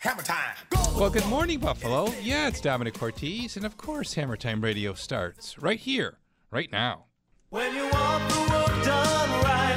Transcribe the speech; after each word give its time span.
Hammer 0.00 0.22
time. 0.22 0.54
Go! 0.70 0.78
Well, 0.96 1.10
good 1.10 1.26
morning, 1.26 1.58
Buffalo. 1.58 2.12
Yeah, 2.22 2.46
it's 2.46 2.60
Domenic 2.60 2.94
Cortese, 2.94 3.56
and 3.56 3.66
of 3.66 3.76
course, 3.76 4.14
Hammer 4.14 4.36
Time 4.36 4.60
Radio 4.60 4.94
starts 4.94 5.58
right 5.58 5.78
here, 5.78 6.18
right 6.52 6.70
now. 6.70 7.06
When 7.50 7.74
you 7.74 7.88
want 7.88 8.28
the 8.30 8.38
work 8.38 8.84
done 8.84 9.44
right, 9.44 9.67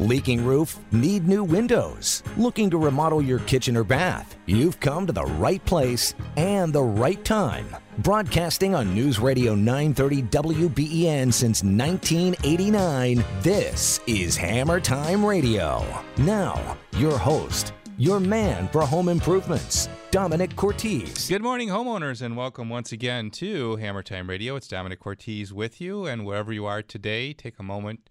Leaking 0.00 0.42
roof? 0.46 0.78
Need 0.92 1.28
new 1.28 1.44
windows? 1.44 2.22
Looking 2.38 2.70
to 2.70 2.78
remodel 2.78 3.20
your 3.20 3.40
kitchen 3.40 3.76
or 3.76 3.84
bath? 3.84 4.34
You've 4.46 4.80
come 4.80 5.06
to 5.06 5.12
the 5.12 5.26
right 5.26 5.62
place 5.66 6.14
and 6.38 6.72
the 6.72 6.82
right 6.82 7.22
time. 7.22 7.66
Broadcasting 7.98 8.74
on 8.74 8.94
News 8.94 9.18
Radio 9.18 9.54
930 9.54 10.22
WBEN 10.22 11.30
since 11.30 11.62
1989, 11.62 13.22
this 13.42 14.00
is 14.06 14.38
Hammer 14.38 14.80
Time 14.80 15.22
Radio. 15.22 15.84
Now, 16.16 16.78
your 16.96 17.18
host, 17.18 17.74
your 17.98 18.20
man 18.20 18.68
for 18.68 18.80
home 18.86 19.10
improvements, 19.10 19.90
Domenic 20.12 20.56
Cortese. 20.56 21.28
Good 21.30 21.42
morning, 21.42 21.68
homeowners, 21.68 22.22
and 22.22 22.38
welcome 22.38 22.70
once 22.70 22.90
again 22.90 23.30
to 23.32 23.76
Hammer 23.76 24.02
Time 24.02 24.30
Radio. 24.30 24.56
It's 24.56 24.66
Domenic 24.66 25.00
Cortese 25.00 25.52
with 25.52 25.78
you, 25.78 26.06
and 26.06 26.24
wherever 26.24 26.54
you 26.54 26.64
are 26.64 26.80
today, 26.80 27.34
take 27.34 27.58
a 27.58 27.62
moment 27.62 28.08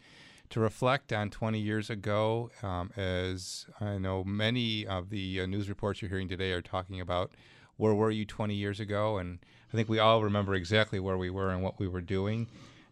to 0.49 0.59
reflect 0.59 1.13
on 1.13 1.29
20 1.29 1.59
years 1.59 1.89
ago. 1.89 2.51
Um, 2.63 2.91
as 2.97 3.65
I 3.79 3.97
know 3.97 4.23
many 4.23 4.85
of 4.85 5.09
the 5.09 5.41
uh, 5.41 5.45
news 5.45 5.69
reports 5.69 6.01
you're 6.01 6.09
hearing 6.09 6.27
today 6.27 6.51
are 6.51 6.61
talking 6.61 6.99
about 6.99 7.31
where 7.77 7.93
were 7.93 8.11
you 8.11 8.25
20 8.25 8.53
years 8.55 8.79
ago, 8.79 9.17
and 9.17 9.39
I 9.71 9.75
think 9.75 9.87
we 9.87 9.99
all 9.99 10.23
remember 10.23 10.53
exactly 10.53 10.99
where 10.99 11.17
we 11.17 11.29
were 11.29 11.51
and 11.51 11.63
what 11.63 11.79
we 11.79 11.87
were 11.87 12.01
doing. 12.01 12.47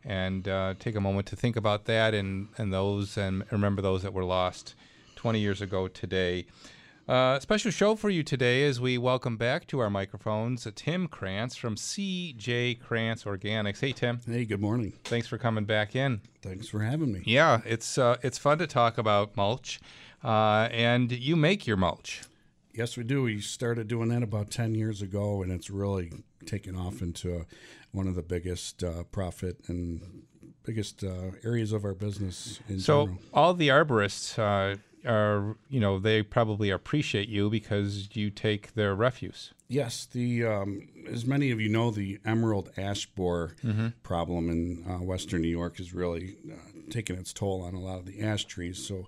And 0.06 0.48
uh, 0.48 0.76
take 0.80 0.96
a 0.96 1.02
moment 1.02 1.28
to 1.28 1.36
think 1.36 1.58
about 1.58 1.86
that 1.86 2.14
and, 2.14 2.48
and 2.58 2.72
those, 2.72 3.18
and 3.18 3.44
remember 3.52 3.82
those 3.82 4.04
that 4.04 4.14
were 4.14 4.24
lost 4.24 4.76
20 5.16 5.40
years 5.40 5.62
ago 5.62 5.90
today. 5.90 6.46
Uh, 7.08 7.40
special 7.40 7.72
show 7.72 7.96
for 7.96 8.10
you 8.10 8.22
today 8.22 8.66
as 8.66 8.82
we 8.82 8.98
welcome 8.98 9.38
back 9.38 9.66
to 9.66 9.80
our 9.80 9.90
microphones 9.90 10.68
uh, 10.68 10.72
Tim 10.76 11.08
Krantz 11.08 11.56
from 11.56 11.76
CJ 11.76 12.82
Krantz 12.82 13.24
Organics. 13.24 13.80
Hey, 13.80 13.94
Tim. 13.94 14.20
Hey, 14.28 14.44
good 14.44 14.60
morning. 14.60 14.92
Thanks 15.06 15.26
for 15.26 15.38
coming 15.38 15.64
back 15.64 15.96
in. 15.96 16.20
Thanks 16.42 16.68
for 16.68 16.82
having 16.82 17.14
me. 17.14 17.22
Yeah, 17.26 17.62
it's 17.66 17.98
uh, 17.98 18.18
it's 18.24 18.38
fun 18.38 18.58
to 18.58 18.68
talk 18.68 18.98
about 18.98 19.38
mulch, 19.38 19.80
uh, 20.22 20.68
and 20.70 21.10
you 21.14 21.38
make 21.38 21.66
your 21.66 21.78
mulch. 21.78 22.24
Yes, 22.74 22.98
we 22.98 23.06
do. 23.06 23.24
We 23.24 23.40
started 23.40 23.88
doing 23.88 24.10
that 24.10 24.22
about 24.22 24.52
10 24.52 24.76
years 24.76 25.02
ago, 25.02 25.42
and 25.42 25.50
it's 25.52 25.70
really 25.70 26.12
taken 26.46 26.76
off 26.76 27.02
into 27.02 27.46
one 27.92 28.08
of 28.08 28.16
the 28.16 28.22
biggest 28.22 28.84
uh, 28.84 29.04
profit 29.14 29.62
and 29.70 30.26
biggest 30.64 31.06
uh, 31.06 31.32
areas 31.46 31.72
of 31.72 31.86
our 31.86 31.94
business 31.94 32.60
in 32.68 32.82
So 32.82 33.06
general. 33.06 33.22
all 33.34 33.54
the 33.54 33.70
arborists 33.70 34.38
uh, 34.38 34.76
are, 35.06 35.56
you 35.70 35.80
know, 35.80 36.00
they 36.00 36.24
probably 36.24 36.70
appreciate 36.70 37.30
you 37.30 37.50
because 37.50 38.10
you 38.16 38.30
take 38.30 38.74
their 38.74 38.96
refuse. 38.96 39.54
Yes, 39.68 40.06
the 40.06 40.46
um, 40.46 40.88
as 41.10 41.26
many 41.26 41.52
of 41.52 41.60
you 41.60 41.70
know, 41.70 41.92
the 41.92 42.20
emerald 42.26 42.72
ash 42.78 43.06
borer 43.08 43.56
Mm-hmm. 43.66 43.88
problem 44.04 44.50
in 44.50 44.86
uh, 44.90 45.04
western 45.04 45.42
New 45.42 45.50
York 45.50 45.80
is 45.80 45.94
really 45.94 46.38
uh, 46.50 46.56
taking 46.90 47.18
its 47.18 47.34
toll 47.34 47.62
on 47.62 47.74
a 47.74 47.80
lot 47.80 48.00
of 48.00 48.06
the 48.06 48.22
ash 48.22 48.46
trees. 48.46 48.86
So, 48.88 49.08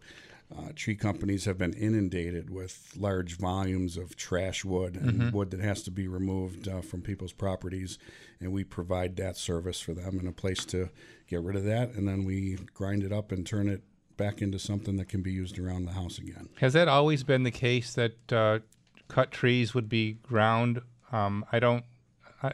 uh, 0.57 0.69
tree 0.75 0.95
companies 0.95 1.45
have 1.45 1.57
been 1.59 1.73
inundated 1.73 2.49
with 2.49 2.91
large 2.97 3.37
volumes 3.37 3.95
of 3.97 4.15
trash 4.15 4.65
wood 4.65 4.95
and 4.95 5.21
Mm-hmm. 5.21 5.35
wood 5.37 5.51
that 5.51 5.59
has 5.61 5.83
to 5.83 5.91
be 5.91 6.07
removed 6.07 6.67
uh, 6.67 6.81
from 6.81 7.01
people's 7.03 7.33
properties, 7.33 7.97
and 8.41 8.51
we 8.51 8.63
provide 8.63 9.15
that 9.17 9.37
service 9.37 9.79
for 9.79 9.93
them 9.93 10.17
and 10.19 10.27
a 10.27 10.31
place 10.31 10.65
to 10.65 10.89
get 11.27 11.41
rid 11.41 11.55
of 11.55 11.63
that, 11.65 11.91
and 11.91 12.07
then 12.07 12.25
we 12.25 12.57
grind 12.73 13.03
it 13.03 13.13
up 13.13 13.31
and 13.31 13.45
turn 13.45 13.69
it 13.69 13.83
back 14.19 14.41
into 14.41 14.59
something 14.59 14.97
that 14.97 15.07
can 15.07 15.23
be 15.23 15.31
used 15.31 15.57
around 15.57 15.85
the 15.85 15.93
house 15.93 16.19
again. 16.19 16.49
Has 16.59 16.73
that 16.73 16.87
always 16.87 17.23
been 17.23 17.43
the 17.43 17.51
case 17.51 17.93
that 17.93 18.31
uh, 18.31 18.59
cut 19.07 19.31
trees 19.31 19.73
would 19.73 19.89
be 19.89 20.13
ground? 20.13 20.81
Um, 21.11 21.45
I 21.51 21.59
don't, 21.59 21.85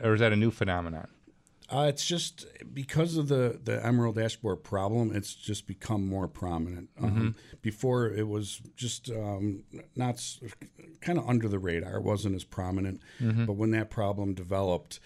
or 0.01 0.13
is 0.13 0.19
that 0.21 0.31
a 0.31 0.35
new 0.37 0.51
phenomenon? 0.51 1.07
Uh, 1.67 1.87
it's 1.89 2.05
just 2.05 2.45
because 2.75 3.17
of 3.17 3.27
the, 3.27 3.59
the 3.63 3.83
emerald 3.83 4.19
ash 4.19 4.35
borer 4.35 4.55
problem. 4.55 5.11
It's 5.15 5.33
just 5.33 5.65
become 5.65 6.07
more 6.07 6.27
prominent. 6.27 6.89
Um, 7.01 7.35
before 7.63 8.07
it 8.07 8.27
was 8.27 8.61
just 8.75 9.09
um, 9.09 9.63
not 9.95 10.23
kind 11.01 11.17
of 11.17 11.27
under 11.27 11.47
the 11.49 11.57
radar. 11.57 11.95
It 11.95 12.03
wasn't 12.03 12.35
as 12.35 12.43
prominent. 12.43 13.01
But 13.19 13.53
when 13.53 13.71
that 13.71 13.89
problem 13.89 14.35
developed, 14.35 14.99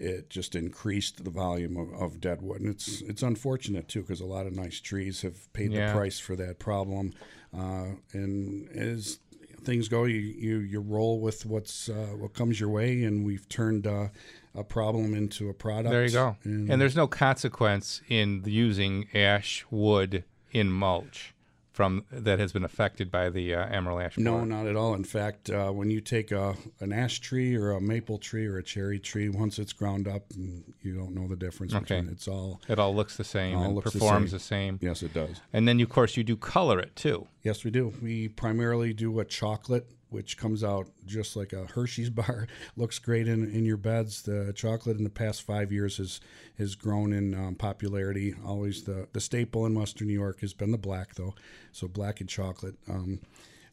it 0.00 0.30
just 0.30 0.54
increased 0.54 1.22
the 1.24 1.30
volume 1.30 1.76
of, 1.76 1.92
of 1.92 2.20
dead 2.20 2.42
wood, 2.42 2.60
and 2.60 2.70
it's 2.70 3.00
it's 3.02 3.22
unfortunate 3.22 3.86
too 3.88 4.00
because 4.00 4.20
a 4.20 4.26
lot 4.26 4.46
of 4.46 4.52
nice 4.54 4.80
trees 4.80 5.22
have 5.22 5.52
paid 5.52 5.72
Yeah. 5.72 5.92
the 5.92 5.98
price 5.98 6.18
for 6.18 6.36
that 6.36 6.58
problem. 6.58 7.12
Uh, 7.56 7.96
and 8.12 8.68
as 8.70 9.18
things 9.64 9.88
go, 9.88 10.04
you, 10.04 10.18
you 10.18 10.58
you 10.58 10.80
roll 10.80 11.20
with 11.20 11.44
what's 11.46 11.88
uh, 11.88 12.14
what 12.16 12.32
comes 12.32 12.58
your 12.58 12.70
way, 12.70 13.02
and 13.04 13.24
we've 13.24 13.48
turned 13.48 13.86
uh, 13.86 14.08
a 14.54 14.64
problem 14.64 15.14
into 15.14 15.48
a 15.48 15.54
product. 15.54 15.90
There 15.90 16.04
you 16.04 16.10
go. 16.10 16.36
And, 16.44 16.70
And 16.70 16.80
there's 16.80 16.96
no 16.96 17.06
consequence 17.06 18.00
in 18.08 18.42
using 18.46 19.06
ash 19.14 19.64
wood 19.70 20.24
in 20.52 20.70
mulch 20.70 21.34
from 21.72 22.04
that 22.10 22.38
has 22.38 22.52
been 22.52 22.64
affected 22.64 23.10
by 23.10 23.30
the 23.30 23.54
uh, 23.54 23.66
emerald 23.66 24.02
ash. 24.02 24.16
borer? 24.16 24.24
no, 24.24 24.44
not 24.44 24.66
at 24.66 24.76
all. 24.76 24.94
In 24.94 25.04
fact, 25.04 25.50
uh, 25.50 25.70
when 25.70 25.88
you 25.90 26.00
take 26.00 26.32
a 26.32 26.56
an 26.80 26.92
ash 26.92 27.20
tree 27.20 27.54
or 27.54 27.70
a 27.72 27.80
maple 27.80 28.18
tree 28.18 28.46
or 28.46 28.58
a 28.58 28.62
cherry 28.62 28.98
tree, 28.98 29.28
once 29.28 29.58
it's 29.58 29.72
ground 29.72 30.08
up, 30.08 30.28
mm, 30.30 30.62
you 30.82 30.94
don't 30.94 31.14
know 31.14 31.28
the 31.28 31.36
difference 31.36 31.72
Okay. 31.74 31.96
between 31.96 32.08
it's 32.12 32.26
all. 32.28 32.60
It 32.68 32.78
all 32.78 32.94
looks 32.94 33.16
the 33.16 33.24
same 33.24 33.56
All 33.56 33.64
and 33.64 33.74
looks 33.74 33.92
the 33.92 33.98
performs 33.98 34.30
same. 34.30 34.36
the 34.36 34.40
same. 34.44 34.78
Yes, 34.82 35.02
it 35.02 35.14
does. 35.14 35.40
And 35.52 35.66
then, 35.68 35.80
of 35.80 35.88
course, 35.88 36.16
you 36.16 36.24
do 36.24 36.36
color 36.36 36.78
it 36.80 36.96
too. 36.96 37.26
Yes, 37.42 37.64
we 37.64 37.70
do. 37.70 37.92
We 38.02 38.28
primarily 38.28 38.92
do 38.92 39.20
a 39.20 39.24
chocolate, 39.24 39.88
which 40.10 40.36
comes 40.36 40.62
out 40.62 40.88
just 41.06 41.36
like 41.36 41.52
a 41.52 41.66
Hershey's 41.66 42.10
bar. 42.20 42.46
Looks 42.76 42.98
great 42.98 43.28
in, 43.28 43.50
in 43.50 43.64
your 43.64 43.76
beds. 43.76 44.22
The 44.22 44.52
chocolate 44.54 44.98
in 44.98 45.04
the 45.04 45.10
past 45.10 45.42
five 45.42 45.72
years 45.72 45.96
has 45.96 46.20
has 46.58 46.74
grown 46.74 47.12
in 47.12 47.34
um, 47.34 47.54
popularity. 47.54 48.34
Always 48.44 48.84
the 48.84 49.08
the 49.12 49.20
staple 49.20 49.66
in 49.66 49.74
Western 49.74 50.08
New 50.08 50.14
York 50.14 50.40
has 50.40 50.52
been 50.52 50.70
the 50.70 50.78
black, 50.78 51.14
though. 51.14 51.34
So 51.72 51.88
black 51.88 52.20
and 52.20 52.28
chocolate, 52.28 52.76
um, 52.88 53.20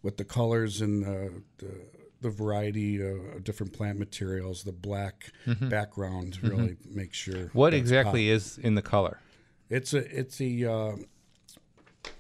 with 0.02 0.18
the 0.18 0.26
colors 0.26 0.82
and 0.82 1.04
the, 1.04 1.44
the 1.58 1.72
the 2.20 2.30
variety 2.32 3.00
of 3.00 3.44
different 3.44 3.74
plant 3.74 4.00
materials, 4.00 4.64
the 4.64 4.72
black 4.72 5.32
background 5.62 6.42
really 6.42 6.78
makes 6.90 7.18
sure. 7.18 7.36
Mm-hmm. 7.36 7.58
What 7.58 7.74
exactly 7.76 8.30
is 8.30 8.58
in 8.58 8.74
the 8.74 8.82
color? 8.82 9.20
it's 9.70 9.94
a 9.94 10.20
it's 10.20 10.40
a 10.42 10.72
uh, 10.72 10.96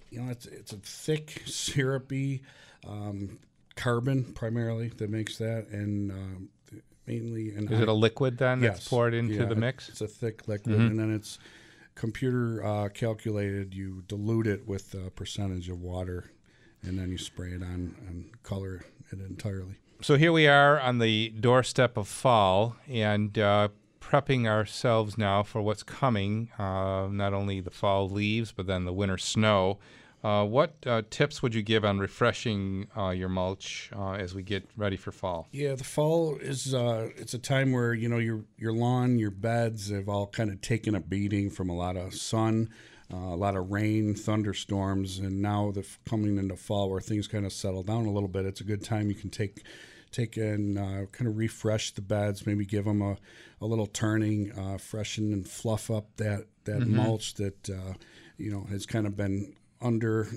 you 0.09 0.21
know 0.21 0.31
it's 0.31 0.45
it's 0.45 0.73
a 0.73 0.77
thick 0.77 1.43
syrupy 1.45 2.41
um, 2.87 3.39
carbon 3.77 4.33
primarily 4.33 4.89
that 4.97 5.09
makes 5.09 5.37
that 5.37 5.67
and 5.71 6.11
um, 6.11 6.49
mainly 7.05 7.55
and 7.55 7.71
Is 7.71 7.79
it 7.79 7.87
a 7.87 7.93
liquid 7.93 8.37
then 8.37 8.59
that's 8.59 8.87
poured 8.87 9.13
into 9.13 9.35
yeah, 9.35 9.45
the 9.45 9.55
mix? 9.55 9.87
It's 9.89 10.01
a 10.01 10.07
thick 10.07 10.47
liquid 10.47 10.75
Mm-hmm. 10.75 10.87
and 10.87 10.99
then 10.99 11.13
it's 11.13 11.39
computer 11.95 12.63
uh, 12.65 12.89
calculated. 12.89 13.73
You 13.73 14.03
dilute 14.07 14.47
it 14.47 14.67
with 14.67 14.93
a 14.93 15.09
percentage 15.11 15.69
of 15.69 15.81
water 15.81 16.31
and 16.83 16.99
then 16.99 17.09
you 17.09 17.17
spray 17.17 17.49
it 17.51 17.63
on 17.63 17.95
and 18.07 18.29
color 18.43 18.83
it 19.11 19.19
entirely. 19.19 19.75
So 20.01 20.15
here 20.15 20.31
we 20.31 20.47
are 20.47 20.79
on 20.79 20.99
the 20.99 21.29
doorstep 21.29 21.97
of 21.97 22.07
fall 22.07 22.75
and 22.87 23.37
uh, 23.39 23.69
prepping 23.99 24.45
ourselves 24.45 25.17
now 25.17 25.41
for 25.43 25.61
what's 25.61 25.81
coming. 25.83 26.49
Uh, 26.59 27.07
not 27.09 27.33
only 27.33 27.61
the 27.61 27.71
fall 27.71 28.07
leaves, 28.07 28.51
but 28.51 28.67
then 28.67 28.85
the 28.85 28.93
winter 28.93 29.17
snow. 29.17 29.79
Uh, 30.23 30.43
what 30.43 30.75
uh, 30.85 31.03
tips 31.09 31.43
would 31.43 31.53
you 31.53 31.61
give 31.61 31.85
on 31.85 31.99
refreshing 31.99 32.87
uh, 32.97 33.09
your 33.09 33.29
mulch 33.29 33.91
uh, 33.95 34.13
as 34.13 34.33
we 34.33 34.41
get 34.41 34.67
ready 34.75 34.97
for 34.97 35.11
fall? 35.11 35.47
Yeah, 35.51 35.75
the 35.75 35.83
fall 35.83 36.37
is 36.37 36.73
uh, 36.73 37.09
it's 37.15 37.33
a 37.33 37.39
time 37.39 37.71
where 37.71 37.93
you 37.93 38.09
know 38.09 38.17
your 38.17 38.43
your 38.57 38.73
lawn, 38.73 39.19
your 39.19 39.31
beds 39.31 39.89
have 39.91 40.09
all 40.09 40.27
kind 40.27 40.49
of 40.49 40.59
taken 40.61 40.95
a 40.95 40.99
beating 40.99 41.49
from 41.49 41.69
a 41.69 41.75
lot 41.75 41.97
of 41.97 42.15
sun, 42.15 42.69
uh, 43.13 43.17
a 43.17 43.37
lot 43.37 43.55
of 43.55 43.71
rain, 43.71 44.15
thunderstorms, 44.15 45.19
and 45.19 45.41
now 45.41 45.71
the 45.71 45.81
f- 45.81 45.99
coming 46.09 46.37
into 46.37 46.55
fall 46.55 46.89
where 46.89 47.01
things 47.01 47.27
kind 47.27 47.45
of 47.45 47.53
settle 47.53 47.83
down 47.83 48.07
a 48.07 48.11
little 48.11 48.29
bit. 48.29 48.45
It's 48.45 48.61
a 48.61 48.65
good 48.65 48.83
time 48.83 49.09
you 49.09 49.15
can 49.15 49.29
take 49.29 49.63
take 50.11 50.35
and 50.37 50.79
uh, 50.79 51.05
kind 51.11 51.27
of 51.27 51.37
refresh 51.37 51.91
the 51.91 52.01
beds, 52.01 52.45
maybe 52.47 52.65
give 52.65 52.85
them 52.85 53.01
a, 53.01 53.17
a 53.61 53.65
little 53.65 53.85
turning, 53.87 54.51
uh, 54.57 54.77
freshen 54.77 55.31
and 55.31 55.47
fluff 55.47 55.91
up 55.91 56.07
that 56.17 56.45
that 56.63 56.87
mulch 56.87 57.35
that 57.35 57.69
uh, 57.69 57.93
you 58.37 58.51
know 58.51 58.65
has 58.69 58.85
kind 58.87 59.05
of 59.05 59.15
been 59.15 59.53
under. 59.81 60.27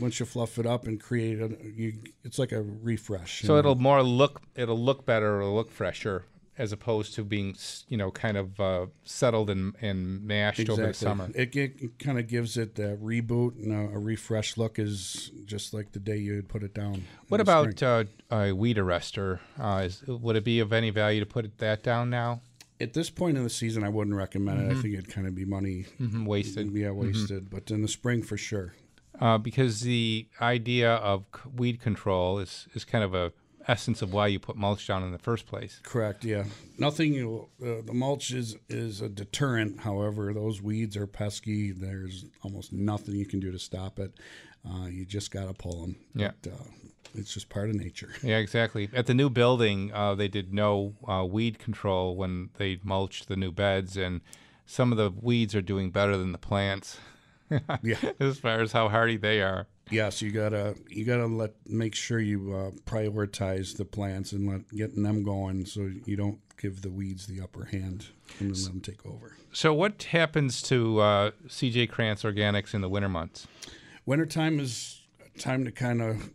Once 0.00 0.20
you 0.20 0.26
fluff 0.26 0.58
it 0.58 0.66
up 0.66 0.86
and 0.86 1.00
create 1.00 1.40
a, 1.40 1.56
you, 1.64 1.94
it's 2.22 2.38
like 2.38 2.52
a 2.52 2.62
refresh. 2.62 3.42
So 3.42 3.54
know? 3.54 3.58
it'll 3.58 3.74
more 3.74 4.02
look 4.02 4.42
it'll 4.54 4.78
look 4.78 5.04
better, 5.04 5.40
it'll 5.40 5.54
look 5.54 5.70
fresher, 5.70 6.24
as 6.58 6.72
opposed 6.72 7.14
to 7.14 7.24
being 7.24 7.56
you 7.88 7.96
know 7.96 8.10
kind 8.10 8.36
of 8.36 8.60
uh, 8.60 8.86
settled 9.04 9.50
and, 9.50 9.74
and 9.80 10.22
mashed 10.22 10.68
over 10.68 10.86
the 10.86 10.94
summer. 10.94 11.30
It, 11.34 11.54
it 11.56 11.98
kind 11.98 12.18
of 12.18 12.28
gives 12.28 12.56
it 12.56 12.78
a 12.78 12.96
reboot 12.96 13.56
and 13.62 13.72
a, 13.72 13.96
a 13.96 13.98
refresh 13.98 14.56
look 14.56 14.78
is 14.78 15.30
just 15.46 15.74
like 15.74 15.92
the 15.92 15.98
day 15.98 16.16
you 16.16 16.36
would 16.36 16.48
put 16.48 16.62
it 16.62 16.74
down. 16.74 17.04
What 17.28 17.40
about 17.40 17.82
uh, 17.82 18.04
a 18.30 18.52
weed 18.52 18.76
arrestor? 18.76 19.40
Uh, 19.58 19.82
is, 19.86 20.02
would 20.06 20.36
it 20.36 20.44
be 20.44 20.60
of 20.60 20.72
any 20.72 20.90
value 20.90 21.20
to 21.20 21.26
put 21.26 21.58
that 21.58 21.82
down 21.82 22.10
now? 22.10 22.40
At 22.80 22.92
this 22.92 23.08
point 23.10 23.36
in 23.38 23.42
the 23.44 23.50
season, 23.50 23.82
I 23.84 23.88
wouldn't 23.88 24.16
recommend 24.16 24.60
it. 24.60 24.70
I 24.76 24.80
think 24.80 24.94
it'd 24.94 25.08
kind 25.08 25.26
of 25.26 25.34
be 25.34 25.44
money 25.44 25.86
Mhm, 26.00 26.26
wasted. 26.26 26.70
yeah 26.72 26.90
wasted. 26.90 27.48
But 27.50 27.70
in 27.70 27.82
the 27.82 27.88
spring, 27.88 28.22
for 28.22 28.36
sure. 28.36 28.74
Uh, 29.18 29.38
because 29.38 29.80
the 29.80 30.26
idea 30.42 30.92
of 30.96 31.24
weed 31.54 31.80
control 31.80 32.38
is, 32.38 32.68
is 32.74 32.84
kind 32.84 33.02
of 33.02 33.14
a 33.14 33.32
essence 33.68 34.00
of 34.02 34.12
why 34.12 34.26
you 34.28 34.38
put 34.38 34.54
mulch 34.56 34.86
down 34.86 35.02
in 35.02 35.10
the 35.10 35.18
first 35.18 35.46
place. 35.46 35.80
Correct. 35.82 36.24
Yeah. 36.24 36.44
Nothing. 36.78 37.14
Uh, 37.60 37.80
the 37.84 37.94
mulch 37.94 38.30
is 38.30 38.56
is 38.68 39.00
a 39.00 39.08
deterrent. 39.08 39.80
However, 39.80 40.32
those 40.34 40.60
weeds 40.62 40.96
are 40.96 41.06
pesky. 41.06 41.72
There's 41.72 42.26
almost 42.42 42.72
nothing 42.72 43.14
you 43.16 43.26
can 43.26 43.40
do 43.40 43.50
to 43.50 43.58
stop 43.58 43.98
it. 43.98 44.12
Uh, 44.68 44.86
you 44.86 45.04
just 45.06 45.30
got 45.30 45.46
to 45.48 45.54
pull 45.54 45.80
them. 45.80 45.96
Yeah. 46.14 46.32
But, 46.42 46.52
uh, 46.52 46.56
it's 47.14 47.32
just 47.32 47.48
part 47.48 47.68
of 47.70 47.76
nature. 47.76 48.10
Yeah, 48.22 48.38
exactly. 48.38 48.88
At 48.92 49.06
the 49.06 49.14
new 49.14 49.30
building, 49.30 49.92
uh, 49.92 50.14
they 50.14 50.28
did 50.28 50.52
no 50.52 50.94
uh, 51.06 51.24
weed 51.24 51.58
control 51.58 52.16
when 52.16 52.50
they 52.58 52.78
mulched 52.82 53.28
the 53.28 53.36
new 53.36 53.52
beds, 53.52 53.96
and 53.96 54.20
some 54.66 54.90
of 54.92 54.98
the 54.98 55.10
weeds 55.20 55.54
are 55.54 55.62
doing 55.62 55.90
better 55.90 56.16
than 56.16 56.32
the 56.32 56.38
plants 56.38 56.98
Yeah. 57.82 57.96
as 58.18 58.38
far 58.38 58.60
as 58.60 58.72
how 58.72 58.88
hardy 58.88 59.16
they 59.16 59.40
are. 59.40 59.66
Yes, 59.88 60.20
you 60.20 60.32
gotta 60.32 60.74
you 60.88 61.04
gotta 61.04 61.26
let 61.26 61.52
make 61.64 61.94
sure 61.94 62.18
you 62.18 62.52
uh, 62.52 62.70
prioritize 62.90 63.76
the 63.76 63.84
plants 63.84 64.32
and 64.32 64.48
let 64.48 64.68
getting 64.70 65.04
them 65.04 65.22
going 65.22 65.64
so 65.64 65.88
you 66.04 66.16
don't 66.16 66.40
give 66.60 66.82
the 66.82 66.90
weeds 66.90 67.26
the 67.28 67.40
upper 67.40 67.66
hand 67.66 68.06
and 68.40 68.52
then 68.52 68.62
let 68.64 68.72
them 68.72 68.80
take 68.80 69.06
over. 69.06 69.36
So, 69.52 69.72
what 69.72 70.02
happens 70.02 70.60
to 70.62 70.98
uh, 70.98 71.30
CJ 71.46 71.88
Krantz 71.90 72.24
Organics 72.24 72.74
in 72.74 72.80
the 72.80 72.88
winter 72.88 73.08
months? 73.08 73.46
Wintertime 74.06 74.58
is 74.58 75.02
a 75.24 75.38
time 75.38 75.64
to 75.64 75.70
kind 75.70 76.02
of 76.02 76.30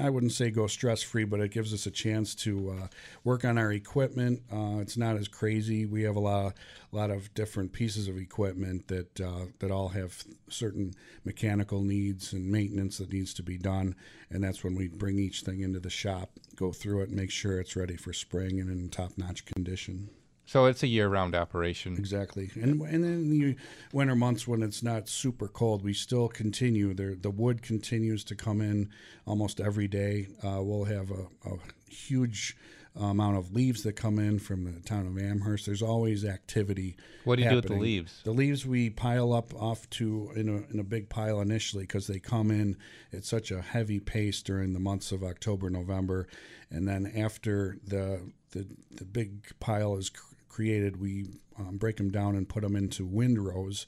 I 0.00 0.10
wouldn't 0.10 0.32
say 0.32 0.50
go 0.50 0.66
stress 0.66 1.02
free, 1.02 1.24
but 1.24 1.40
it 1.40 1.50
gives 1.50 1.72
us 1.72 1.86
a 1.86 1.90
chance 1.90 2.34
to 2.36 2.70
uh, 2.70 2.86
work 3.24 3.44
on 3.44 3.58
our 3.58 3.72
equipment. 3.72 4.42
Uh, 4.52 4.78
it's 4.80 4.96
not 4.96 5.16
as 5.16 5.28
crazy. 5.28 5.86
We 5.86 6.02
have 6.02 6.16
a 6.16 6.20
lot, 6.20 6.46
of, 6.46 6.54
lot 6.92 7.10
of 7.10 7.32
different 7.34 7.72
pieces 7.72 8.08
of 8.08 8.16
equipment 8.16 8.88
that 8.88 9.20
uh, 9.20 9.46
that 9.58 9.70
all 9.70 9.88
have 9.88 10.24
certain 10.48 10.94
mechanical 11.24 11.82
needs 11.82 12.32
and 12.32 12.50
maintenance 12.50 12.98
that 12.98 13.12
needs 13.12 13.34
to 13.34 13.42
be 13.42 13.58
done, 13.58 13.94
and 14.30 14.42
that's 14.42 14.64
when 14.64 14.74
we 14.74 14.88
bring 14.88 15.18
each 15.18 15.42
thing 15.42 15.60
into 15.60 15.80
the 15.80 15.90
shop, 15.90 16.30
go 16.56 16.72
through 16.72 17.02
it, 17.02 17.10
make 17.10 17.30
sure 17.30 17.60
it's 17.60 17.76
ready 17.76 17.96
for 17.96 18.12
spring 18.12 18.60
and 18.60 18.70
in 18.70 18.88
top 18.88 19.12
notch 19.16 19.44
condition. 19.44 20.10
So, 20.48 20.64
it's 20.64 20.82
a 20.82 20.86
year 20.86 21.08
round 21.08 21.34
operation. 21.34 21.96
Exactly, 21.98 22.50
and 22.54 22.80
and 22.80 23.04
then 23.04 23.28
the 23.28 23.54
winter 23.92 24.16
months 24.16 24.48
when 24.48 24.62
it's 24.62 24.82
not 24.82 25.06
super 25.06 25.46
cold, 25.46 25.84
we 25.84 25.92
still 25.92 26.26
continue. 26.26 26.94
There, 26.94 27.14
the 27.14 27.30
wood 27.30 27.60
continues 27.60 28.24
to 28.24 28.34
come 28.34 28.62
in 28.62 28.88
almost 29.26 29.60
every 29.60 29.88
day. 29.88 30.28
Uh, 30.42 30.62
we'll 30.62 30.84
have 30.84 31.10
a, 31.10 31.26
a 31.44 31.58
huge 31.90 32.56
amount 32.96 33.36
of 33.36 33.52
leaves 33.52 33.82
that 33.82 33.92
come 33.92 34.18
in 34.18 34.38
from 34.38 34.64
the 34.64 34.80
town 34.80 35.06
of 35.06 35.18
Amherst. 35.18 35.66
There's 35.66 35.82
always 35.82 36.24
activity. 36.24 36.96
What 37.24 37.36
do 37.36 37.42
you 37.42 37.50
do 37.50 37.56
with 37.56 37.68
the 37.68 37.74
leaves? 37.74 38.22
The 38.24 38.32
leaves 38.32 38.66
we 38.66 38.90
pile 38.90 39.34
up 39.34 39.54
off 39.54 39.88
to 39.90 40.32
in 40.34 40.48
a, 40.48 40.72
in 40.72 40.80
a 40.80 40.84
big 40.84 41.08
pile 41.08 41.40
initially 41.40 41.84
because 41.84 42.06
they 42.06 42.18
come 42.18 42.50
in 42.50 42.76
at 43.12 43.24
such 43.24 43.50
a 43.50 43.60
heavy 43.60 44.00
pace 44.00 44.42
during 44.42 44.72
the 44.72 44.80
months 44.80 45.12
of 45.12 45.22
October, 45.22 45.70
November, 45.70 46.26
and 46.70 46.88
then 46.88 47.12
after 47.14 47.76
the 47.86 48.32
the, 48.52 48.66
the 48.90 49.04
big 49.04 49.46
pile 49.60 49.96
is 49.96 50.10
created, 50.58 51.00
we 51.00 51.24
um, 51.56 51.76
break 51.76 51.98
them 51.98 52.10
down 52.10 52.34
and 52.34 52.48
put 52.48 52.62
them 52.64 52.74
into 52.74 53.06
windrows, 53.06 53.86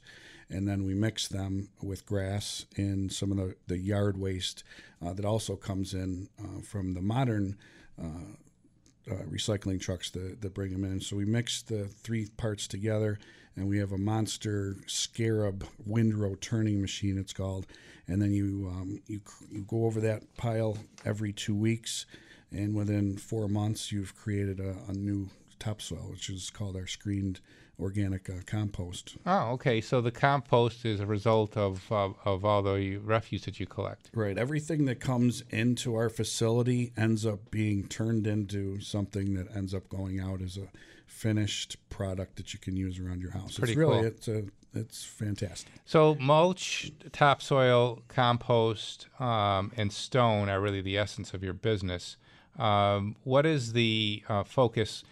and 0.49 0.65
then 0.65 0.85
we 0.85 0.93
mix 0.93 1.27
them 1.27 1.67
with 1.81 2.05
grass 2.05 2.65
and 2.77 3.11
some 3.11 3.29
of 3.29 3.37
the, 3.37 3.53
the 3.67 3.77
yard 3.77 4.17
waste 4.17 4.63
uh, 5.05 5.11
that 5.11 5.25
also 5.25 5.57
comes 5.57 5.93
in 5.93 6.29
uh, 6.39 6.61
from 6.61 6.93
the 6.93 7.01
modern 7.01 7.57
uh, 8.01 9.15
recycling 9.29 9.81
trucks 9.81 10.11
that, 10.11 10.39
that 10.39 10.53
bring 10.53 10.71
them 10.71 10.85
in. 10.85 11.01
So 11.01 11.17
we 11.17 11.25
mix 11.25 11.61
the 11.61 11.89
three 12.03 12.29
parts 12.37 12.67
together, 12.67 13.19
and 13.57 13.67
we 13.67 13.77
have 13.79 13.91
a 13.91 13.97
monster 13.97 14.77
scarab 14.87 15.65
windrow 15.85 16.35
turning 16.35 16.79
machine. 16.79 17.17
It's 17.17 17.33
called, 17.33 17.67
and 18.07 18.21
then 18.21 18.31
you 18.31 18.71
um, 18.71 19.01
you 19.07 19.19
you 19.51 19.65
go 19.67 19.85
over 19.87 19.99
that 19.99 20.37
pile 20.37 20.77
every 21.03 21.33
two 21.33 21.55
weeks, 21.55 22.05
and 22.49 22.73
within 22.73 23.17
four 23.17 23.49
months 23.49 23.91
you've 23.91 24.15
created 24.15 24.61
a, 24.61 24.77
a 24.87 24.93
new 24.93 25.29
topsoil, 25.61 26.09
which 26.09 26.29
is 26.29 26.49
called 26.49 26.75
our 26.75 26.87
screened 26.87 27.39
organic 27.79 28.29
uh, 28.29 28.33
compost. 28.45 29.17
Oh, 29.25 29.51
okay. 29.51 29.81
So, 29.81 30.01
the 30.01 30.11
compost 30.11 30.85
is 30.85 30.99
a 30.99 31.05
result 31.05 31.55
of, 31.57 31.91
of, 31.91 32.15
of 32.25 32.43
all 32.43 32.61
the 32.61 32.97
refuse 32.97 33.43
that 33.45 33.59
you 33.59 33.65
collect. 33.65 34.09
Right. 34.13 34.37
Everything 34.37 34.85
that 34.85 34.99
comes 34.99 35.43
into 35.49 35.95
our 35.95 36.09
facility 36.09 36.91
ends 36.97 37.25
up 37.25 37.49
being 37.49 37.87
turned 37.87 38.27
into 38.27 38.79
something 38.81 39.35
that 39.35 39.55
ends 39.55 39.73
up 39.73 39.87
going 39.89 40.19
out 40.19 40.41
as 40.41 40.57
a 40.57 40.67
finished 41.07 41.77
product 41.89 42.37
that 42.37 42.53
you 42.53 42.59
can 42.59 42.75
use 42.75 42.99
around 42.99 43.21
your 43.21 43.31
house. 43.31 43.57
Pretty 43.57 43.73
it's 43.73 43.77
really 43.77 43.97
cool. 43.97 44.05
it's 44.05 44.27
a 44.27 44.43
it's 44.73 45.03
fantastic. 45.03 45.71
So, 45.85 46.15
mulch, 46.15 46.91
topsoil, 47.11 48.03
compost, 48.07 49.07
um, 49.19 49.71
and 49.75 49.91
stone 49.91 50.47
are 50.47 50.61
really 50.61 50.81
the 50.81 50.97
essence 50.97 51.33
of 51.33 51.43
your 51.43 51.53
business. 51.53 52.15
Um, 52.57 53.15
what 53.23 53.45
is 53.45 53.73
the 53.73 54.23
uh, 54.29 54.43
focus 54.43 55.03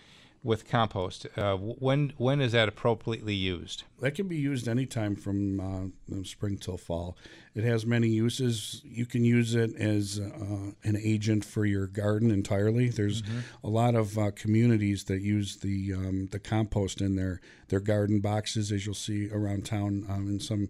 with 0.44 0.68
compost? 0.68 1.28
Uh, 1.36 1.56
when 1.58 2.14
when 2.18 2.42
is 2.42 2.54
that 2.54 2.70
appropriately 2.70 3.36
used? 3.36 3.84
That 4.00 4.16
can 4.16 4.28
be 4.28 4.38
used 4.38 4.68
anytime 4.68 5.16
from 5.16 5.60
uh, 5.60 6.24
spring 6.24 6.58
till 6.58 6.78
fall. 6.78 7.18
It 7.56 7.64
has 7.64 7.86
many 7.86 8.08
uses. 8.08 8.82
You 8.86 9.06
can 9.06 9.24
use 9.26 9.56
it 9.56 9.76
as 9.76 10.20
uh, 10.20 10.72
an 10.84 10.98
agent 10.98 11.44
for 11.44 11.66
your 11.66 11.88
garden 11.88 12.32
entirely. 12.32 12.90
There's 12.90 13.22
a 13.64 13.70
lot 13.70 13.96
of 13.96 14.18
uh, 14.18 14.32
communities 14.32 15.06
that 15.06 15.22
use 15.22 15.58
the 15.58 15.94
um, 15.94 16.30
the 16.32 16.40
compost 16.40 17.02
in 17.02 17.16
their 17.16 17.42
their 17.68 17.82
garden 17.82 18.20
boxes, 18.20 18.72
as 18.72 18.86
you'll 18.86 18.96
see 18.96 19.30
around 19.30 19.66
town 19.66 20.06
um, 20.10 20.28
in 20.30 20.40
some 20.40 20.70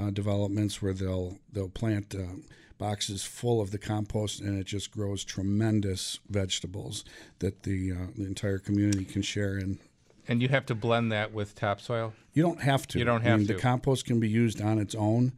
uh, 0.00 0.10
developments 0.10 0.82
where 0.82 0.92
they'll 0.92 1.38
they'll 1.52 1.68
plant. 1.68 2.14
Uh, 2.14 2.40
boxes 2.78 3.24
full 3.24 3.60
of 3.60 3.70
the 3.70 3.78
compost 3.78 4.40
and 4.40 4.58
it 4.58 4.66
just 4.66 4.90
grows 4.90 5.24
tremendous 5.24 6.20
vegetables 6.28 7.04
that 7.38 7.62
the, 7.62 7.92
uh, 7.92 7.96
the 8.16 8.24
entire 8.24 8.58
community 8.58 9.04
can 9.04 9.22
share 9.22 9.56
in 9.58 9.78
And 10.26 10.42
you 10.42 10.48
have 10.48 10.66
to 10.66 10.74
blend 10.74 11.12
that 11.12 11.32
with 11.32 11.54
topsoil. 11.54 12.12
you 12.32 12.42
don't 12.42 12.62
have 12.62 12.86
to. 12.88 12.98
You 12.98 13.04
don't 13.04 13.22
I 13.22 13.30
have 13.30 13.38
mean, 13.40 13.48
to. 13.48 13.54
The 13.54 13.60
compost 13.60 14.06
can 14.06 14.20
be 14.20 14.28
used 14.28 14.60
on 14.60 14.78
its 14.78 14.94
own, 14.94 15.32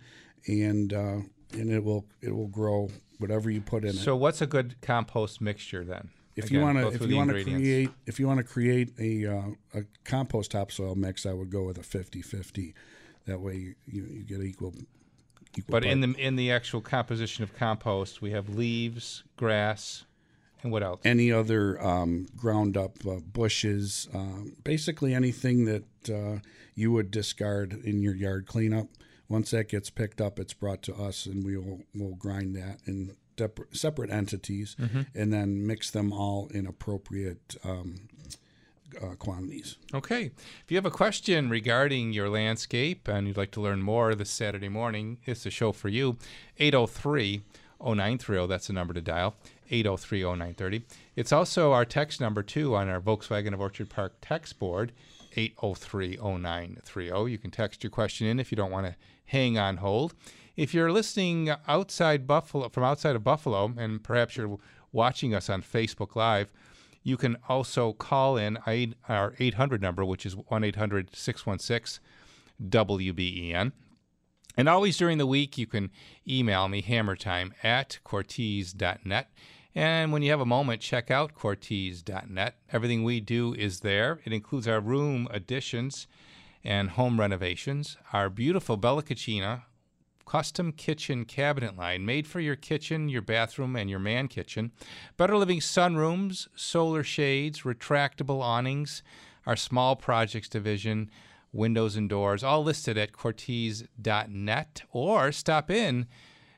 and 0.47 0.93
uh, 0.93 1.19
and 1.53 1.71
it 1.71 1.83
will 1.83 2.07
it 2.21 2.35
will 2.35 2.47
grow 2.49 2.91
whatever 3.19 3.51
you 3.51 3.61
put 3.61 3.83
in 3.85 3.91
it. 3.91 3.97
So, 3.97 4.15
what's 4.17 4.41
a 4.41 4.47
good 4.47 4.77
compost 4.81 5.41
mixture 5.41 5.85
then? 5.85 6.11
If 6.37 6.47
Again, 6.47 6.59
you 6.59 6.65
want 6.65 6.79
to 6.79 6.89
if 6.89 7.11
you 7.11 7.17
want 7.17 7.31
to 7.31 7.43
create 7.43 7.91
if 8.07 8.21
you 8.21 8.27
want 8.27 8.39
to 8.39 8.45
create 8.45 8.93
a 9.01 9.27
uh, 9.27 9.43
a 9.75 9.83
compost 10.05 10.51
topsoil 10.53 10.95
mix, 10.95 11.25
I 11.27 11.33
would 11.33 11.51
go 11.51 11.63
with 11.65 11.79
a 11.79 11.83
50-50. 11.83 12.75
That 13.27 13.41
way 13.41 13.75
you, 13.87 14.07
you 14.07 14.23
get 14.23 14.41
equal. 14.41 14.75
Equal 15.57 15.73
But 15.73 15.85
in 15.85 16.01
the 16.01 16.15
in 16.19 16.37
the 16.37 16.51
actual 16.51 16.81
composition 16.81 17.45
of 17.45 17.55
compost, 17.55 18.21
we 18.23 18.31
have 18.33 18.49
leaves, 18.49 19.25
grass, 19.37 20.05
and 20.63 20.73
what 20.73 20.83
else? 20.83 21.01
any 21.05 21.31
other 21.33 21.83
um, 21.85 22.27
ground 22.37 22.77
up 22.77 22.97
uh, 23.07 23.17
bushes, 23.33 24.09
um, 24.15 24.55
basically 24.65 25.15
anything 25.15 25.65
that 25.67 25.85
uh, 26.11 26.39
you 26.75 26.93
would 26.93 27.11
discard 27.11 27.73
in 27.85 28.03
your 28.03 28.15
yard 28.15 28.47
cleanup. 28.47 28.89
Once 29.29 29.51
that 29.51 29.69
gets 29.69 29.91
picked 29.91 30.21
up, 30.21 30.39
it's 30.39 30.53
brought 30.53 30.83
to 30.83 30.95
us, 30.95 31.27
and 31.27 31.45
we 31.45 31.57
will 31.57 31.81
we'll 31.95 32.15
grind 32.15 32.55
that 32.55 32.79
in 32.87 33.17
dep- 33.37 33.59
separate 33.75 34.11
entities, 34.11 34.77
and 35.15 35.33
then 35.33 35.67
mix 35.67 35.91
them 35.91 36.13
all 36.13 36.49
in 36.55 36.65
appropriate 36.67 37.57
um, 37.65 38.09
uh, 39.03 39.15
quantities. 39.15 39.77
Okay. 39.95 40.31
If 40.65 40.71
you 40.71 40.77
have 40.77 40.87
a 40.87 40.91
question 40.91 41.49
regarding 41.49 42.13
your 42.13 42.29
landscape 42.29 43.09
and 43.09 43.27
you'd 43.27 43.37
like 43.37 43.51
to 43.53 43.61
learn 43.61 43.83
more 43.83 44.15
this 44.15 44.31
Saturday 44.31 44.69
morning, 44.69 45.19
it's 45.25 45.47
a 45.47 45.51
show 45.51 45.73
for 45.73 45.89
you. 45.89 46.17
803 46.59 47.43
0930, 47.81 48.47
that's 48.47 48.69
the 48.69 48.73
number 48.73 48.95
to 48.95 49.01
dial. 49.01 49.35
803 49.71 50.23
0930. 50.23 50.83
It's 51.15 51.33
also 51.33 51.73
our 51.73 51.85
text 51.85 52.21
number, 52.21 52.43
too, 52.43 52.75
on 52.75 52.89
our 52.89 53.01
Volkswagen 53.01 53.53
of 53.53 53.61
Orchard 53.61 53.91
Park 53.91 54.15
text 54.21 54.59
board, 54.59 54.93
803 55.37 56.17
0930. 56.17 57.31
You 57.31 57.39
can 57.39 57.51
text 57.51 57.83
your 57.83 57.91
question 57.91 58.27
in 58.27 58.41
if 58.41 58.51
you 58.51 58.57
don't 58.57 58.71
want 58.71 58.87
to 58.87 58.97
hang 59.27 59.59
on 59.59 59.79
hold. 59.79 60.15
If 60.57 60.73
you're 60.73 60.93
listening 60.93 61.51
outside 61.69 62.27
Buffalo, 62.27 62.69
from 62.71 62.85
outside 62.85 63.17
of 63.17 63.25
Buffalo, 63.25 63.75
and 63.77 64.03
perhaps 64.03 64.37
you're 64.37 64.59
watching 64.93 65.35
us 65.35 65.51
on 65.51 65.63
Facebook 65.63 66.17
Live, 66.17 66.51
you 67.07 67.17
can 67.17 67.37
also 67.49 67.93
call 67.93 68.37
in 68.37 68.59
our 69.09 69.35
800 69.39 69.81
number, 69.81 70.05
which 70.05 70.27
is 70.27 70.35
1 70.35 70.65
800 70.65 71.15
616 71.15 72.03
WBEN. 72.61 73.71
And 74.57 74.69
always 74.69 74.97
during 74.97 75.19
the 75.19 75.27
week, 75.27 75.57
you 75.57 75.69
can 75.69 75.91
email 76.29 76.67
me 76.67 76.83
hammertime 76.83 77.53
at 77.63 78.01
cortese.net. 78.05 79.31
And 79.73 80.13
when 80.13 80.23
you 80.23 80.33
have 80.33 80.41
a 80.41 80.47
moment, 80.47 80.81
check 80.81 81.09
out 81.09 81.37
cortese.net. 81.37 82.57
Everything 82.73 83.05
we 83.05 83.21
do 83.21 83.55
is 83.55 83.81
there. 83.81 84.19
It 84.25 84.33
includes 84.33 84.67
our 84.67 84.81
room 84.81 85.29
additions 85.31 86.09
and 86.65 86.91
home 86.91 87.21
renovations, 87.21 87.97
our 88.13 88.29
beautiful 88.29 88.77
Bella 88.77 89.05
Cucina 89.05 89.63
custom 90.27 90.73
kitchen 90.73 91.25
cabinet 91.25 91.77
line 91.77 92.05
made 92.05 92.27
for 92.27 92.41
your 92.41 92.57
kitchen, 92.57 93.09
your 93.09 93.23
bathroom, 93.23 93.77
and 93.77 93.89
your 93.89 93.99
man 93.99 94.29
kitchen. 94.29 94.73
Better 95.17 95.37
living 95.37 95.61
sunrooms, 95.61 96.49
solar 96.55 97.03
shades, 97.03 97.63
retractable 97.63 98.43
awnings, 98.43 99.03
our 99.47 99.57
small 99.57 99.97
projects 99.97 100.49
division, 100.49 101.11
windows 101.53 101.97
and 101.97 102.11
doors, 102.11 102.45
all 102.45 102.63
listed 102.63 102.99
at 102.99 103.13
Cortese.net, 103.13 104.83
or 104.91 105.33
stop 105.33 105.71
in 105.71 106.07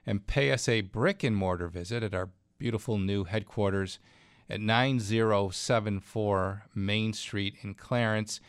and 0.07 0.27
pay 0.27 0.51
us 0.51 0.69
a 0.69 0.81
brick 0.81 1.23
and 1.23 1.37
mortar 1.37 1.69
visit 1.69 2.03
at 2.03 2.15
our 2.15 2.31
beautiful 2.59 2.99
new 2.99 3.23
headquarters 3.25 3.99
at 4.51 4.61
9074 4.61 6.65
Main 6.75 7.13
Street 7.13 7.57
in 7.63 7.75
Clarence. 7.75 8.41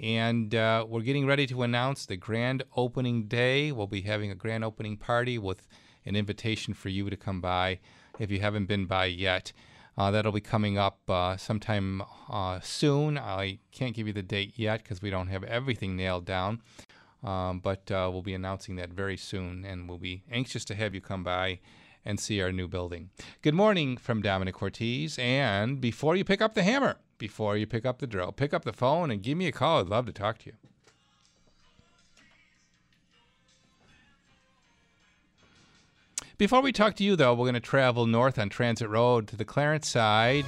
And 0.00 0.54
uh, 0.54 0.86
we're 0.88 1.02
getting 1.02 1.26
ready 1.26 1.46
to 1.48 1.62
announce 1.62 2.06
the 2.06 2.16
grand 2.16 2.62
opening 2.76 3.24
day. 3.24 3.72
We'll 3.72 3.86
be 3.86 4.02
having 4.02 4.30
a 4.30 4.34
grand 4.34 4.64
opening 4.64 4.96
party 4.96 5.38
with 5.38 5.66
an 6.04 6.16
invitation 6.16 6.74
for 6.74 6.88
you 6.88 7.10
to 7.10 7.16
come 7.16 7.40
by 7.40 7.78
if 8.18 8.30
you 8.30 8.40
haven't 8.40 8.66
been 8.66 8.86
by 8.86 9.06
yet. 9.06 9.52
Uh, 9.96 10.10
that'll 10.10 10.32
be 10.32 10.40
coming 10.40 10.78
up 10.78 10.98
uh, 11.08 11.36
sometime 11.36 12.02
uh, 12.30 12.60
soon. 12.60 13.18
I 13.18 13.58
can't 13.72 13.94
give 13.94 14.06
you 14.06 14.12
the 14.12 14.22
date 14.22 14.54
yet 14.56 14.82
because 14.82 15.02
we 15.02 15.10
don't 15.10 15.28
have 15.28 15.44
everything 15.44 15.96
nailed 15.96 16.24
down. 16.24 16.62
Um, 17.22 17.60
but 17.60 17.90
uh, 17.90 18.08
we'll 18.12 18.22
be 18.22 18.34
announcing 18.34 18.76
that 18.76 18.90
very 18.90 19.16
soon, 19.16 19.64
and 19.64 19.88
we'll 19.88 19.98
be 19.98 20.24
anxious 20.30 20.64
to 20.66 20.74
have 20.74 20.94
you 20.94 21.00
come 21.00 21.22
by 21.22 21.60
and 22.04 22.18
see 22.18 22.42
our 22.42 22.50
new 22.50 22.66
building. 22.66 23.10
Good 23.42 23.54
morning 23.54 23.96
from 23.96 24.22
Domenic 24.22 24.54
Cortese, 24.54 25.20
And 25.22 25.80
before 25.80 26.16
you 26.16 26.24
pick 26.24 26.42
up 26.42 26.54
the 26.54 26.64
hammer, 26.64 26.96
before 27.22 27.56
you 27.56 27.68
pick 27.68 27.86
up 27.86 28.00
the 28.00 28.06
drill, 28.08 28.32
pick 28.32 28.52
up 28.52 28.64
the 28.64 28.72
phone 28.72 29.08
and 29.08 29.22
give 29.22 29.38
me 29.38 29.46
a 29.46 29.52
call. 29.52 29.78
I'd 29.78 29.86
love 29.86 30.06
to 30.06 30.12
talk 30.12 30.38
to 30.38 30.46
you. 30.46 30.54
Before 36.36 36.60
we 36.60 36.72
talk 36.72 36.96
to 36.96 37.04
you, 37.04 37.14
though, 37.14 37.32
we're 37.32 37.44
going 37.44 37.54
to 37.54 37.60
travel 37.60 38.06
north 38.06 38.40
on 38.40 38.48
Transit 38.48 38.88
Road 38.88 39.28
to 39.28 39.36
the 39.36 39.44
Clarence 39.44 39.88
side, 39.88 40.46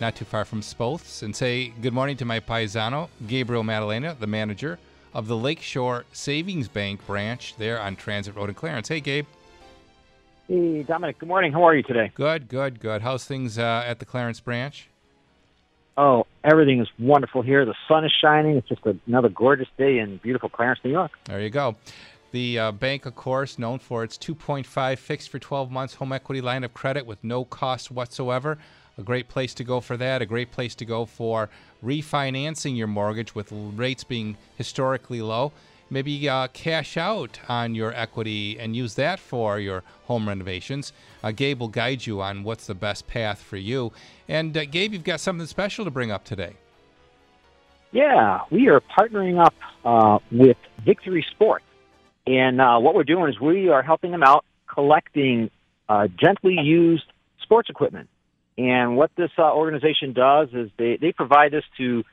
not 0.00 0.16
too 0.16 0.24
far 0.24 0.44
from 0.44 0.60
Spoth's, 0.60 1.22
and 1.22 1.36
say 1.36 1.68
good 1.80 1.92
morning 1.92 2.16
to 2.16 2.24
my 2.24 2.40
paisano, 2.40 3.10
Gabriel 3.28 3.62
Madalena, 3.62 4.16
the 4.18 4.26
manager 4.26 4.80
of 5.14 5.28
the 5.28 5.36
Lakeshore 5.36 6.04
Savings 6.12 6.66
Bank 6.66 7.06
branch 7.06 7.54
there 7.58 7.80
on 7.80 7.94
Transit 7.94 8.34
Road 8.34 8.48
in 8.48 8.56
Clarence. 8.56 8.88
Hey, 8.88 8.98
Gabe. 8.98 9.26
Hey, 10.48 10.82
Domenic. 10.82 11.18
Good 11.18 11.28
morning. 11.28 11.52
How 11.52 11.62
are 11.62 11.76
you 11.76 11.84
today? 11.84 12.10
Good, 12.16 12.48
good, 12.48 12.80
good. 12.80 13.02
How's 13.02 13.24
things 13.24 13.56
uh, 13.56 13.84
at 13.86 14.00
the 14.00 14.04
Clarence 14.04 14.40
branch? 14.40 14.88
Oh, 15.98 16.28
everything 16.44 16.80
is 16.80 16.86
wonderful 16.96 17.42
here. 17.42 17.64
The 17.64 17.74
sun 17.88 18.04
is 18.04 18.12
shining. 18.22 18.56
It's 18.56 18.68
just 18.68 18.82
another 19.08 19.28
gorgeous 19.28 19.66
day 19.76 19.98
in 19.98 20.18
beautiful 20.18 20.48
Clarence, 20.48 20.78
New 20.84 20.92
York. 20.92 21.10
There 21.24 21.40
you 21.40 21.50
go. 21.50 21.74
The 22.30 22.56
uh, 22.56 22.72
bank, 22.72 23.04
of 23.04 23.16
course, 23.16 23.58
known 23.58 23.80
for 23.80 24.04
its 24.04 24.16
2.5 24.16 24.96
fixed 24.98 25.28
for 25.28 25.40
12 25.40 25.72
months 25.72 25.94
home 25.94 26.12
equity 26.12 26.40
line 26.40 26.62
of 26.62 26.72
credit 26.72 27.04
with 27.04 27.24
no 27.24 27.44
cost 27.44 27.90
whatsoever. 27.90 28.58
A 28.96 29.02
great 29.02 29.28
place 29.28 29.52
to 29.54 29.64
go 29.64 29.80
for 29.80 29.96
that. 29.96 30.22
A 30.22 30.26
great 30.26 30.52
place 30.52 30.76
to 30.76 30.84
go 30.84 31.04
for 31.04 31.50
refinancing 31.84 32.76
your 32.76 32.86
mortgage 32.86 33.34
with 33.34 33.50
rates 33.50 34.04
being 34.04 34.36
historically 34.56 35.20
low. 35.20 35.50
Maybe 35.90 36.28
uh, 36.28 36.48
cash 36.48 36.98
out 36.98 37.40
on 37.48 37.74
your 37.74 37.94
equity 37.94 38.58
and 38.58 38.76
use 38.76 38.94
that 38.96 39.18
for 39.18 39.58
your 39.58 39.82
home 40.04 40.28
renovations. 40.28 40.92
Uh, 41.22 41.30
Gabe 41.30 41.60
will 41.60 41.68
guide 41.68 42.04
you 42.04 42.20
on 42.20 42.44
what's 42.44 42.66
the 42.66 42.74
best 42.74 43.06
path 43.06 43.40
for 43.40 43.56
you. 43.56 43.92
And 44.28 44.54
uh, 44.56 44.66
Gabe, 44.66 44.92
you've 44.92 45.04
got 45.04 45.20
something 45.20 45.46
special 45.46 45.86
to 45.86 45.90
bring 45.90 46.10
up 46.10 46.24
today. 46.24 46.54
Yeah, 47.90 48.40
we 48.50 48.68
are 48.68 48.80
partnering 48.80 49.42
up 49.42 49.54
uh, 49.82 50.18
with 50.30 50.58
Victory 50.84 51.24
Sports. 51.30 51.64
And 52.26 52.60
uh, 52.60 52.78
what 52.78 52.94
we're 52.94 53.04
doing 53.04 53.32
is 53.32 53.40
we 53.40 53.70
are 53.70 53.82
helping 53.82 54.10
them 54.10 54.22
out 54.22 54.44
collecting 54.66 55.50
uh, 55.88 56.08
gently 56.22 56.58
used 56.62 57.04
sports 57.42 57.70
equipment. 57.70 58.10
And 58.58 58.98
what 58.98 59.10
this 59.16 59.30
organization 59.38 60.12
does 60.12 60.48
is 60.52 60.70
they, 60.76 60.98
they 61.00 61.12
provide 61.12 61.52
this 61.52 61.64
to 61.78 62.04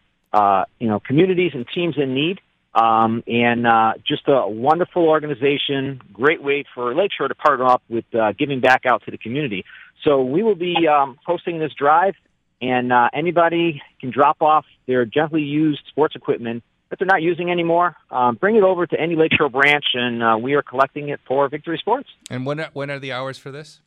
you 0.80 0.88
know 0.88 1.00
communities 1.00 1.52
and 1.54 1.66
teams 1.74 1.96
in 1.98 2.14
need. 2.14 2.40
Um, 2.76 3.24
and 3.26 3.66
uh, 3.66 3.94
just 4.06 4.24
a 4.28 4.48
wonderful 4.50 5.08
organization, 5.08 6.02
great 6.12 6.44
way 6.44 6.66
for 6.76 6.94
Lakeshore 6.94 7.30
to 7.30 7.36
partner 7.36 7.66
up 7.66 7.82
with 7.88 8.04
uh, 8.14 8.34
giving 8.38 8.60
back 8.60 8.86
out 8.86 9.04
to 9.06 9.12
the 9.12 9.18
community. 9.18 9.64
So 10.04 10.22
we 10.24 10.44
will 10.44 10.56
be 10.56 10.76
um, 10.88 11.18
hosting 11.26 11.58
this 11.60 11.72
drive, 11.74 12.16
and 12.62 12.92
uh, 12.92 13.08
anybody 13.14 13.82
can 14.02 14.12
drop 14.12 14.42
off 14.42 14.66
their 14.88 15.06
gently 15.06 15.42
used 15.42 15.84
sports 15.88 16.16
equipment 16.18 16.64
that 16.90 17.00
they're 17.00 17.06
not 17.08 17.22
using 17.22 17.50
anymore. 17.50 17.96
Um, 18.12 18.36
bring 18.36 18.58
it 18.58 18.64
over 18.64 18.86
to 18.86 19.00
any 19.00 19.16
Lakeshore 19.16 19.50
branch, 19.50 19.86
and 19.94 20.22
uh, 20.22 20.38
we 20.40 20.54
are 20.54 20.62
collecting 20.62 21.08
it 21.10 21.22
for 21.26 21.48
Victory 21.48 21.78
Sports. 21.78 22.10
And 22.30 22.46
when 22.46 22.60
are, 22.60 22.70
when 22.74 22.92
are 22.92 23.00
the 23.00 23.14
hours 23.14 23.38
for 23.38 23.52
this? 23.52 23.80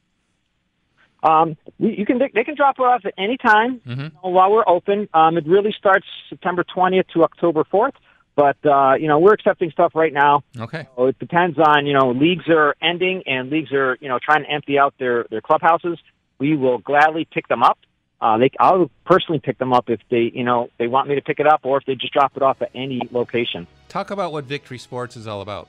Um, 1.22 1.56
you 1.78 2.06
can 2.06 2.20
they 2.32 2.44
can 2.44 2.54
drop 2.54 2.76
it 2.78 2.82
off 2.82 3.02
at 3.04 3.12
any 3.18 3.36
time 3.36 3.80
Mhm. 3.86 3.96
you 3.96 4.10
know, 4.22 4.30
while 4.30 4.52
we're 4.52 4.68
open. 4.68 5.08
Um, 5.12 5.36
it 5.36 5.46
really 5.48 5.72
starts 5.76 6.06
September 6.30 6.62
20th 6.64 7.08
to 7.14 7.24
October 7.24 7.64
4th, 7.64 7.94
but 8.38 8.56
uh, 8.64 8.94
you 8.94 9.08
know 9.08 9.18
we're 9.18 9.32
accepting 9.32 9.72
stuff 9.72 9.96
right 9.96 10.12
now. 10.12 10.44
Okay. 10.56 10.86
So 10.94 11.06
it 11.06 11.18
depends 11.18 11.58
on 11.58 11.86
you 11.86 11.92
know 11.92 12.12
leagues 12.12 12.48
are 12.48 12.76
ending 12.80 13.24
and 13.26 13.50
leagues 13.50 13.72
are 13.72 13.98
you 14.00 14.08
know 14.08 14.20
trying 14.24 14.44
to 14.44 14.50
empty 14.50 14.78
out 14.78 14.94
their 14.98 15.26
their 15.28 15.40
clubhouses. 15.40 15.98
We 16.38 16.56
will 16.56 16.78
gladly 16.78 17.26
pick 17.28 17.48
them 17.48 17.64
up. 17.64 17.78
Uh, 18.20 18.38
they 18.38 18.50
I'll 18.60 18.92
personally 19.04 19.40
pick 19.40 19.58
them 19.58 19.72
up 19.72 19.90
if 19.90 20.00
they 20.08 20.30
you 20.32 20.44
know 20.44 20.70
they 20.78 20.86
want 20.86 21.08
me 21.08 21.16
to 21.16 21.20
pick 21.20 21.40
it 21.40 21.48
up 21.48 21.62
or 21.64 21.78
if 21.78 21.84
they 21.84 21.96
just 21.96 22.12
drop 22.12 22.36
it 22.36 22.42
off 22.42 22.62
at 22.62 22.70
any 22.76 23.00
location. 23.10 23.66
Talk 23.88 24.12
about 24.12 24.30
what 24.30 24.44
Victory 24.44 24.78
Sports 24.78 25.16
is 25.16 25.26
all 25.26 25.40
about. 25.40 25.68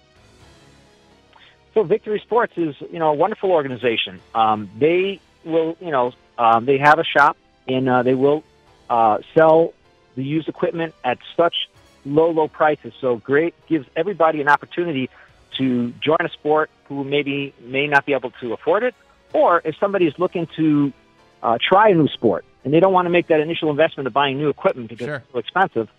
So 1.74 1.84
Victory 1.84 2.20
Sports 2.20 2.54
is, 2.58 2.76
you 2.92 3.00
know, 3.00 3.10
a 3.10 3.14
wonderful 3.14 3.52
organization. 3.52 4.20
Um, 4.34 4.70
they 4.78 5.22
will, 5.46 5.78
you 5.80 5.92
know, 5.92 6.12
um, 6.38 6.66
they 6.66 6.80
have 6.80 6.98
a 6.98 7.04
shop 7.04 7.38
and 7.68 7.88
uh, 7.88 8.04
they 8.04 8.16
will 8.16 8.44
uh, 8.90 9.20
sell 9.36 9.74
the 10.16 10.24
used 10.24 10.50
equipment 10.50 10.94
at 11.04 11.20
such 11.38 11.69
low, 12.06 12.32
low 12.32 12.48
prices. 12.48 12.94
So 13.00 13.18
great 13.18 13.53
gives 13.68 13.88
everybody 13.96 14.41
an 14.41 14.48
opportunity 14.48 15.10
to 15.58 15.91
join 16.01 16.18
a 16.22 16.29
sport 16.29 16.70
who 16.86 17.03
maybe 17.03 17.53
may 17.62 17.88
not 17.88 18.06
be 18.06 18.13
able 18.13 18.32
to 18.41 18.53
afford 18.53 18.84
it, 18.84 18.96
or 19.34 19.62
if 19.65 19.75
somebody 19.77 20.06
is 20.08 20.13
looking 20.18 20.48
to 20.56 20.91
uh, 21.44 21.58
try 21.62 21.89
a 21.89 21.94
new 21.94 22.08
sport 22.08 22.46
and 22.63 22.74
they 22.74 22.79
don't 22.79 22.94
want 22.94 23.06
to 23.06 23.10
make 23.10 23.27
that 23.27 23.39
initial 23.39 23.70
investment 23.70 24.08
of 24.08 24.13
buying 24.13 24.38
new 24.38 24.50
equipment 24.50 24.89
because 24.89 25.06
Sure. 25.06 25.15
it's 25.18 25.32
so 25.32 25.39
expensive. 25.39 25.89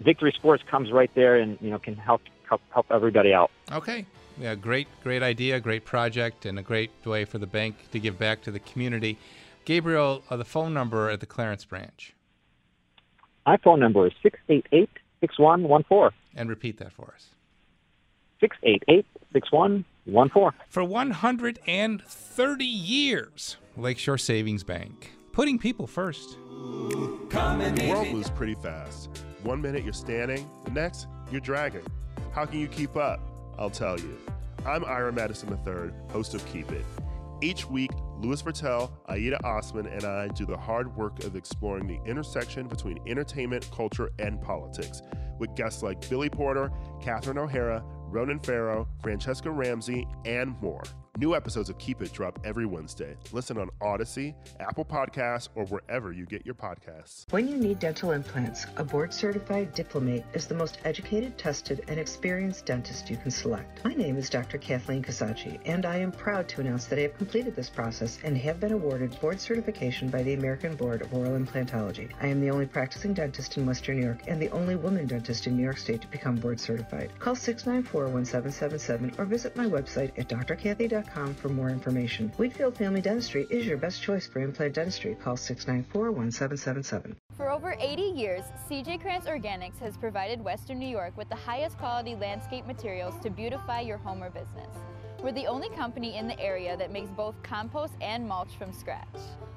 Victory 0.00 0.32
Sports 0.32 0.62
comes 0.70 0.92
right 0.92 1.10
there 1.14 1.36
and 1.36 1.56
you 1.60 1.70
know 1.70 1.78
can 1.78 1.96
help 1.96 2.20
help 2.48 2.60
help 2.70 2.86
everybody 2.90 3.32
out. 3.32 3.50
Okay. 3.72 4.06
Yeah, 4.38 4.54
great, 4.54 4.86
great 5.02 5.22
idea, 5.22 5.58
great 5.60 5.86
project, 5.86 6.44
and 6.44 6.58
a 6.58 6.62
great 6.62 6.90
way 7.06 7.24
for 7.24 7.38
the 7.38 7.46
bank 7.46 7.90
to 7.92 7.98
give 7.98 8.18
back 8.18 8.42
to 8.42 8.50
the 8.50 8.58
community. 8.58 9.16
Gabriel, 9.64 10.22
uh, 10.28 10.36
the 10.36 10.44
phone 10.44 10.74
number 10.74 11.08
at 11.08 11.20
the 11.20 11.26
Clarence 11.26 11.64
branch, 11.64 12.14
My 13.46 13.56
phone 13.56 13.80
number 13.80 14.06
is 14.06 14.12
six 14.22 14.38
eight 14.50 14.66
eight 14.72 14.90
six 15.20 15.38
one 15.38 15.64
one 15.64 15.84
four. 15.84 16.12
and 16.34 16.48
repeat 16.48 16.78
that 16.78 16.92
for 16.92 17.12
us. 17.14 17.28
Six 18.40 18.56
eight 18.62 18.82
eight 18.88 19.06
six 19.32 19.50
one 19.52 19.84
one 20.04 20.28
four. 20.28 20.54
For 20.68 20.84
130 20.84 22.64
years, 22.64 23.56
Lakeshore 23.76 24.18
Savings 24.18 24.62
Bank, 24.62 25.12
putting 25.32 25.58
people 25.58 25.86
first. 25.86 26.36
The 26.48 27.88
world 27.90 28.08
moves 28.12 28.30
pretty 28.30 28.54
fast. 28.54 29.10
One 29.42 29.60
minute 29.60 29.84
you're 29.84 29.92
standing, 29.92 30.48
the 30.64 30.70
next 30.70 31.06
you're 31.30 31.40
dragging. 31.40 31.84
How 32.32 32.44
can 32.46 32.60
you 32.60 32.68
keep 32.68 32.96
up? 32.96 33.20
I'll 33.58 33.70
tell 33.70 33.98
you. 33.98 34.16
I'm 34.64 34.84
Ira 34.84 35.12
Madison 35.12 35.48
III, 35.66 35.92
host 36.12 36.34
of 36.34 36.44
Keep 36.52 36.72
It. 36.72 36.84
Each 37.40 37.68
week, 37.68 37.90
Louis 38.18 38.42
Virtel, 38.42 38.90
Aida 39.06 39.44
Osman, 39.44 39.86
and 39.86 40.04
I 40.04 40.28
do 40.28 40.46
the 40.46 40.56
hard 40.56 40.94
work 40.96 41.24
of 41.24 41.36
exploring 41.36 41.86
the 41.86 42.00
intersection 42.08 42.66
between 42.66 42.98
entertainment, 43.06 43.68
culture, 43.70 44.10
and 44.18 44.40
politics 44.40 45.02
with 45.38 45.54
guests 45.54 45.82
like 45.82 46.08
Billy 46.08 46.30
Porter, 46.30 46.70
Catherine 47.00 47.38
O'Hara, 47.38 47.84
Ronan 48.08 48.40
Farrow, 48.40 48.88
Franchesca 49.02 49.54
Ramsey, 49.54 50.06
and 50.24 50.60
more. 50.62 50.82
New 51.18 51.34
episodes 51.34 51.70
of 51.70 51.78
Keep 51.78 52.02
It 52.02 52.12
drop 52.12 52.38
every 52.44 52.66
Wednesday. 52.66 53.16
Listen 53.32 53.56
on 53.56 53.70
Odyssey, 53.80 54.34
Apple 54.60 54.84
Podcasts, 54.84 55.48
or 55.54 55.64
wherever 55.64 56.12
you 56.12 56.26
get 56.26 56.44
your 56.44 56.54
podcasts. 56.54 57.24
When 57.30 57.48
you 57.48 57.56
need 57.56 57.78
dental 57.78 58.10
implants, 58.10 58.66
a 58.76 58.84
board 58.84 59.14
certified 59.14 59.72
diplomate 59.72 60.24
is 60.34 60.46
the 60.46 60.54
most 60.54 60.76
educated, 60.84 61.38
tested, 61.38 61.82
and 61.88 61.98
experienced 61.98 62.66
dentist 62.66 63.08
you 63.08 63.16
can 63.16 63.30
select. 63.30 63.82
My 63.82 63.94
name 63.94 64.18
is 64.18 64.28
Dr. 64.28 64.58
Kathleen 64.58 65.02
Kasachi, 65.02 65.58
and 65.64 65.86
I 65.86 65.96
am 65.96 66.12
proud 66.12 66.48
to 66.50 66.60
announce 66.60 66.84
that 66.86 66.98
I 66.98 67.02
have 67.02 67.16
completed 67.16 67.56
this 67.56 67.70
process 67.70 68.18
and 68.22 68.36
have 68.36 68.60
been 68.60 68.72
awarded 68.72 69.18
board 69.18 69.40
certification 69.40 70.10
by 70.10 70.22
the 70.22 70.34
American 70.34 70.76
Board 70.76 71.00
of 71.00 71.14
Oral 71.14 71.38
Implantology. 71.38 72.10
I 72.20 72.26
am 72.26 72.42
the 72.42 72.50
only 72.50 72.66
practicing 72.66 73.14
dentist 73.14 73.56
in 73.56 73.64
Western 73.64 73.98
New 73.98 74.04
York 74.04 74.24
and 74.26 74.40
the 74.40 74.50
only 74.50 74.76
woman 74.76 75.06
dentist 75.06 75.46
in 75.46 75.56
New 75.56 75.64
York 75.64 75.78
State 75.78 76.02
to 76.02 76.08
become 76.08 76.36
board 76.36 76.60
certified. 76.60 77.10
Call 77.18 77.34
694 77.34 78.08
1777 78.08 79.14
or 79.18 79.24
visit 79.24 79.56
my 79.56 79.64
website 79.64 80.12
at 80.18 80.28
drkathy.com 80.28 81.05
for 81.34 81.48
more 81.48 81.70
information. 81.70 82.30
Wheatfield 82.36 82.76
Family 82.76 83.00
Dentistry 83.00 83.46
is 83.50 83.66
your 83.66 83.76
best 83.76 84.02
choice 84.02 84.26
for 84.26 84.40
implant 84.40 84.74
dentistry. 84.74 85.14
Call 85.14 85.36
694 85.36 86.12
1777. 86.12 87.16
For 87.36 87.50
over 87.50 87.74
80 87.78 88.02
years, 88.02 88.42
CJ 88.68 89.00
Krantz 89.00 89.26
Organics 89.26 89.78
has 89.78 89.96
provided 89.96 90.42
Western 90.42 90.78
New 90.78 90.88
York 90.88 91.16
with 91.16 91.28
the 91.28 91.36
highest 91.36 91.78
quality 91.78 92.14
landscape 92.14 92.66
materials 92.66 93.14
to 93.22 93.30
beautify 93.30 93.80
your 93.80 93.98
home 93.98 94.22
or 94.22 94.30
business. 94.30 94.68
We're 95.22 95.32
the 95.32 95.46
only 95.46 95.70
company 95.70 96.16
in 96.16 96.28
the 96.28 96.38
area 96.38 96.76
that 96.76 96.92
makes 96.92 97.10
both 97.10 97.34
compost 97.42 97.94
and 98.00 98.26
mulch 98.28 98.56
from 98.58 98.72
scratch. 98.72 99.06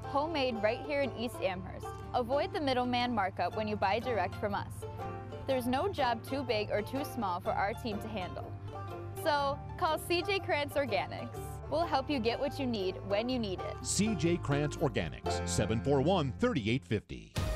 Homemade 0.04 0.56
right 0.64 0.80
here 0.88 1.02
in 1.02 1.12
East 1.18 1.36
Amherst. 1.44 1.86
Avoid 2.14 2.54
the 2.54 2.62
middleman 2.62 3.14
markup 3.14 3.56
when 3.56 3.68
you 3.68 3.76
buy 3.76 4.00
direct 4.00 4.36
from 4.36 4.56
us. 4.56 4.72
There's 5.48 5.68
no 5.68 5.90
job 5.90 6.24
too 6.24 6.44
big 6.44 6.70
or 6.72 6.82
too 6.82 7.04
small 7.04 7.40
for 7.40 7.52
our 7.52 7.74
team 7.74 8.00
to 8.00 8.08
handle. 8.08 8.52
So 9.24 9.60
call 9.78 9.98
CJ 10.00 10.46
Krantz 10.46 10.76
Organics. 10.76 11.38
We'll 11.70 11.86
help 11.86 12.10
you 12.10 12.20
get 12.20 12.40
what 12.40 12.60
you 12.60 12.66
need 12.66 12.96
when 13.08 13.30
you 13.30 13.38
need 13.38 13.60
it. 13.60 13.76
CJ 13.82 14.42
Krantz 14.42 14.78
Organics, 14.78 15.48
741 15.48 16.34
3850. 16.40 17.49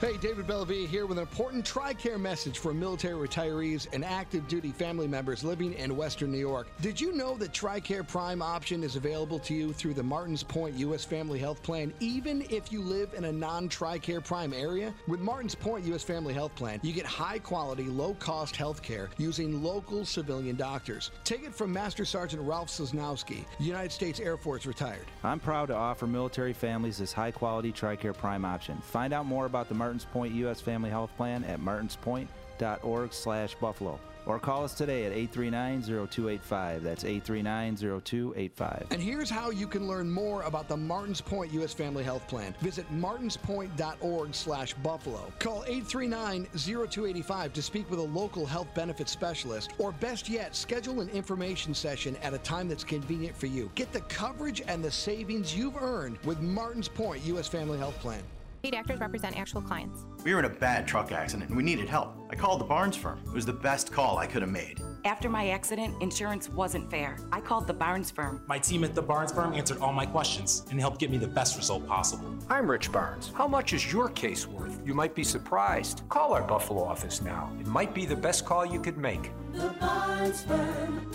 Hey, 0.00 0.16
David 0.16 0.46
Bellavia 0.46 0.86
here 0.86 1.06
with 1.06 1.18
an 1.18 1.22
important 1.22 1.64
TRICARE 1.64 2.20
message 2.20 2.60
for 2.60 2.72
military 2.72 3.14
retirees 3.26 3.88
and 3.92 4.04
active 4.04 4.46
duty 4.46 4.70
family 4.70 5.08
members 5.08 5.42
living 5.42 5.72
in 5.72 5.96
Western 5.96 6.30
New 6.30 6.38
York. 6.38 6.68
Did 6.80 7.00
you 7.00 7.12
know 7.16 7.36
that 7.38 7.52
TRICARE 7.52 8.06
Prime 8.06 8.40
option 8.40 8.84
is 8.84 8.94
available 8.94 9.40
to 9.40 9.54
you 9.54 9.72
through 9.72 9.94
the 9.94 10.02
Martins 10.04 10.44
Point 10.44 10.76
U.S. 10.76 11.04
Family 11.04 11.40
Health 11.40 11.64
Plan, 11.64 11.92
even 11.98 12.46
if 12.48 12.70
you 12.70 12.80
live 12.80 13.12
in 13.14 13.24
a 13.24 13.32
non 13.32 13.68
TRICARE 13.68 14.22
Prime 14.22 14.52
area? 14.52 14.94
With 15.08 15.18
Martins 15.18 15.56
Point 15.56 15.84
U.S. 15.86 16.04
Family 16.04 16.32
Health 16.32 16.54
Plan, 16.54 16.78
you 16.84 16.92
get 16.92 17.04
high 17.04 17.40
quality, 17.40 17.86
low 17.86 18.14
cost 18.14 18.54
health 18.54 18.80
care 18.80 19.10
using 19.18 19.64
local 19.64 20.04
civilian 20.04 20.54
doctors. 20.54 21.10
Take 21.24 21.42
it 21.42 21.52
from 21.52 21.72
Master 21.72 22.04
Sergeant 22.04 22.42
Ralph 22.44 22.68
Sosnowski, 22.68 23.44
United 23.58 23.90
States 23.90 24.20
Air 24.20 24.36
Force 24.36 24.64
retired. 24.64 25.06
I'm 25.24 25.40
proud 25.40 25.66
to 25.66 25.74
offer 25.74 26.06
military 26.06 26.52
families 26.52 26.98
this 26.98 27.12
high 27.12 27.32
quality 27.32 27.72
TRICARE 27.72 28.16
Prime 28.16 28.44
option. 28.44 28.78
Find 28.78 29.12
out 29.12 29.26
more 29.26 29.46
about 29.46 29.68
the 29.68 29.87
Point 30.12 30.34
U.S. 30.34 30.60
Family 30.60 30.90
Health 30.90 31.10
Plan 31.16 31.44
at 31.44 31.60
martinspoint.org 31.60 33.12
slash 33.12 33.54
buffalo. 33.56 33.98
Or 34.28 34.38
call 34.38 34.62
us 34.62 34.74
today 34.74 35.06
at 35.06 35.12
839-0285. 35.32 36.82
That's 36.82 37.02
839-0285. 37.02 38.86
And 38.90 39.00
here's 39.02 39.30
how 39.30 39.48
you 39.50 39.66
can 39.66 39.88
learn 39.88 40.10
more 40.10 40.42
about 40.42 40.68
the 40.68 40.76
Martins 40.76 41.22
Point 41.22 41.50
U.S. 41.54 41.72
Family 41.72 42.04
Health 42.04 42.28
Plan. 42.28 42.54
Visit 42.60 42.84
martinspoint.org 42.92 44.34
slash 44.34 44.74
buffalo. 44.74 45.32
Call 45.38 45.62
839-0285 45.62 47.52
to 47.54 47.62
speak 47.62 47.90
with 47.90 48.00
a 48.00 48.02
local 48.02 48.44
health 48.44 48.68
benefits 48.74 49.12
specialist. 49.12 49.72
Or 49.78 49.92
best 49.92 50.28
yet, 50.28 50.54
schedule 50.54 51.00
an 51.00 51.08
information 51.08 51.72
session 51.72 52.14
at 52.22 52.34
a 52.34 52.38
time 52.38 52.68
that's 52.68 52.84
convenient 52.84 53.34
for 53.34 53.46
you. 53.46 53.70
Get 53.74 53.94
the 53.94 54.02
coverage 54.02 54.60
and 54.68 54.84
the 54.84 54.90
savings 54.90 55.56
you've 55.56 55.80
earned 55.80 56.18
with 56.24 56.42
Martins 56.42 56.88
Point 56.88 57.24
U.S. 57.24 57.48
Family 57.48 57.78
Health 57.78 57.98
Plan. 58.00 58.22
Paid 58.68 58.76
actors 58.76 59.00
represent 59.00 59.34
actual 59.38 59.62
clients. 59.62 60.04
We 60.24 60.34
were 60.34 60.40
in 60.40 60.44
a 60.44 60.50
bad 60.50 60.86
truck 60.86 61.10
accident 61.10 61.48
and 61.48 61.56
we 61.56 61.62
needed 61.62 61.88
help. 61.88 62.18
I 62.28 62.36
called 62.36 62.60
the 62.60 62.66
Barnes 62.66 62.96
firm. 62.96 63.18
It 63.26 63.32
was 63.32 63.46
the 63.46 63.52
best 63.54 63.90
call 63.90 64.18
I 64.18 64.26
could 64.26 64.42
have 64.42 64.50
made. 64.50 64.82
After 65.06 65.30
my 65.30 65.48
accident, 65.48 65.94
insurance 66.02 66.50
wasn't 66.50 66.90
fair. 66.90 67.16
I 67.32 67.40
called 67.40 67.66
the 67.66 67.72
Barnes 67.72 68.10
firm. 68.10 68.42
My 68.46 68.58
team 68.58 68.84
at 68.84 68.94
the 68.94 69.00
Barnes 69.00 69.32
firm 69.32 69.54
answered 69.54 69.78
all 69.78 69.94
my 69.94 70.04
questions 70.04 70.66
and 70.70 70.78
helped 70.78 71.00
get 71.00 71.10
me 71.10 71.16
the 71.16 71.26
best 71.26 71.56
result 71.56 71.86
possible. 71.86 72.30
I'm 72.50 72.70
Rich 72.70 72.92
Barnes. 72.92 73.32
How 73.34 73.48
much 73.48 73.72
is 73.72 73.90
your 73.90 74.10
case 74.10 74.46
worth? 74.46 74.78
You 74.84 74.92
might 74.92 75.14
be 75.14 75.24
surprised. 75.24 76.02
Call 76.10 76.34
our 76.34 76.42
Buffalo 76.42 76.84
office 76.84 77.22
now. 77.22 77.50
It 77.58 77.66
might 77.66 77.94
be 77.94 78.04
the 78.04 78.16
best 78.16 78.44
call 78.44 78.66
you 78.66 78.82
could 78.82 78.98
make. 78.98 79.30
The 79.54 79.74
Barnes 79.80 80.42
Firm. 80.42 81.10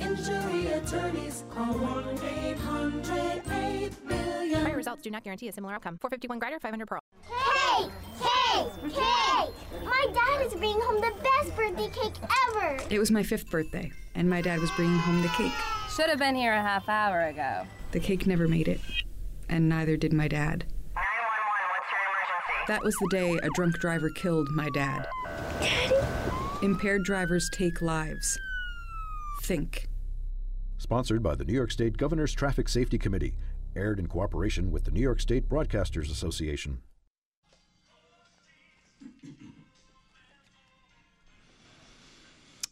Injury 0.00 0.68
attorneys. 0.68 1.44
Call 1.50 1.74
1 1.74 2.18
800 2.22 3.42
8 3.50 4.04
million. 4.04 4.62
Prior 4.62 4.76
results 4.76 5.02
do 5.02 5.10
not 5.10 5.24
guarantee 5.24 5.48
a 5.48 5.52
similar 5.52 5.74
outcome. 5.74 5.98
451 5.98 6.38
Grider, 6.38 6.58
500 6.60 6.86
Pearl. 6.86 7.00
Cake! 7.28 7.90
Cake! 8.20 8.94
Cake! 8.94 9.84
My 9.84 10.06
dad 10.12 10.46
is 10.46 10.54
bringing 10.54 10.80
home 10.80 11.00
the 11.00 11.12
best 11.22 11.56
birthday 11.56 11.88
cake 11.88 12.14
ever! 12.48 12.78
It 12.90 12.98
was 12.98 13.10
my 13.10 13.22
fifth 13.22 13.50
birthday, 13.50 13.90
and 14.14 14.28
my 14.28 14.40
dad 14.40 14.60
was 14.60 14.70
bringing 14.72 14.98
home 14.98 15.22
the 15.22 15.28
cake. 15.28 15.52
Should 15.90 16.08
have 16.08 16.18
been 16.18 16.34
here 16.34 16.52
a 16.52 16.62
half 16.62 16.88
hour 16.88 17.22
ago. 17.22 17.66
The 17.92 18.00
cake 18.00 18.26
never 18.26 18.46
made 18.46 18.68
it, 18.68 18.80
and 19.48 19.68
neither 19.68 19.96
did 19.96 20.12
my 20.12 20.28
dad. 20.28 20.64
911, 20.94 21.02
what's 21.70 21.90
your 21.90 22.00
emergency? 22.06 22.64
That 22.68 22.82
was 22.82 22.94
the 22.94 23.08
day 23.10 23.46
a 23.46 23.50
drunk 23.54 23.78
driver 23.78 24.10
killed 24.10 24.48
my 24.50 24.68
dad. 24.70 25.06
Daddy? 25.60 25.96
Impaired 26.62 27.04
drivers 27.04 27.48
take 27.52 27.80
lives. 27.80 28.38
Think. 29.42 29.87
Sponsored 30.80 31.24
by 31.24 31.34
the 31.34 31.44
New 31.44 31.54
York 31.54 31.72
State 31.72 31.96
Governor's 31.96 32.32
Traffic 32.32 32.68
Safety 32.68 32.98
Committee. 32.98 33.34
Aired 33.74 33.98
in 33.98 34.06
cooperation 34.06 34.70
with 34.70 34.84
the 34.84 34.92
New 34.92 35.00
York 35.00 35.20
State 35.20 35.48
Broadcasters 35.48 36.08
Association. 36.08 36.82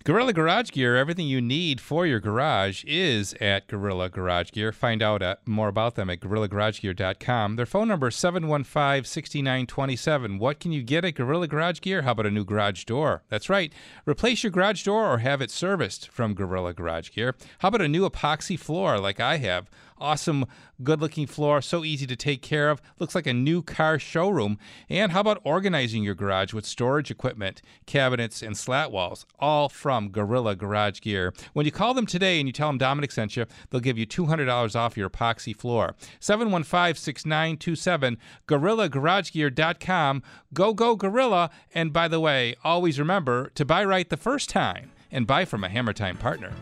Gorilla 0.07 0.33
Garage 0.33 0.71
Gear, 0.71 0.95
everything 0.95 1.27
you 1.27 1.41
need 1.41 1.81
for 1.81 2.07
your 2.07 2.21
garage 2.21 2.85
is 2.87 3.35
at 3.41 3.67
Gorilla 3.67 4.09
Garage 4.09 4.53
Gear. 4.53 4.71
Find 4.71 5.03
out 5.03 5.21
uh, 5.21 5.35
more 5.47 5.67
about 5.67 5.97
them 5.97 6.09
at 6.09 6.21
gorillagaragegear.com. 6.21 7.57
Their 7.57 7.67
phone 7.67 7.89
number 7.89 8.07
is 8.07 8.15
715 8.15 9.03
6927. 9.03 10.39
What 10.39 10.61
can 10.61 10.71
you 10.71 10.85
get 10.85 11.05
at 11.05 11.17
Gorilla 11.17 11.49
Garage 11.49 11.81
Gear? 11.81 12.03
How 12.03 12.13
about 12.13 12.27
a 12.27 12.31
new 12.31 12.45
garage 12.45 12.85
door? 12.85 13.25
That's 13.31 13.49
right. 13.49 13.73
Replace 14.07 14.45
your 14.45 14.53
garage 14.53 14.85
door 14.85 15.13
or 15.13 15.19
have 15.19 15.43
it 15.43 15.51
serviced 15.51 16.09
from 16.09 16.35
Gorilla 16.35 16.73
Garage 16.73 17.11
Gear. 17.11 17.35
How 17.59 17.67
about 17.67 17.83
a 17.83 17.89
new 17.89 18.09
epoxy 18.09 18.57
floor 18.57 19.01
like 19.01 19.19
I 19.19 19.39
have? 19.39 19.69
Awesome, 19.99 20.45
good 20.83 21.01
looking 21.01 21.27
floor, 21.27 21.63
so 21.63 21.85
easy 21.85 22.07
to 22.07 22.17
take 22.17 22.43
care 22.43 22.69
of. 22.69 22.83
Looks 22.99 23.15
like 23.15 23.27
a 23.27 23.33
new 23.33 23.63
car 23.63 23.99
showroom. 23.99 24.59
And 24.91 25.13
how 25.13 25.21
about 25.21 25.41
organizing 25.43 26.03
your 26.03 26.15
garage 26.15 26.53
with 26.53 26.67
storage 26.67 27.11
equipment, 27.11 27.63
cabinets, 27.87 28.43
and 28.43 28.57
slat 28.57 28.93
walls? 28.93 29.25
All 29.39 29.69
from 29.69 30.11
Gorilla 30.11 30.55
Garage 30.55 31.01
Gear. 31.01 31.33
When 31.55 31.65
you 31.65 31.73
call 31.73 31.95
them 31.95 32.07
today 32.07 32.39
and 32.39 32.49
you 32.49 32.53
tell 32.53 32.69
them 32.69 32.79
Domenic 32.79 33.11
sent 33.13 33.37
you, 33.37 33.47
they'll 33.71 33.81
give 33.81 33.99
you 33.99 34.07
$200 34.07 34.77
off 34.77 34.97
your 34.97 35.09
epoxy 35.09 35.57
floor. 35.57 35.95
715 36.21 36.95
6927, 36.95 38.19
GorillaGarageGear.com. 38.47 40.23
Go, 40.53 40.75
go, 40.75 40.97
Gorilla. 40.97 41.51
And 41.75 41.93
by 41.93 42.09
the 42.09 42.21
way, 42.21 42.55
always 42.63 42.99
remember 42.99 43.51
to 43.55 43.65
buy 43.65 43.85
right 43.85 44.09
the 44.09 44.17
first 44.17 44.51
time 44.51 44.93
and 45.11 45.27
buy 45.27 45.45
from 45.45 45.65
a 45.65 45.69
Hammer 45.69 45.93
Time 45.93 46.17
partner. 46.17 46.53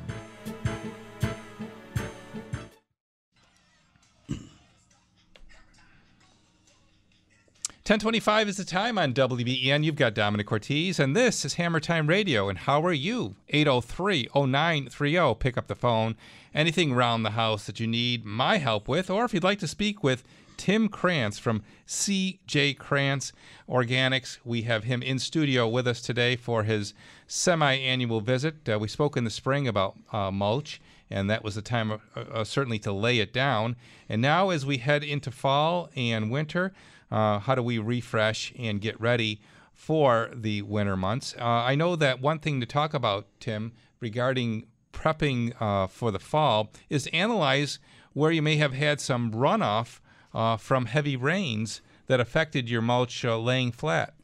1025 7.86 8.48
is 8.48 8.56
the 8.56 8.64
time 8.64 8.96
on 8.96 9.12
WBEN. 9.12 9.84
You've 9.84 9.94
got 9.94 10.14
Domenic 10.14 10.46
Cortese, 10.46 11.02
and 11.02 11.14
this 11.14 11.44
is 11.44 11.54
Hammer 11.54 11.80
Time 11.80 12.06
Radio. 12.06 12.48
And 12.48 12.60
how 12.60 12.82
are 12.82 12.94
you? 12.94 13.34
803 13.50 14.30
0930. 14.34 15.34
Pick 15.34 15.58
up 15.58 15.66
the 15.66 15.74
phone. 15.74 16.16
Anything 16.54 16.92
around 16.92 17.24
the 17.24 17.32
house 17.32 17.66
that 17.66 17.78
you 17.78 17.86
need 17.86 18.24
my 18.24 18.56
help 18.56 18.88
with, 18.88 19.10
or 19.10 19.26
if 19.26 19.34
you'd 19.34 19.44
like 19.44 19.58
to 19.58 19.68
speak 19.68 20.02
with 20.02 20.24
Tim 20.56 20.88
Krantz 20.88 21.38
from 21.38 21.62
CJ 21.86 22.78
Krantz 22.78 23.32
Organics. 23.68 24.38
We 24.46 24.62
have 24.62 24.84
him 24.84 25.02
in 25.02 25.18
studio 25.18 25.68
with 25.68 25.86
us 25.86 26.00
today 26.00 26.36
for 26.36 26.62
his 26.62 26.94
semi 27.26 27.74
annual 27.74 28.22
visit. 28.22 28.66
Uh, 28.66 28.78
we 28.78 28.88
spoke 28.88 29.14
in 29.14 29.24
the 29.24 29.30
spring 29.30 29.68
about 29.68 29.98
uh, 30.10 30.30
mulch, 30.30 30.80
and 31.10 31.28
that 31.28 31.44
was 31.44 31.54
the 31.54 31.60
time 31.60 31.92
uh, 31.92 31.98
uh, 32.16 32.44
certainly 32.44 32.78
to 32.78 32.92
lay 32.92 33.18
it 33.18 33.34
down. 33.34 33.76
And 34.08 34.22
now, 34.22 34.48
as 34.48 34.64
we 34.64 34.78
head 34.78 35.04
into 35.04 35.30
fall 35.30 35.90
and 35.94 36.30
winter, 36.30 36.72
uh, 37.14 37.38
how 37.38 37.54
do 37.54 37.62
we 37.62 37.78
refresh 37.78 38.52
and 38.58 38.80
get 38.80 39.00
ready 39.00 39.40
for 39.72 40.30
the 40.34 40.62
winter 40.62 40.96
months? 40.96 41.32
Uh, 41.38 41.44
I 41.44 41.76
know 41.76 41.94
that 41.94 42.20
one 42.20 42.40
thing 42.40 42.58
to 42.58 42.66
talk 42.66 42.92
about, 42.92 43.28
Tim, 43.38 43.72
regarding 44.00 44.66
prepping 44.92 45.54
uh, 45.60 45.86
for 45.86 46.10
the 46.10 46.18
fall 46.18 46.72
is 46.90 47.08
analyze 47.12 47.78
where 48.14 48.32
you 48.32 48.42
may 48.42 48.56
have 48.56 48.72
had 48.72 49.00
some 49.00 49.30
runoff 49.30 50.00
uh, 50.34 50.56
from 50.56 50.86
heavy 50.86 51.16
rains 51.16 51.80
that 52.08 52.18
affected 52.18 52.68
your 52.68 52.82
mulch 52.82 53.24
uh, 53.24 53.38
laying 53.38 53.70
flat. 53.70 54.14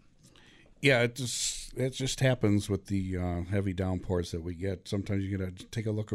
Yeah, 0.81 1.03
it 1.03 1.15
just 1.15 1.73
it 1.77 1.91
just 1.91 2.19
happens 2.19 2.69
with 2.69 2.87
the 2.87 3.45
heavy 3.51 3.73
downpours 3.73 4.33
that 4.33 4.43
we 4.43 4.55
get. 4.55 4.89
Sometimes 4.89 5.23
you 5.23 5.39
gotta 5.39 5.53
take 5.67 5.87
a 5.87 5.93
look 5.93 6.11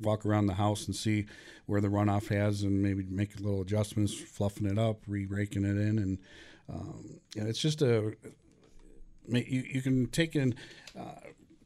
walk 0.00 0.24
around 0.24 0.46
the 0.46 0.54
house 0.54 0.86
and 0.86 0.94
see 0.94 1.26
where 1.66 1.80
the 1.80 1.88
runoff 1.88 2.28
has, 2.28 2.62
and 2.62 2.82
maybe 2.82 3.04
make 3.08 3.38
a 3.38 3.42
little 3.42 3.60
adjustments, 3.60 4.14
fluffing 4.14 4.66
it 4.66 4.78
up, 4.78 5.00
re-raking 5.06 5.64
it 5.64 5.76
in, 5.76 5.98
and 5.98 6.18
um, 6.68 7.20
it's 7.36 7.60
just 7.60 7.82
a 7.82 8.14
you 9.28 9.62
you 9.70 9.82
can 9.82 10.06
take 10.06 10.36
in. 10.36 10.54
Uh, 10.98 11.14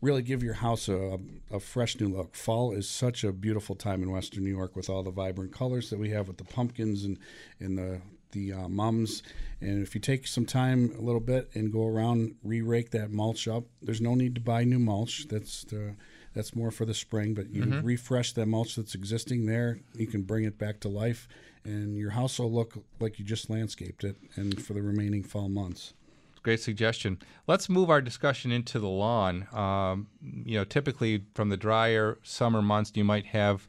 really 0.01 0.23
give 0.23 0.43
your 0.43 0.55
house 0.55 0.89
a, 0.89 1.17
a 1.53 1.61
fresh 1.61 1.99
new 2.01 2.09
look. 2.09 2.35
Fall 2.35 2.73
is 2.73 2.91
such 2.91 3.23
a 3.23 3.33
beautiful 3.33 3.77
time 3.77 4.03
in 4.03 4.11
Western 4.11 4.43
New 4.43 4.51
York 4.51 4.75
with 4.75 4.91
all 4.91 5.05
the 5.05 5.13
vibrant 5.13 5.53
colors 5.53 5.91
that 5.91 5.99
we 5.99 6.11
have 6.11 6.27
with 6.27 6.39
the 6.39 6.45
pumpkins 6.45 7.05
and, 7.05 7.19
and 7.61 7.79
the 7.79 8.01
the 8.33 8.53
uh, 8.53 8.69
mums. 8.69 9.23
And 9.61 9.83
if 9.83 9.95
you 9.95 10.01
take 10.01 10.27
some 10.27 10.47
time, 10.47 10.93
a 10.99 11.01
little 11.01 11.21
bit, 11.21 11.51
and 11.55 11.73
go 11.73 11.87
around, 11.87 12.35
re-rake 12.43 12.91
that 12.91 13.11
mulch 13.11 13.47
up. 13.47 13.65
There's 13.81 14.01
no 14.01 14.15
need 14.15 14.35
to 14.35 14.41
buy 14.41 14.65
new 14.65 14.79
mulch. 14.79 15.29
That's 15.29 15.65
the 15.65 15.95
that's 16.35 16.55
more 16.55 16.71
for 16.71 16.85
the 16.85 16.95
spring. 16.95 17.35
But 17.35 17.51
you 17.51 17.63
Mhm. 17.63 17.85
refresh 17.85 18.33
that 18.33 18.47
mulch 18.47 18.77
that's 18.77 18.95
existing 18.95 19.47
there. 19.47 19.81
You 19.95 20.07
can 20.07 20.23
bring 20.23 20.45
it 20.45 20.59
back 20.59 20.81
to 20.81 20.89
life, 20.89 21.29
and 21.65 21.97
your 21.97 22.11
house 22.11 22.39
will 22.39 22.53
look 22.53 22.85
like 23.01 23.19
you 23.19 23.25
just 23.25 23.49
landscaped 23.51 24.05
it. 24.05 24.17
And 24.37 24.63
for 24.63 24.73
the 24.75 24.83
remaining 24.83 25.23
fall 25.23 25.49
months. 25.49 25.95
Great 26.43 26.61
suggestion. 26.61 27.19
Let's 27.47 27.69
move 27.69 27.89
our 27.89 28.01
discussion 28.03 28.51
into 28.51 28.81
the 28.81 28.89
lawn. 28.89 29.47
Um, 29.53 30.09
you 30.45 30.57
know, 30.57 30.65
typically 30.65 31.25
from 31.35 31.51
the 31.51 31.57
drier 31.57 32.19
summer 32.25 32.61
months, 32.61 32.91
you 32.95 33.05
might 33.05 33.27
have 33.27 33.69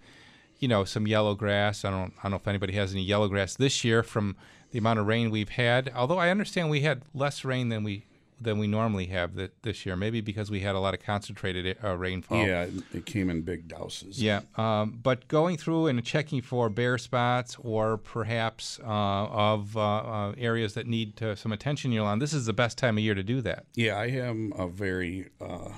you 0.59 0.69
know, 0.69 0.85
some 0.85 1.05
yellow 1.07 1.35
grass. 1.35 1.83
I 1.83 1.89
don't, 1.91 2.13
I 2.19 2.21
don't 2.23 2.31
know 2.31 2.37
if 2.37 2.47
anybody 2.47 2.71
has 2.75 2.93
any 2.93 3.03
yellow 3.03 3.27
grass 3.27 3.55
this 3.57 3.83
year 3.83 4.01
from 4.01 4.37
the 4.71 4.79
amount 4.79 4.97
of 4.97 5.05
rain 5.07 5.29
we've 5.29 5.49
had. 5.49 5.91
Although 5.93 6.19
I 6.19 6.29
understand 6.29 6.69
we 6.69 6.79
had 6.81 7.01
less 7.13 7.43
rain 7.43 7.67
than 7.67 7.83
we 7.83 8.05
than 8.43 8.57
we 8.59 8.67
normally 8.67 9.07
have 9.07 9.35
th- 9.35 9.51
this 9.61 9.85
year. 9.85 9.95
Maybe 9.95 10.21
because 10.21 10.51
we 10.51 10.59
had 10.59 10.75
a 10.75 10.79
lot 10.79 10.93
of 10.93 11.01
concentrated 11.01 11.77
uh, 11.83 11.95
rainfall. 11.97 12.45
Yeah, 12.45 12.67
it- 12.93 13.05
came 13.05 13.29
in 13.29 13.41
big 13.41 13.67
douses. 13.67 14.15
Yeah, 14.15 14.41
um, 14.55 14.99
but 15.03 15.27
going 15.27 15.57
through 15.57 15.87
and 15.87 16.03
checking 16.03 16.41
for 16.41 16.69
bare 16.69 16.97
spots 16.97 17.57
or 17.59 17.97
perhaps 17.97 18.79
uh, 18.79 18.87
of 18.87 19.75
uh, 19.77 19.81
uh, 19.81 20.33
areas 20.37 20.73
that 20.75 20.87
need 20.87 21.19
some 21.35 21.51
attention 21.51 21.93
lawn, 22.03 22.19
this 22.19 22.33
is 22.33 22.45
the 22.45 22.53
best 22.53 22.77
time 22.77 22.97
of 22.97 23.03
year 23.03 23.13
to 23.13 23.23
do 23.23 23.41
that. 23.41 23.65
Yeah, 23.75 23.95
I 23.97 24.05
am 24.07 24.53
a 24.57 24.67
very 24.67 25.29
uh, 25.41 25.69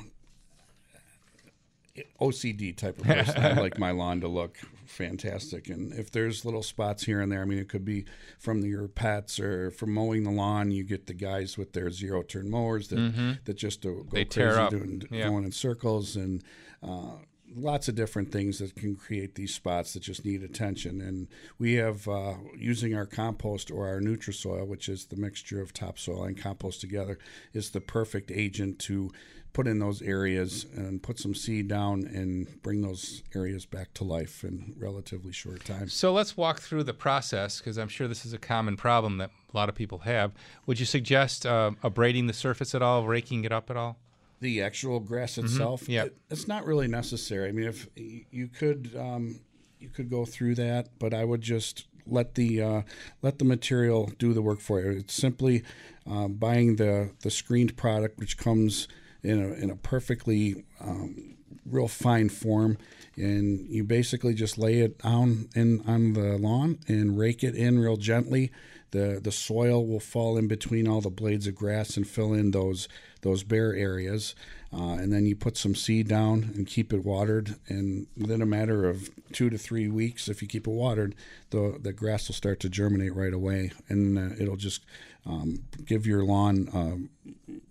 OCD 2.20 2.76
type 2.76 2.98
of 3.00 3.06
person. 3.06 3.42
I 3.44 3.54
like 3.60 3.78
my 3.80 3.92
lawn 3.92 4.22
to 4.22 4.28
look 4.28 4.58
fantastic, 4.86 5.70
and 5.70 5.94
if 5.94 6.12
there's 6.12 6.46
little 6.46 6.64
spots 6.64 7.04
here 7.04 7.22
and 7.22 7.32
there, 7.32 7.42
I 7.42 7.46
mean, 7.46 7.58
it 7.60 7.70
could 7.70 7.86
be 7.86 8.06
from 8.40 8.62
your 8.64 8.88
pets 8.88 9.40
or 9.40 9.72
from 9.72 9.94
mowing 9.94 10.24
the 10.24 10.32
lawn. 10.32 10.72
You 10.72 10.84
get 10.84 11.08
the 11.08 11.14
guys 11.14 11.58
with 11.58 11.74
their 11.74 11.90
zero 11.92 12.22
turn 12.24 12.50
mowers 12.50 12.90
that 12.90 13.00
Mhm. 13.00 13.44
that 13.46 13.56
just 13.58 13.82
go 13.82 14.06
They 14.12 14.26
crazy 14.26 14.70
doing 14.70 15.04
Yeah. 15.12 15.28
going 15.30 15.44
in 15.46 15.52
circles 15.52 16.16
and. 16.16 16.44
Uh, 16.82 17.18
Lots 17.58 17.88
of 17.88 17.96
different 17.96 18.34
things 18.34 18.58
that 18.58 18.76
can 18.76 18.98
create 18.98 19.36
these 19.36 19.54
spots 19.54 19.94
that 19.94 20.02
just 20.02 20.26
need 20.26 20.44
attention, 20.44 21.00
and 21.00 21.28
we 21.58 21.76
have 21.76 22.06
uh, 22.06 22.34
using 22.58 22.94
our 22.96 23.06
compost 23.06 23.72
or 23.72 23.88
our 23.88 24.02
Nutrisoil, 24.02 24.68
which 24.68 24.90
is 24.90 25.06
the 25.06 25.16
mixture 25.16 25.62
of 25.62 25.72
topsoil 25.72 26.24
and 26.26 26.36
compost 26.38 26.82
together, 26.82 27.18
is 27.54 27.70
the 27.70 27.80
perfect 27.80 28.30
agent 28.30 28.80
to 28.80 29.10
put 29.56 29.68
in 29.68 29.80
those 29.80 30.02
areas 30.02 30.66
and 30.76 31.02
put 31.02 31.18
some 31.18 31.34
seed 31.34 31.70
down 31.70 32.04
and 32.14 32.62
bring 32.62 32.82
those 32.82 33.24
areas 33.34 33.66
back 33.66 33.94
to 33.94 34.04
life 34.04 34.44
in 34.44 34.76
relatively 34.78 35.32
short 35.32 35.64
time. 35.64 35.88
So 35.88 36.12
let's 36.12 36.36
walk 36.36 36.60
through 36.60 36.84
the 36.84 36.94
process 36.94 37.60
because 37.60 37.78
I'm 37.78 37.88
sure 37.88 38.06
this 38.10 38.26
is 38.26 38.34
a 38.34 38.38
common 38.38 38.76
problem 38.76 39.18
that 39.20 39.32
a 39.54 39.58
lot 39.58 39.70
of 39.70 39.76
people 39.76 40.00
have. 40.00 40.34
Would 40.66 40.82
you 40.82 40.86
suggest 40.86 41.46
uh, 41.46 41.72
abrading 41.82 42.28
the 42.28 42.34
surface 42.34 42.76
at 42.76 42.82
all, 42.82 43.08
raking 43.08 43.46
it 43.46 43.54
up 43.54 43.70
at 43.70 43.78
all? 43.78 43.98
The 44.42 44.62
actual 44.62 45.00
grass 45.00 45.36
Mhm. 45.38 45.46
itself, 45.46 45.88
Yeah. 45.88 46.04
it- 46.04 46.18
it's 46.30 46.50
not 46.50 46.66
really 46.66 46.90
necessary. 46.90 47.48
I 47.48 47.54
mean, 47.54 47.68
if 47.68 47.88
you 47.96 48.50
could, 48.50 48.92
um, 48.98 49.40
you 49.80 49.88
could 49.88 50.10
go 50.10 50.26
through 50.26 50.56
that, 50.56 50.90
but 51.00 51.14
I 51.14 51.24
would 51.24 51.42
just 51.42 51.86
let 52.06 52.36
the 52.36 52.62
uh, 52.62 52.82
let 53.22 53.40
the 53.40 53.46
material 53.46 54.12
do 54.20 54.34
the 54.34 54.42
work 54.42 54.60
for 54.60 54.82
you. 54.82 54.92
It's 54.92 55.14
simply 55.14 55.64
uh, 56.06 56.28
buying 56.28 56.76
the 56.76 57.12
the 57.22 57.32
screened 57.32 57.78
product, 57.78 58.20
which 58.20 58.38
comes 58.38 58.90
in 59.26 59.42
a 59.42 59.54
in 59.54 59.70
a 59.70 59.76
perfectly 59.76 60.64
um, 60.80 61.36
real 61.66 61.88
fine 61.88 62.30
form, 62.30 62.78
and 63.16 63.68
you 63.70 63.84
basically 63.84 64.34
just 64.34 64.58
lay 64.58 64.80
it 64.80 65.00
down 65.00 65.50
in 65.56 65.82
on 65.88 66.14
the 66.14 66.38
lawn 66.38 66.80
and 66.88 67.18
rake 67.18 67.44
it 67.44 67.56
in 67.56 67.80
real 67.80 67.98
gently. 67.98 68.52
The 68.92 69.20
the 69.22 69.32
soil 69.32 69.86
will 69.86 70.00
fall 70.00 70.38
in 70.38 70.48
between 70.48 70.88
all 70.88 71.02
the 71.02 71.10
blades 71.10 71.48
of 71.48 71.56
grass 71.56 71.98
and 71.98 72.08
fill 72.08 72.34
in 72.34 72.52
those 72.52 72.88
those 73.22 73.44
bare 73.44 73.74
areas. 73.74 74.36
Uh, 74.74 74.96
and 74.96 75.14
then 75.14 75.26
you 75.26 75.36
put 75.38 75.56
some 75.56 75.74
seed 75.74 76.06
down 76.08 76.52
and 76.54 76.68
keep 76.68 76.92
it 76.92 77.06
watered. 77.06 77.56
And 77.70 78.08
within 78.18 78.42
a 78.42 78.46
matter 78.46 78.90
of 78.90 79.10
two 79.32 79.50
to 79.50 79.58
three 79.58 79.88
weeks, 79.88 80.28
if 80.28 80.42
you 80.42 80.50
keep 80.50 80.68
it 80.68 80.72
watered, 80.72 81.16
the 81.50 81.78
the 81.82 81.94
grass 81.94 82.28
will 82.28 82.36
start 82.36 82.60
to 82.62 82.70
germinate 82.70 83.16
right 83.16 83.34
away, 83.34 83.72
and 83.88 84.18
uh, 84.18 84.36
it'll 84.38 84.58
just 84.58 84.86
um, 85.26 85.64
give 85.86 86.06
your 86.06 86.24
lawn 86.24 86.70
um, 86.74 87.10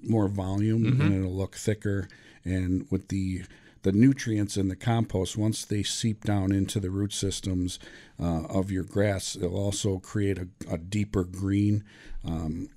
more 0.02 0.28
volume, 0.28 0.84
Mhm. 0.84 1.00
and 1.00 1.14
it'll 1.14 1.34
look 1.36 1.54
thicker. 1.56 2.08
And 2.44 2.86
with 2.90 3.08
the 3.08 3.42
the 3.82 3.92
nutrients 3.92 4.56
in 4.56 4.68
the 4.68 4.76
compost, 4.76 5.36
once 5.36 5.62
they 5.64 5.82
seep 5.82 6.24
down 6.24 6.52
into 6.52 6.80
the 6.80 6.88
root 6.90 7.12
systems 7.12 7.78
uh, 8.18 8.44
of 8.46 8.70
your 8.70 8.82
grass, 8.84 9.36
it'll 9.36 9.58
also 9.58 9.98
create 9.98 10.38
a, 10.38 10.48
a 10.70 10.78
deeper 10.78 11.22
green. 11.22 11.84
Um, 12.24 12.70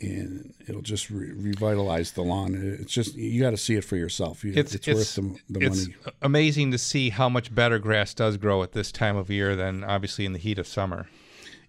and 0.00 0.54
it'll 0.68 0.82
just 0.82 1.08
re- 1.10 1.32
revitalize 1.32 2.12
the 2.12 2.22
lawn. 2.22 2.54
It's 2.80 2.92
just 2.92 3.14
you 3.16 3.40
got 3.40 3.50
to 3.50 3.56
see 3.56 3.74
it 3.74 3.84
for 3.84 3.96
yourself. 3.96 4.44
You- 4.44 4.52
It's, 4.54 4.74
worth 4.86 5.14
the, 5.16 5.36
the 5.48 5.66
it's 5.66 5.82
money. 5.88 5.96
amazing 6.22 6.70
to 6.72 6.78
see 6.78 7.10
how 7.10 7.28
much 7.28 7.52
better 7.54 7.78
grass 7.80 8.12
does 8.14 8.36
grow 8.36 8.62
at 8.62 8.72
this 8.72 8.92
time 8.92 9.16
of 9.16 9.30
year 9.30 9.56
than 9.56 9.82
obviously 9.82 10.24
in 10.24 10.32
the 10.34 10.38
heat 10.38 10.58
of 10.58 10.66
summer. 10.68 11.08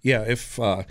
Yeah, 0.04 0.22
if 0.24 0.60
uh, 0.60 0.84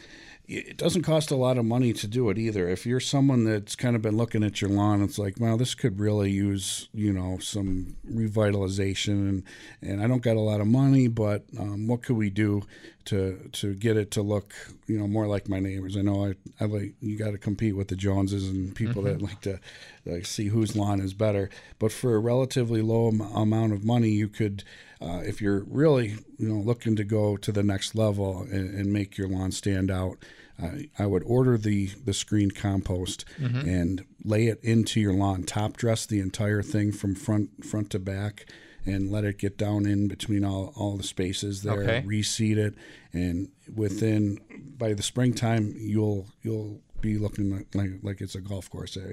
it 0.47 0.77
doesn't 0.77 1.03
cost 1.03 1.31
a 1.31 1.37
lot 1.37 1.57
of 1.57 1.65
money 1.65 1.95
to 1.95 2.07
do 2.07 2.29
it 2.29 2.37
either. 2.37 2.69
If 2.69 2.85
you're 2.85 3.01
someone 3.01 3.45
that's 3.45 3.75
kind 3.75 3.97
of 3.97 4.03
been 4.03 4.17
looking 4.17 4.45
at 4.45 4.61
your 4.61 4.69
lawn, 4.69 5.03
it's 5.03 5.19
like, 5.19 5.37
well, 5.39 5.57
this 5.57 5.75
could 5.75 5.99
really 5.99 6.31
use 6.31 6.89
you 6.93 7.13
know 7.13 7.39
some 7.39 7.97
revitalization, 8.11 9.29
and 9.29 9.43
and 9.81 10.03
I 10.03 10.07
don't 10.07 10.23
got 10.23 10.37
a 10.37 10.41
lot 10.41 10.61
of 10.61 10.67
money, 10.67 11.09
but 11.09 11.45
um, 11.59 11.87
what 11.87 12.03
could 12.03 12.17
we 12.17 12.29
do 12.29 12.63
to 13.07 13.49
to 13.53 13.75
get 13.75 13.97
it 13.97 14.11
to 14.13 14.23
look 14.23 14.55
you 14.87 14.99
know 14.99 15.07
more 15.07 15.27
like 15.27 15.49
my 15.49 15.61
neighbors? 15.61 15.97
I 15.97 16.03
know 16.03 16.27
I, 16.27 16.35
I 16.61 16.67
like 16.67 16.93
you 17.01 17.17
got 17.17 17.31
to 17.31 17.39
compete 17.39 17.77
with 17.77 17.89
the 17.89 17.97
Joneses 17.97 18.49
and 18.49 18.75
people 18.75 19.03
that 19.03 19.23
like 19.23 19.41
to 19.43 19.61
like, 20.05 20.27
see 20.27 20.49
whose 20.49 20.77
lawn 20.77 21.01
is 21.01 21.15
better, 21.15 21.49
but 21.79 21.91
for 21.91 22.17
a 22.17 22.19
relatively 22.19 22.83
low 22.83 23.09
am- 23.09 23.23
amount 23.23 23.73
of 23.73 23.85
money, 23.85 24.11
you 24.11 24.29
could. 24.29 24.63
Uh, 25.05 25.21
if 25.21 25.43
you're 25.43 25.65
really, 25.69 26.17
you 26.39 26.49
know, 26.49 26.61
looking 26.61 26.97
to 26.97 27.05
go 27.05 27.37
to 27.37 27.53
the 27.53 27.63
next 27.63 27.95
level 27.95 28.41
and, 28.51 28.75
and 28.75 28.93
make 28.93 29.19
your 29.19 29.29
lawn 29.29 29.53
stand 29.53 29.91
out, 29.91 30.17
uh, 30.63 30.71
I 30.99 31.07
would 31.07 31.23
order 31.27 31.59
the 31.59 31.87
the 32.05 32.15
screened 32.15 32.55
compost 32.55 33.25
Mhm. 33.41 33.67
and 33.67 34.05
lay 34.25 34.47
it 34.47 34.61
into 34.63 35.01
your 35.01 35.13
lawn. 35.13 35.43
Top 35.43 35.77
dress 35.77 36.07
the 36.07 36.21
entire 36.21 36.63
thing 36.63 36.91
from 36.93 37.15
front 37.15 37.65
front 37.65 37.91
to 37.91 37.99
back, 37.99 38.47
and 38.87 39.11
let 39.11 39.25
it 39.25 39.39
get 39.39 39.59
down 39.59 39.85
in 39.85 40.09
between 40.09 40.45
all, 40.45 40.73
all 40.77 40.97
the 40.97 41.03
spaces 41.03 41.63
there. 41.63 41.83
Okay. 41.83 42.03
Reseed 42.07 42.57
it, 42.57 42.75
and 43.13 43.49
within 43.75 44.39
by 44.79 44.95
the 44.95 45.03
springtime, 45.03 45.75
you'll 45.77 46.29
you'll 46.43 46.81
be 47.01 47.19
looking 47.19 47.51
like 47.51 47.75
like, 47.75 47.91
like 48.03 48.21
it's 48.23 48.35
a 48.37 48.41
golf 48.41 48.71
course. 48.71 48.97
Uh, 48.97 49.13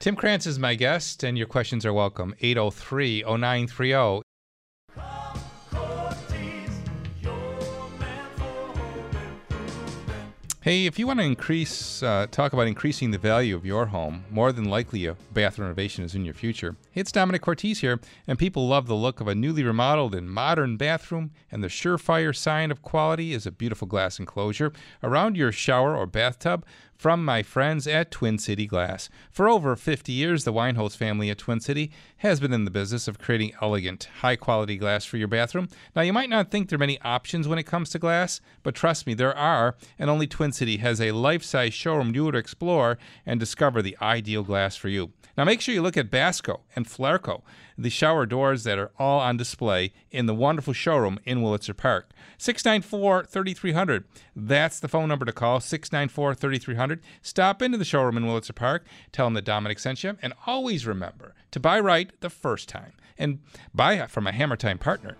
Tim 0.00 0.16
Krantz 0.16 0.46
is 0.46 0.58
my 0.58 0.74
guest, 0.74 1.22
and 1.22 1.38
your 1.38 1.46
questions 1.46 1.86
are 1.86 1.92
welcome. 1.92 2.34
803 2.40 3.22
0930. 3.22 4.22
Hey, 10.64 10.86
if 10.86 10.98
you 10.98 11.06
want 11.06 11.20
to 11.20 11.26
increase, 11.26 12.02
uh, 12.02 12.26
talk 12.30 12.54
about 12.54 12.66
increasing 12.66 13.10
the 13.10 13.18
value 13.18 13.54
of 13.54 13.66
your 13.66 13.84
home, 13.84 14.24
more 14.30 14.50
than 14.50 14.64
likely 14.64 15.04
a 15.04 15.14
bathroom 15.30 15.66
renovation 15.66 16.04
is 16.04 16.14
in 16.14 16.24
your 16.24 16.32
future. 16.32 16.76
It's 16.94 17.12
Domenic 17.12 17.42
Cortese 17.42 17.82
here, 17.82 18.00
and 18.26 18.38
people 18.38 18.66
love 18.66 18.86
the 18.86 18.94
look 18.94 19.20
of 19.20 19.28
a 19.28 19.34
newly 19.34 19.62
remodeled 19.62 20.14
and 20.14 20.30
modern 20.30 20.78
bathroom, 20.78 21.32
and 21.52 21.62
the 21.62 21.68
surefire 21.68 22.34
sign 22.34 22.70
of 22.70 22.80
quality 22.80 23.34
is 23.34 23.44
a 23.44 23.50
beautiful 23.50 23.86
glass 23.86 24.18
enclosure 24.18 24.72
around 25.02 25.36
your 25.36 25.52
shower 25.52 25.94
or 25.94 26.06
bathtub 26.06 26.64
from 26.96 27.24
my 27.24 27.42
friends 27.42 27.86
at 27.86 28.10
Twin 28.10 28.38
City 28.38 28.66
Glass. 28.66 29.08
For 29.30 29.48
over 29.48 29.76
50 29.76 30.12
years, 30.12 30.44
the 30.44 30.52
Winehouse 30.52 30.96
family 30.96 31.30
at 31.30 31.38
Twin 31.38 31.60
City 31.60 31.90
has 32.18 32.40
been 32.40 32.52
in 32.52 32.64
the 32.64 32.70
business 32.70 33.08
of 33.08 33.18
creating 33.18 33.52
elegant, 33.60 34.08
high 34.20 34.36
quality 34.36 34.76
glass 34.76 35.04
for 35.04 35.16
your 35.16 35.28
bathroom. 35.28 35.68
Now, 35.94 36.02
you 36.02 36.12
might 36.12 36.30
not 36.30 36.50
think 36.50 36.68
there 36.68 36.76
are 36.76 36.78
many 36.78 37.00
options 37.02 37.48
when 37.48 37.58
it 37.58 37.64
comes 37.64 37.90
to 37.90 37.98
glass, 37.98 38.40
but 38.62 38.74
trust 38.74 39.06
me, 39.06 39.14
there 39.14 39.36
are, 39.36 39.76
and 39.98 40.08
only 40.08 40.26
Twin 40.26 40.52
City 40.52 40.78
has 40.78 41.00
a 41.00 41.12
life 41.12 41.42
size 41.42 41.74
showroom 41.74 42.14
you 42.14 42.24
would 42.24 42.34
explore 42.34 42.98
and 43.26 43.38
discover 43.40 43.82
the 43.82 43.96
ideal 44.00 44.42
glass 44.42 44.76
for 44.76 44.88
you. 44.88 45.12
Now, 45.36 45.44
make 45.44 45.60
sure 45.60 45.74
you 45.74 45.82
look 45.82 45.96
at 45.96 46.10
Basco 46.10 46.60
and 46.76 46.86
Fleurco, 46.86 47.42
the 47.76 47.90
shower 47.90 48.26
doors 48.26 48.64
that 48.64 48.78
are 48.78 48.90
all 48.98 49.20
on 49.20 49.36
display 49.36 49.92
in 50.10 50.26
the 50.26 50.34
wonderful 50.34 50.72
showroom 50.72 51.18
in 51.24 51.40
Wurlitzer 51.40 51.76
Park. 51.76 52.10
694 52.38 53.24
3300. 53.24 54.04
That's 54.34 54.80
the 54.80 54.88
phone 54.88 55.08
number 55.08 55.24
to 55.24 55.32
call 55.32 55.60
694 55.60 56.34
3300. 56.34 57.00
Stop 57.22 57.62
into 57.62 57.78
the 57.78 57.84
showroom 57.84 58.16
in 58.16 58.24
Wurlitzer 58.24 58.54
Park, 58.54 58.86
tell 59.12 59.26
them 59.26 59.34
that 59.34 59.44
Domenic 59.44 59.78
sent 59.78 60.04
you, 60.04 60.16
and 60.22 60.32
always 60.46 60.86
remember 60.86 61.34
to 61.50 61.60
buy 61.60 61.78
right 61.80 62.10
the 62.20 62.30
first 62.30 62.68
time 62.68 62.92
and 63.18 63.40
buy 63.74 64.06
from 64.06 64.26
a 64.26 64.32
Hammer 64.32 64.56
Time 64.56 64.78
partner. 64.78 65.16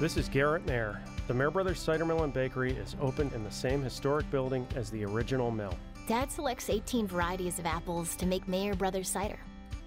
This 0.00 0.16
is 0.16 0.30
Garrett 0.30 0.64
Mayer. 0.64 0.98
The 1.30 1.34
Mayer 1.34 1.52
Brothers 1.52 1.78
Cider 1.78 2.04
Mill 2.04 2.24
and 2.24 2.34
Bakery 2.34 2.72
is 2.72 2.96
open 3.00 3.30
in 3.36 3.44
the 3.44 3.52
same 3.52 3.84
historic 3.84 4.28
building 4.32 4.66
as 4.74 4.90
the 4.90 5.04
original 5.04 5.52
mill. 5.52 5.72
Dad 6.08 6.28
selects 6.28 6.68
18 6.68 7.06
varieties 7.06 7.60
of 7.60 7.66
apples 7.66 8.16
to 8.16 8.26
make 8.26 8.48
Mayer 8.48 8.74
Brothers 8.74 9.08
cider. 9.08 9.38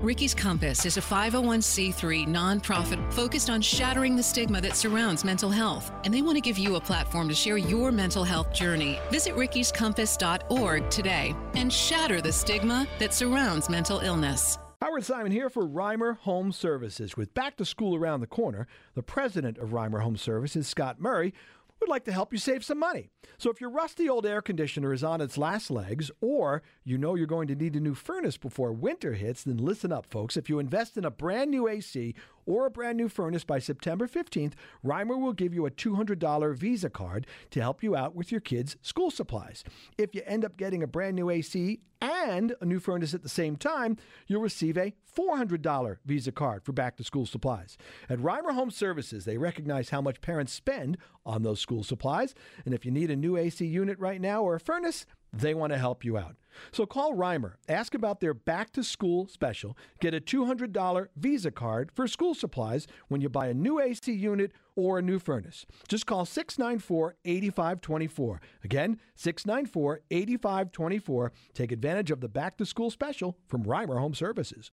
Ricky's 0.00 0.32
Compass 0.32 0.86
is 0.86 0.96
a 0.96 1.00
501c3 1.00 2.28
nonprofit 2.28 3.12
focused 3.12 3.50
on 3.50 3.60
shattering 3.60 4.14
the 4.14 4.22
stigma 4.22 4.60
that 4.60 4.76
surrounds 4.76 5.24
mental 5.24 5.50
health, 5.50 5.90
and 6.04 6.14
they 6.14 6.22
want 6.22 6.36
to 6.36 6.40
give 6.40 6.56
you 6.56 6.76
a 6.76 6.80
platform 6.80 7.28
to 7.28 7.34
share 7.34 7.58
your 7.58 7.90
mental 7.90 8.22
health 8.22 8.52
journey. 8.52 9.00
Visit 9.10 9.34
rickyscompass.org 9.34 10.88
today 10.88 11.34
and 11.54 11.72
shatter 11.72 12.20
the 12.20 12.30
stigma 12.30 12.86
that 13.00 13.12
surrounds 13.12 13.68
mental 13.68 13.98
illness. 13.98 14.56
Howard 14.80 15.04
Simon 15.04 15.32
here 15.32 15.50
for 15.50 15.66
Reimer 15.66 16.18
Home 16.18 16.52
Services. 16.52 17.16
With 17.16 17.34
back 17.34 17.56
to 17.56 17.64
school 17.64 17.96
around 17.96 18.20
the 18.20 18.28
corner, 18.28 18.68
the 18.94 19.02
president 19.02 19.58
of 19.58 19.70
Reimer 19.70 20.02
Home 20.02 20.16
Services, 20.16 20.68
Scott 20.68 21.00
Murray, 21.00 21.34
would 21.80 21.88
like 21.88 22.04
to 22.04 22.12
help 22.12 22.32
you 22.32 22.38
save 22.38 22.64
some 22.64 22.78
money. 22.78 23.10
So 23.38 23.50
if 23.50 23.60
your 23.60 23.70
rusty 23.70 24.08
old 24.08 24.24
air 24.24 24.40
conditioner 24.40 24.92
is 24.92 25.02
on 25.02 25.20
its 25.20 25.36
last 25.36 25.72
legs, 25.72 26.12
or 26.20 26.62
you 26.84 26.96
know 26.96 27.16
you're 27.16 27.26
going 27.26 27.48
to 27.48 27.56
need 27.56 27.74
a 27.74 27.80
new 27.80 27.94
furnace 27.94 28.36
before 28.36 28.72
winter 28.72 29.14
hits, 29.14 29.42
then 29.42 29.56
listen 29.56 29.90
up, 29.90 30.06
folks. 30.06 30.36
If 30.36 30.48
you 30.48 30.60
invest 30.60 30.96
in 30.96 31.04
a 31.04 31.10
brand 31.10 31.50
new 31.50 31.66
AC 31.66 32.14
or 32.48 32.66
a 32.66 32.70
brand 32.70 32.96
new 32.96 33.08
furnace 33.08 33.44
by 33.44 33.58
September 33.58 34.08
15th, 34.08 34.54
Reimer 34.84 35.20
will 35.20 35.34
give 35.34 35.52
you 35.52 35.66
a 35.66 35.70
$200 35.70 36.56
Visa 36.56 36.88
card 36.88 37.26
to 37.50 37.60
help 37.60 37.82
you 37.82 37.94
out 37.94 38.14
with 38.14 38.32
your 38.32 38.40
kids' 38.40 38.76
school 38.80 39.10
supplies. 39.10 39.62
If 39.98 40.14
you 40.14 40.22
end 40.24 40.44
up 40.44 40.56
getting 40.56 40.82
a 40.82 40.86
brand 40.86 41.14
new 41.14 41.28
AC 41.28 41.80
and 42.00 42.54
a 42.60 42.64
new 42.64 42.80
furnace 42.80 43.12
at 43.12 43.22
the 43.22 43.28
same 43.28 43.56
time, 43.56 43.96
you'll 44.26 44.40
receive 44.40 44.78
a 44.78 44.94
$400 45.16 45.96
Visa 46.06 46.32
card 46.32 46.64
for 46.64 46.72
back 46.72 46.96
to 46.96 47.04
school 47.04 47.26
supplies. 47.26 47.76
At 48.08 48.18
Reimer 48.18 48.54
Home 48.54 48.70
Services, 48.70 49.24
they 49.24 49.36
recognize 49.36 49.90
how 49.90 50.00
much 50.00 50.20
parents 50.20 50.52
spend 50.52 50.96
on 51.26 51.42
those 51.42 51.60
school 51.60 51.82
supplies, 51.82 52.34
and 52.64 52.72
if 52.72 52.86
you 52.86 52.90
need 52.90 53.10
a 53.10 53.16
new 53.16 53.36
AC 53.36 53.66
unit 53.66 53.98
right 53.98 54.20
now 54.20 54.42
or 54.42 54.54
a 54.54 54.60
furnace, 54.60 55.04
they 55.32 55.54
want 55.54 55.72
to 55.72 55.78
help 55.78 56.04
you 56.04 56.16
out. 56.16 56.36
So 56.72 56.86
call 56.86 57.14
Reimer, 57.14 57.54
ask 57.68 57.94
about 57.94 58.20
their 58.20 58.34
back 58.34 58.72
to 58.72 58.82
school 58.82 59.26
special, 59.28 59.76
get 60.00 60.14
a 60.14 60.20
$200 60.20 61.06
Visa 61.16 61.50
card 61.50 61.90
for 61.94 62.08
school 62.08 62.34
supplies 62.34 62.86
when 63.08 63.20
you 63.20 63.28
buy 63.28 63.48
a 63.48 63.54
new 63.54 63.80
AC 63.80 64.12
unit 64.12 64.52
or 64.74 64.98
a 64.98 65.02
new 65.02 65.18
furnace. 65.18 65.66
Just 65.88 66.06
call 66.06 66.24
694 66.24 67.16
8524. 67.24 68.40
Again, 68.64 68.98
694 69.14 70.00
8524. 70.10 71.32
Take 71.54 71.72
advantage 71.72 72.10
of 72.10 72.20
the 72.20 72.28
back 72.28 72.56
to 72.58 72.66
school 72.66 72.90
special 72.90 73.36
from 73.46 73.64
Reimer 73.64 73.98
Home 73.98 74.14
Services. 74.14 74.70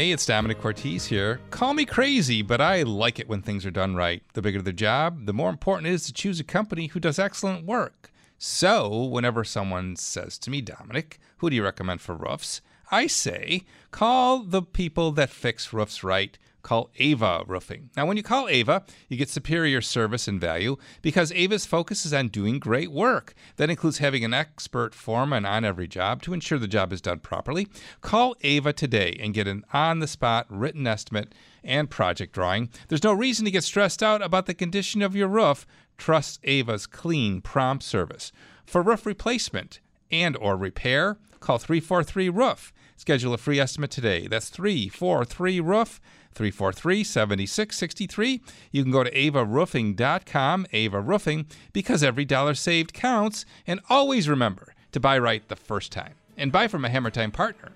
Hey, 0.00 0.12
it's 0.12 0.24
Domenic 0.24 0.62
Cortese 0.62 1.10
here. 1.10 1.40
Call 1.50 1.74
me 1.74 1.84
crazy, 1.84 2.40
but 2.40 2.58
I 2.58 2.84
like 2.84 3.18
it 3.18 3.28
when 3.28 3.42
things 3.42 3.66
are 3.66 3.70
done 3.70 3.94
right. 3.94 4.22
The 4.32 4.40
bigger 4.40 4.62
the 4.62 4.72
job, 4.72 5.26
the 5.26 5.34
more 5.34 5.50
important 5.50 5.88
it 5.88 5.92
is 5.92 6.06
to 6.06 6.12
choose 6.14 6.40
a 6.40 6.42
company 6.42 6.86
who 6.86 7.00
does 7.00 7.18
excellent 7.18 7.66
work. 7.66 8.10
So, 8.38 9.04
whenever 9.04 9.44
someone 9.44 9.96
says 9.96 10.38
to 10.38 10.50
me, 10.50 10.62
Domenic, 10.62 11.18
who 11.36 11.50
do 11.50 11.56
you 11.56 11.62
recommend 11.62 12.00
for 12.00 12.14
roofs? 12.14 12.62
I 12.90 13.08
say, 13.08 13.66
call 13.90 14.38
the 14.38 14.62
people 14.62 15.12
that 15.12 15.28
fix 15.28 15.70
roofs 15.70 16.02
right. 16.02 16.38
Call 16.62 16.90
Ava 16.96 17.44
Roofing. 17.46 17.90
Now, 17.96 18.06
when 18.06 18.16
you 18.16 18.22
call 18.22 18.48
Ava, 18.48 18.84
you 19.08 19.16
get 19.16 19.28
superior 19.28 19.80
service 19.80 20.28
and 20.28 20.40
value 20.40 20.76
because 21.02 21.32
Ava's 21.32 21.66
focus 21.66 22.04
is 22.04 22.12
on 22.12 22.28
doing 22.28 22.58
great 22.58 22.90
work. 22.90 23.34
That 23.56 23.70
includes 23.70 23.98
having 23.98 24.24
an 24.24 24.34
expert 24.34 24.94
foreman 24.94 25.44
on 25.46 25.64
every 25.64 25.88
job 25.88 26.22
to 26.22 26.34
ensure 26.34 26.58
the 26.58 26.68
job 26.68 26.92
is 26.92 27.00
done 27.00 27.20
properly. 27.20 27.68
Call 28.00 28.36
Ava 28.42 28.72
today 28.72 29.16
and 29.20 29.34
get 29.34 29.48
an 29.48 29.64
on 29.72 30.00
the 30.00 30.06
spot 30.06 30.46
written 30.48 30.86
estimate 30.86 31.34
and 31.62 31.90
project 31.90 32.32
drawing. 32.32 32.70
There's 32.88 33.04
no 33.04 33.12
reason 33.12 33.44
to 33.44 33.50
get 33.50 33.64
stressed 33.64 34.02
out 34.02 34.22
about 34.22 34.46
the 34.46 34.54
condition 34.54 35.02
of 35.02 35.16
your 35.16 35.28
roof. 35.28 35.66
Trust 35.98 36.40
Ava's 36.44 36.86
clean, 36.86 37.40
prompt 37.40 37.84
service. 37.84 38.32
For 38.64 38.82
roof 38.82 39.04
replacement 39.04 39.80
and 40.10 40.36
or 40.36 40.56
repair, 40.56 41.18
call 41.40 41.58
343 41.58 42.28
Roof. 42.28 42.72
Schedule 42.96 43.34
a 43.34 43.38
free 43.38 43.58
estimate 43.58 43.90
today. 43.90 44.26
That's 44.26 44.48
343 44.50 45.60
Roof. 45.60 46.00
343 46.32 47.04
7663. 47.04 48.40
You 48.70 48.82
can 48.82 48.92
go 48.92 49.04
to 49.04 49.10
avaroofing.com, 49.10 50.66
Ava 50.72 51.00
Roofing, 51.00 51.46
because 51.72 52.02
every 52.02 52.24
dollar 52.24 52.54
saved 52.54 52.92
counts. 52.92 53.44
And 53.66 53.80
always 53.88 54.28
remember 54.28 54.74
to 54.92 55.00
buy 55.00 55.18
right 55.18 55.46
the 55.48 55.56
first 55.56 55.92
time. 55.92 56.14
And 56.36 56.50
buy 56.50 56.68
from 56.68 56.84
a 56.84 56.88
Hammer 56.88 57.10
Time 57.10 57.30
partner. 57.30 57.72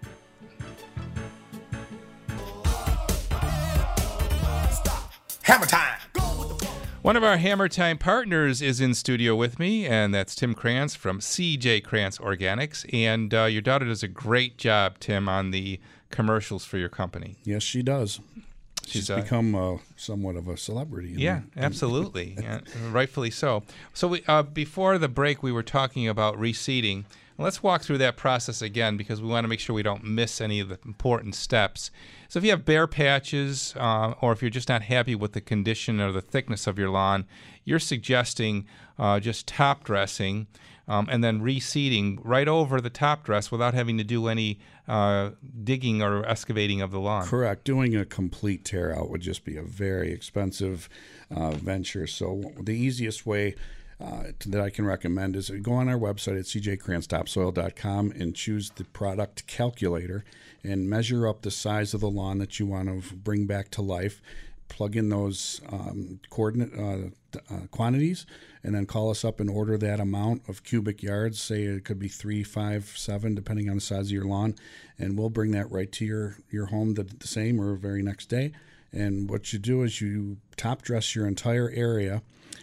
Hammer 5.43 5.67
time. 5.67 5.99
One 7.03 7.17
of 7.17 7.23
our 7.23 7.37
Hammer 7.37 7.69
Time 7.69 7.99
partners 7.99 8.63
is 8.63 8.81
in 8.81 8.95
studio 8.95 9.37
with 9.37 9.59
me, 9.59 9.85
and 9.85 10.15
that's 10.15 10.35
Tim 10.35 10.55
Krantz 10.55 10.95
from 10.95 11.21
CJ 11.21 11.85
Krantz 11.85 12.17
Organics. 12.17 12.87
And 12.95 13.35
uh, 13.35 13.45
your 13.45 13.61
daughter 13.61 13.85
does 13.85 14.03
a 14.03 14.09
great 14.09 14.57
job, 14.57 14.99
Tim, 15.01 15.29
on 15.29 15.51
the 15.51 15.79
commercials 16.09 16.65
for 16.65 16.79
your 16.79 16.89
company. 16.89 17.37
Yes, 17.45 17.63
she 17.63 17.83
does. 17.83 18.21
She's, 18.87 19.03
She's, 19.03 19.11
uh, 19.11 19.21
become 19.21 19.55
uh, 19.55 19.79
somewhat 19.97 20.37
of 20.37 20.49
a 20.49 20.57
celebrity. 20.57 21.15
in 21.15 21.19
Yeah, 21.19 21.41
the- 21.55 21.63
absolutely, 21.63 22.37
yeah, 22.43 22.61
rightfully 22.91 23.31
so. 23.31 23.63
So 23.93 24.09
we, 24.09 24.23
uh, 24.29 24.43
before 24.43 24.99
the 24.99 25.09
break, 25.09 25.43
we 25.43 25.53
were 25.53 25.63
talking 25.63 26.09
about 26.09 26.37
reseeding. 26.39 27.05
Let's 27.37 27.65
walk 27.65 27.83
through 27.83 27.99
that 27.99 28.17
process 28.17 28.63
again 28.63 28.97
because 28.97 29.21
we 29.21 29.27
want 29.29 29.43
to 29.43 29.49
make 29.49 29.59
sure 29.59 29.75
we 29.75 29.83
don't 29.83 30.05
miss 30.05 30.41
any 30.41 30.61
of 30.61 30.69
the 30.69 30.79
important 30.85 31.35
steps. 31.35 31.91
So 32.29 32.39
if 32.39 32.45
you 32.45 32.51
have 32.53 32.65
bare 32.65 32.87
patches, 32.87 33.75
uh, 33.77 34.15
or 34.21 34.31
if 34.33 34.41
you're 34.41 34.51
just 34.53 34.69
not 34.69 34.83
happy 34.83 35.17
with 35.17 35.33
the 35.33 35.41
condition 35.41 36.01
or 36.01 36.13
the 36.13 36.21
thickness 36.21 36.69
of 36.69 36.79
your 36.79 36.91
lawn, 36.91 37.27
you're 37.65 37.81
suggesting 37.81 38.67
uh, 39.01 39.19
just 39.19 39.49
top 39.49 39.83
dressing. 39.83 40.47
Um, 40.87 41.09
and 41.11 41.25
then 41.25 41.41
reseeding 41.41 42.19
right 42.23 42.47
over 42.47 42.79
the 42.79 42.91
top 42.91 43.25
dress 43.25 43.51
without 43.51 43.73
having 43.73 43.97
to 43.97 44.05
do 44.05 44.29
any 44.29 44.59
uh, 44.87 45.31
digging 45.63 46.03
or 46.03 46.27
excavating 46.27 46.83
of 46.83 46.91
the 46.91 47.01
lawn. 47.01 47.27
Correct. 47.27 47.65
Doing 47.65 47.97
a 47.97 48.05
complete 48.05 48.67
tear 48.67 48.95
out 48.95 49.09
would 49.09 49.23
just 49.23 49.45
be 49.45 49.57
a 49.57 49.63
very 49.63 50.13
expensive 50.13 50.91
uh, 51.35 51.53
venture. 51.53 52.07
So 52.07 52.53
the 52.61 52.75
easiest 52.75 53.25
way 53.25 53.55
uh, 54.01 54.25
that 54.47 54.61
I 54.61 54.71
can 54.71 54.85
recommend 54.85 55.37
is 55.37 55.51
go 55.51 55.73
on 55.75 55.89
our 55.89 55.99
website 55.99 56.39
at 56.39 56.45
cjkrantztopsoil.com 56.47 58.13
and 58.13 58.35
choose 58.35 58.71
the 58.71 58.85
product 58.85 59.47
calculator 59.47 60.25
and 60.63 60.89
measure 60.89 61.29
up 61.29 61.43
the 61.43 61.51
size 61.51 61.95
of 61.95 62.01
the 62.01 62.11
lawn 62.11 62.39
that 62.39 62.59
you 62.59 62.67
want 62.67 62.89
to 62.89 63.15
bring 63.15 63.47
back 63.47 63.71
to 63.73 63.83
life. 63.83 64.21
Plug 64.69 64.97
in 64.97 65.11
those 65.11 65.61
um, 65.71 66.21
coordinate 66.31 66.73
uh, 66.77 67.39
uh, 67.55 67.67
quantities, 67.71 68.27
and 68.65 68.75
then 68.75 68.87
call 68.87 69.11
us 69.11 69.25
up 69.25 69.39
and 69.39 69.51
order 69.51 69.77
that 69.79 70.01
amount 70.01 70.43
of 70.49 70.65
cubic 70.65 71.03
yards. 71.03 71.41
Say 71.41 71.65
it 71.65 71.85
could 71.85 71.99
be 71.99 72.09
three, 72.09 72.43
five, 72.43 72.93
seven, 72.97 73.35
depending 73.35 73.69
on 73.69 73.77
the 73.77 73.81
size 73.81 74.07
of 74.07 74.13
your 74.13 74.25
lawn, 74.25 74.57
and 74.99 75.17
we'll 75.17 75.31
bring 75.31 75.53
that 75.53 75.71
right 75.71 75.93
to 75.93 76.05
your 76.05 76.39
your 76.51 76.67
home 76.67 76.95
the, 76.95 77.05
the 77.05 77.29
same 77.29 77.61
or 77.61 77.77
very 77.77 78.03
next 78.03 78.27
day. 78.27 78.53
And 78.91 79.29
what 79.29 79.53
you 79.53 79.59
do 79.59 79.83
is 79.83 80.01
you 80.01 80.39
top 80.57 80.83
dress 80.83 81.15
your 81.15 81.27
entire 81.27 81.71
area 81.71 82.23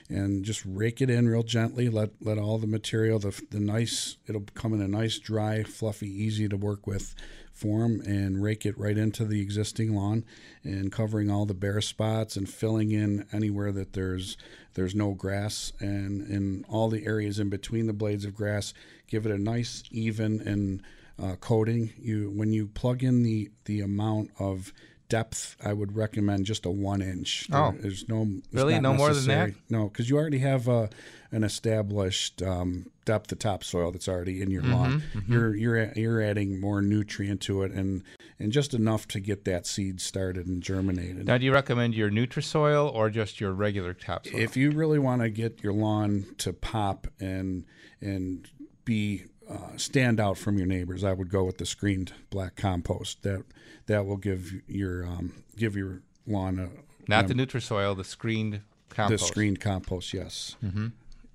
and 0.09 0.43
just 0.43 0.63
rake 0.65 1.01
it 1.01 1.09
in 1.09 1.27
real 1.27 1.43
gently. 1.43 1.89
Let 1.89 2.11
let 2.21 2.37
all 2.37 2.57
the 2.57 2.67
material, 2.67 3.19
the 3.19 3.39
the 3.49 3.59
nice, 3.59 4.17
it'll 4.27 4.45
come 4.53 4.73
in 4.73 4.81
a 4.81 4.87
nice, 4.87 5.19
dry, 5.19 5.63
fluffy, 5.63 6.09
easy 6.09 6.47
to 6.49 6.57
work 6.57 6.87
with 6.87 7.15
form 7.53 8.01
and 8.01 8.41
rake 8.41 8.65
it 8.65 8.77
right 8.77 8.97
into 8.97 9.25
the 9.25 9.41
existing 9.41 9.95
lawn 9.95 10.25
and 10.63 10.91
covering 10.91 11.29
all 11.29 11.45
the 11.45 11.53
bare 11.53 11.81
spots 11.81 12.35
and 12.35 12.49
filling 12.49 12.91
in 12.91 13.25
anywhere 13.31 13.71
that 13.71 13.93
there's 13.93 14.37
there's 14.73 14.95
no 14.95 15.11
grass 15.11 15.73
and 15.79 16.21
in 16.27 16.65
all 16.69 16.89
the 16.89 17.05
areas 17.05 17.39
in 17.39 17.49
between 17.49 17.87
the 17.87 17.93
blades 17.93 18.25
of 18.25 18.33
grass 18.33 18.73
give 19.07 19.25
it 19.25 19.31
a 19.31 19.37
nice 19.37 19.83
even 19.91 20.41
and 20.41 20.81
uh, 21.21 21.35
coating 21.35 21.91
you 21.99 22.31
when 22.31 22.51
you 22.51 22.65
plug 22.65 23.03
in 23.03 23.21
the 23.21 23.51
the 23.65 23.81
amount 23.81 24.31
of 24.39 24.73
depth 25.11 25.55
i 25.63 25.71
would 25.73 25.91
recommend 25.95 26.45
just 26.45 26.65
a 26.65 26.69
one 26.91 27.01
inch 27.01 27.47
Oh. 27.51 27.71
There- 27.71 27.81
there's 27.83 28.07
no 28.07 28.19
Really? 28.53 28.79
No 28.79 28.93
more 28.93 29.13
than 29.13 29.27
that? 29.27 29.49
no 29.69 29.81
because 29.89 30.09
you 30.09 30.15
already 30.17 30.39
have 30.39 30.67
uh, 30.69 30.87
an 31.31 31.43
established 31.43 32.41
um, 32.41 32.85
depth 33.05 33.31
of 33.31 33.39
topsoil 33.39 33.91
that's 33.91 34.07
already 34.07 34.41
in 34.41 34.49
your 34.51 34.63
lawn 34.63 34.91
Mhm, 35.13 35.21
mhm. 35.23 35.29
you're 35.33 35.55
you're 35.55 35.91
you're 35.95 36.21
adding 36.21 36.59
more 36.59 36.81
nutrient 36.81 37.41
to 37.41 37.63
it 37.63 37.71
and 37.71 38.03
and 38.39 38.51
just 38.51 38.73
enough 38.73 39.07
to 39.09 39.19
get 39.19 39.45
that 39.45 39.67
seed 39.67 40.01
started 40.01 40.47
and 40.47 40.63
germinated 40.63 41.25
Now, 41.27 41.37
do 41.37 41.45
you 41.45 41.53
recommend 41.53 41.93
your 41.93 42.09
Nutrisoil 42.09 42.91
or 42.91 43.09
just 43.11 43.39
your 43.41 43.51
regular 43.53 43.93
topsoil? 43.93 44.39
if 44.39 44.57
you 44.57 44.71
really 44.71 44.97
want 45.07 45.21
to 45.21 45.29
get 45.29 45.61
your 45.63 45.73
lawn 45.73 46.25
to 46.39 46.51
pop 46.53 47.07
and 47.19 47.65
and 48.01 48.47
be 48.85 49.25
uh, 49.51 49.77
stand 49.77 50.19
out 50.19 50.37
from 50.37 50.57
your 50.57 50.67
neighbors, 50.67 51.03
I 51.03 51.13
would 51.13 51.29
go 51.29 51.43
with 51.43 51.57
the 51.57 51.65
screened 51.65 52.13
black 52.29 52.55
compost. 52.55 53.23
That 53.23 53.43
that 53.87 54.05
will 54.05 54.17
give 54.17 54.53
your 54.67 55.05
um, 55.05 55.33
give 55.57 55.75
your 55.75 56.01
lawn 56.27 56.59
a 56.59 56.69
not 57.09 57.29
um, 57.29 57.37
the 57.37 57.45
Nutrisoil, 57.45 57.95
the 57.97 58.03
screened 58.03 58.61
compost. 58.89 59.23
the 59.23 59.27
screened 59.27 59.59
compost. 59.59 60.13
Yes. 60.13 60.55
hmm 60.61 60.87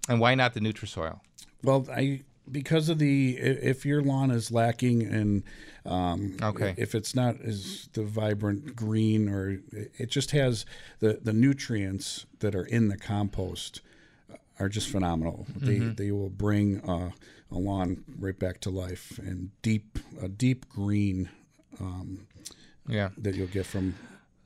And 0.08 0.20
why 0.20 0.34
not 0.34 0.54
the 0.54 0.60
Nutrisoil? 0.60 1.20
Well, 1.62 1.86
I 1.92 2.22
because 2.50 2.88
of 2.88 2.98
the 3.00 3.36
if 3.36 3.84
your 3.84 4.00
lawn 4.02 4.30
is 4.30 4.52
lacking 4.52 5.02
and 5.02 5.42
um, 5.84 6.36
Okay. 6.40 6.74
if 6.76 6.94
it's 6.94 7.12
not 7.14 7.40
as 7.40 7.88
the 7.92 8.04
vibrant 8.04 8.76
green 8.76 9.28
or 9.28 9.58
it 9.72 10.10
just 10.10 10.30
has 10.30 10.64
the 11.00 11.18
the 11.22 11.32
nutrients 11.32 12.24
that 12.38 12.54
are 12.54 12.64
in 12.64 12.86
the 12.88 12.96
compost 12.96 13.80
are 14.60 14.68
just 14.68 14.88
phenomenal. 14.88 15.46
Mhm. 15.58 15.66
They 15.96 16.04
they 16.04 16.12
will 16.12 16.30
bring 16.30 16.80
uh, 16.88 17.10
a 17.50 17.58
lawn 17.58 18.04
right 18.18 18.38
back 18.38 18.60
to 18.60 18.70
life 18.70 19.18
and 19.18 19.50
deep 19.62 19.98
a 20.20 20.28
deep 20.28 20.68
green. 20.68 21.28
Um, 21.80 22.26
Yeah. 22.88 23.10
that 23.18 23.34
you'll 23.34 23.48
get 23.48 23.66
from 23.66 23.94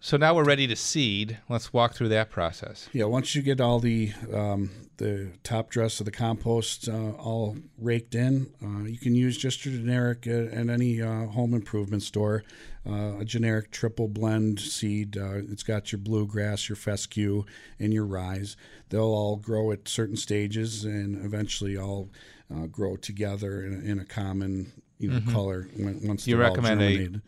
So 0.03 0.17
now 0.17 0.35
we're 0.35 0.45
ready 0.45 0.67
to 0.67 0.77
seed. 0.77 1.39
Let's 1.51 1.75
walk 1.75 1.93
through 1.95 2.09
that 2.09 2.31
process. 2.31 2.89
Yeah, 2.95 3.05
once 3.05 3.35
you 3.35 3.43
get 3.43 3.61
all 3.61 3.81
the 3.81 4.13
um, 4.33 4.71
the 4.97 5.33
top 5.43 5.69
dress 5.71 6.01
of 6.01 6.07
the 6.07 6.11
compost 6.11 6.89
uh, 6.89 7.11
all 7.19 7.59
raked 7.79 8.15
in, 8.15 8.51
uh, 8.63 8.85
you 8.85 8.97
can 8.97 9.15
use 9.15 9.37
just 9.37 9.65
your 9.67 9.75
generic 9.75 10.27
at, 10.27 10.55
at 10.55 10.71
any 10.71 11.03
uh, 11.03 11.27
home 11.27 11.53
improvement 11.53 12.03
store. 12.03 12.43
Uh, 12.89 13.19
a 13.19 13.25
generic 13.27 13.71
triple 13.71 14.09
blend 14.09 14.59
seed. 14.59 15.19
Uh, 15.19 15.35
it's 15.53 15.63
got 15.63 15.93
your 15.93 15.99
bluegrass, 15.99 16.67
your 16.71 16.77
fescue, 16.77 17.45
and 17.79 17.93
your 17.93 18.07
rise. 18.07 18.57
They'll 18.89 19.03
all 19.03 19.37
grow 19.37 19.71
at 19.71 19.87
certain 19.87 20.17
stages 20.17 20.85
and 20.87 21.23
eventually 21.23 21.77
all 21.77 22.09
uh, 22.55 22.67
grow 22.67 22.97
together 22.97 23.65
in 23.65 23.73
a, 23.75 23.91
in 23.93 23.99
a 24.01 24.05
common 24.05 24.73
you 24.99 25.11
know 25.11 25.21
Mhm. 25.21 25.33
color 25.33 25.69
when, 25.77 26.01
once 26.07 26.27
you 26.27 26.37
recommend 26.37 26.81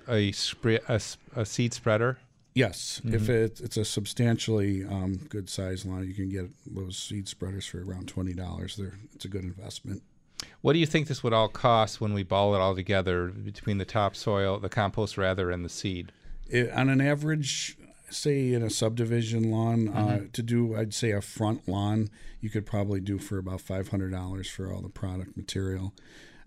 a 0.09 0.13
a, 0.13 0.33
spre- 0.33 0.83
a 0.89 1.01
a 1.37 1.45
seed 1.47 1.73
spreader? 1.75 2.19
Yes, 2.55 3.01
if 3.05 3.23
Mhm. 3.23 3.29
it, 3.31 3.61
it's 3.63 3.79
a 3.79 3.85
substantially 3.85 4.85
um, 4.85 5.17
good 5.31 5.49
size 5.49 5.87
lawn 5.87 6.07
you 6.07 6.13
can 6.15 6.29
get 6.29 6.51
those 6.67 6.99
seed 6.99 7.27
spreaders 7.29 7.65
for 7.67 7.83
around 7.83 8.09
twenty 8.09 8.35
dollars. 8.35 8.77
They're 8.77 8.99
it's 9.15 9.25
a 9.25 9.29
good 9.29 9.45
investment. 9.45 10.03
What 10.61 10.73
do 10.75 10.81
you 10.81 10.87
think 10.87 11.07
this 11.07 11.23
would 11.23 11.33
all 11.33 11.49
cost 11.49 12.01
when 12.01 12.13
we 12.15 12.25
ball 12.25 12.55
it 12.55 12.59
all 12.59 12.75
together 12.75 13.29
between 13.29 13.79
the 13.79 13.85
topsoil, 13.85 14.59
the 14.59 14.69
compost 14.69 15.17
rather, 15.17 15.51
and 15.51 15.65
the 15.65 15.69
seed? 15.69 16.11
It, 16.49 16.71
on 16.73 16.89
an 16.91 17.01
average, 17.01 17.77
say 18.13 18.53
in 18.53 18.63
a 18.63 18.71
subdivision 18.71 19.51
lawn, 19.51 19.89
uh, 19.89 19.93
Mhm. 20.21 20.33
to 20.33 20.43
do 20.43 20.77
I'd 20.77 20.95
say 20.95 21.11
a 21.13 21.21
front 21.21 21.69
lawn, 21.69 22.11
you 22.41 22.51
could 22.51 22.67
probably 22.67 23.01
do 23.01 23.19
for 23.19 23.39
about 23.39 23.61
five 23.61 23.89
hundred 23.89 24.11
dollars 24.11 24.49
for 24.49 24.73
all 24.73 24.83
the 24.83 24.89
product 24.89 25.37
material. 25.37 25.95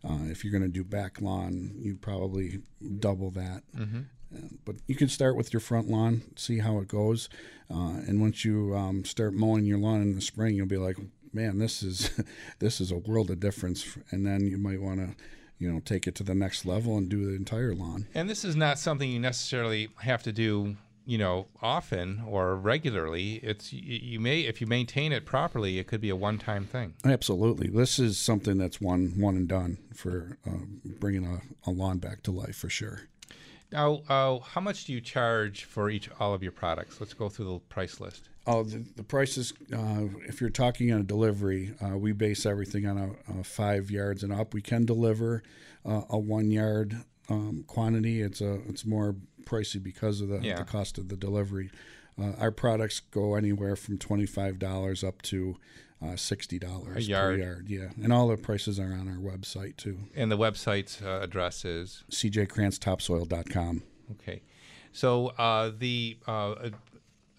Uh, 0.03 0.25
if 0.29 0.43
you're 0.43 0.51
going 0.51 0.61
to 0.63 0.69
do 0.69 0.83
back 0.83 1.19
lawn, 1.19 1.73
you'd 1.79 2.01
probably 2.01 2.61
double 2.99 3.31
that. 3.31 3.63
Mhm. 3.75 4.05
Uh, 4.35 4.39
but 4.63 4.75
you 4.87 4.95
can 4.95 5.07
start 5.09 5.35
with 5.35 5.51
your 5.53 5.59
front 5.59 5.89
lawn, 5.89 6.21
see 6.35 6.59
how 6.59 6.77
it 6.79 6.87
goes, 6.87 7.27
uh, 7.71 8.01
and 8.07 8.21
once 8.21 8.45
you 8.45 8.75
um, 8.75 9.03
start 9.05 9.33
mowing 9.33 9.65
your 9.65 9.77
lawn 9.79 10.01
in 10.01 10.13
the 10.15 10.21
spring, 10.21 10.55
you'll 10.55 10.67
be 10.67 10.77
like, 10.77 10.97
"Man, 11.33 11.57
this 11.57 11.81
is 11.81 12.11
this 12.59 12.79
is 12.79 12.91
a 12.91 12.97
world 12.97 13.31
of 13.31 13.39
difference." 13.39 13.97
And 14.11 14.25
then 14.25 14.45
you 14.45 14.57
might 14.57 14.81
want 14.81 14.99
to, 14.99 15.15
you 15.57 15.71
know, 15.71 15.79
take 15.79 16.05
it 16.05 16.13
to 16.15 16.23
the 16.23 16.35
next 16.35 16.65
level 16.65 16.97
and 16.97 17.09
do 17.09 17.25
the 17.25 17.33
entire 17.35 17.73
lawn. 17.73 18.07
And 18.13 18.29
this 18.29 18.43
is 18.45 18.55
not 18.55 18.77
something 18.77 19.09
you 19.09 19.19
necessarily 19.19 19.89
have 20.01 20.21
to 20.23 20.31
do, 20.33 20.75
you 21.05 21.17
know, 21.17 21.47
often 21.61 22.23
or 22.27 22.55
regularly. 22.55 23.35
It's 23.35 23.71
you, 23.71 23.99
you 24.01 24.19
may 24.19 24.41
if 24.41 24.61
you 24.61 24.67
maintain 24.67 25.11
it 25.11 25.25
properly, 25.25 25.79
it 25.79 25.87
could 25.87 26.01
be 26.01 26.09
a 26.09 26.15
one-time 26.15 26.65
thing. 26.65 26.93
Absolutely, 27.03 27.67
this 27.69 27.99
is 27.99 28.17
something 28.17 28.57
that's 28.57 28.81
one 28.81 29.13
one 29.17 29.35
and 29.35 29.47
done 29.47 29.77
for 29.93 30.37
uh, 30.47 30.65
bringing 30.99 31.25
a, 31.25 31.69
a 31.69 31.71
lawn 31.71 31.99
back 31.99 32.23
to 32.23 32.31
life 32.31 32.55
for 32.55 32.69
sure. 32.69 33.03
Now, 33.71 34.01
uh, 34.07 34.39
how 34.39 34.61
much 34.61 34.85
do 34.85 34.93
you 34.93 35.01
charge 35.01 35.65
for 35.65 35.89
each 35.89 36.09
all 36.19 36.33
of 36.33 36.43
your 36.43 36.51
products? 36.51 36.99
Let's 36.99 37.13
go 37.13 37.29
through 37.29 37.53
the 37.53 37.59
price 37.59 37.99
list. 37.99 38.29
Oh, 38.47 38.63
the, 38.63 38.85
the 38.95 39.03
prices, 39.03 39.53
uh, 39.73 40.03
if 40.27 40.39
you're 40.39 40.51
talking 40.51 40.93
on 40.93 41.01
a 41.01 41.03
delivery, 41.03 41.73
uh, 41.83 41.97
we 41.97 42.11
base 42.11 42.45
everything 42.45 42.85
on 42.85 42.97
a, 42.97 43.39
a 43.39 43.43
five 43.43 43.89
yards 43.89 44.21
and 44.21 44.31
up. 44.31 44.53
We 44.53 44.61
can 44.61 44.85
deliver 44.85 45.41
uh, 45.83 46.03
a 46.09 46.17
one 46.17 46.51
yard 46.51 47.03
um, 47.27 47.63
quantity. 47.65 48.21
It's 48.21 48.41
a 48.41 48.59
it's 48.69 48.85
more 48.85 49.15
pricey 49.45 49.81
because 49.81 50.21
of 50.21 50.29
the, 50.29 50.39
Yeah. 50.41 50.57
the 50.57 50.63
cost 50.65 50.97
of 50.97 51.09
the 51.09 51.15
delivery. 51.17 51.69
Uh, 52.19 52.31
our 52.39 52.51
products 52.51 52.99
go 52.99 53.35
anywhere 53.35 53.75
from 53.75 53.97
twenty 53.97 54.25
five 54.25 54.57
dollars 54.57 55.03
up 55.03 55.21
to 55.23 55.57
uh, 56.01 56.15
sixty 56.15 56.57
dollars 56.57 56.97
A 56.97 57.09
yard. 57.09 57.35
per 57.39 57.43
yard. 57.45 57.65
Yeah, 57.69 57.89
and 58.01 58.13
all 58.13 58.27
the 58.29 58.37
prices 58.37 58.79
are 58.79 58.93
on 58.93 59.07
our 59.09 59.17
website 59.17 59.75
too. 59.77 59.99
And 60.15 60.31
the 60.31 60.37
website's 60.37 61.01
uh, 61.01 61.19
address 61.21 61.65
is 61.65 62.03
cjkrantztopsoil.com. 62.11 63.83
Okay. 64.11 64.41
So 64.91 65.27
uh, 65.37 65.71
the 65.77 66.17
uh, 66.25 66.69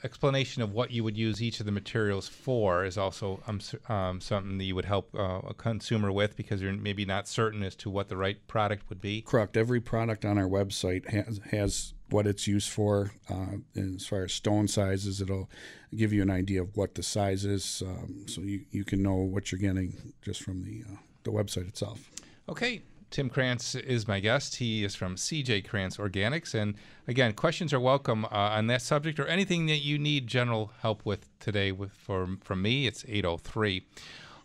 explanation 0.04 0.62
of 0.62 0.72
what 0.72 0.90
you 0.90 1.02
would 1.04 1.16
use 1.16 1.42
each 1.42 1.60
of 1.60 1.66
the 1.66 1.72
materials 1.72 2.28
for 2.28 2.84
is 2.84 2.98
also 2.98 3.42
um, 3.46 3.60
um, 3.88 4.20
something 4.20 4.58
that 4.58 4.64
you 4.64 4.74
would 4.74 4.84
help 4.84 5.14
uh, 5.14 5.40
a 5.46 5.54
consumer 5.54 6.12
with 6.12 6.36
because 6.36 6.60
you're 6.60 6.72
maybe 6.72 7.04
not 7.04 7.26
certain 7.26 7.62
as 7.62 7.74
to 7.76 7.90
what 7.90 8.08
the 8.08 8.16
right 8.16 8.46
product 8.46 8.88
would 8.88 9.00
be. 9.00 9.22
Correct. 9.22 9.56
Every 9.56 9.80
product 9.80 10.24
on 10.24 10.38
our 10.38 10.48
website 10.48 11.08
has, 11.10 11.40
has 11.50 11.94
what 12.10 12.26
it's 12.26 12.46
used 12.46 12.70
for. 12.70 13.12
Uh, 13.28 13.56
as 13.76 14.06
far 14.06 14.24
as 14.24 14.32
stone 14.32 14.68
sizes, 14.68 15.20
it'll 15.20 15.50
give 15.94 16.12
you 16.12 16.22
an 16.22 16.30
idea 16.30 16.62
of 16.62 16.76
what 16.76 16.94
the 16.94 17.02
size 17.02 17.44
is, 17.44 17.82
um, 17.86 18.26
so 18.26 18.42
you, 18.42 18.64
you 18.70 18.84
can 18.84 19.02
know 19.02 19.16
what 19.16 19.50
you're 19.50 19.58
getting 19.58 20.12
just 20.22 20.42
from 20.42 20.62
the 20.62 20.84
uh, 20.86 20.96
the 21.24 21.32
website 21.32 21.68
itself. 21.68 22.10
Okay. 22.48 22.82
Tim 23.10 23.30
Krantz 23.30 23.74
is 23.74 24.08
my 24.08 24.20
guest. 24.20 24.56
He 24.56 24.84
is 24.84 24.94
from 24.94 25.16
CJ 25.16 25.66
Krantz 25.66 25.96
Organics. 25.96 26.54
And 26.54 26.74
again, 27.06 27.32
questions 27.34 27.72
are 27.72 27.80
welcome 27.80 28.24
uh, 28.26 28.28
on 28.28 28.66
that 28.66 28.82
subject 28.82 29.20
or 29.20 29.26
anything 29.26 29.66
that 29.66 29.78
you 29.78 29.98
need 29.98 30.26
general 30.26 30.72
help 30.80 31.04
with 31.04 31.28
today 31.38 31.72
with 31.72 31.92
for, 31.92 32.36
from 32.42 32.62
me. 32.62 32.86
It's 32.86 33.04
803 33.08 33.86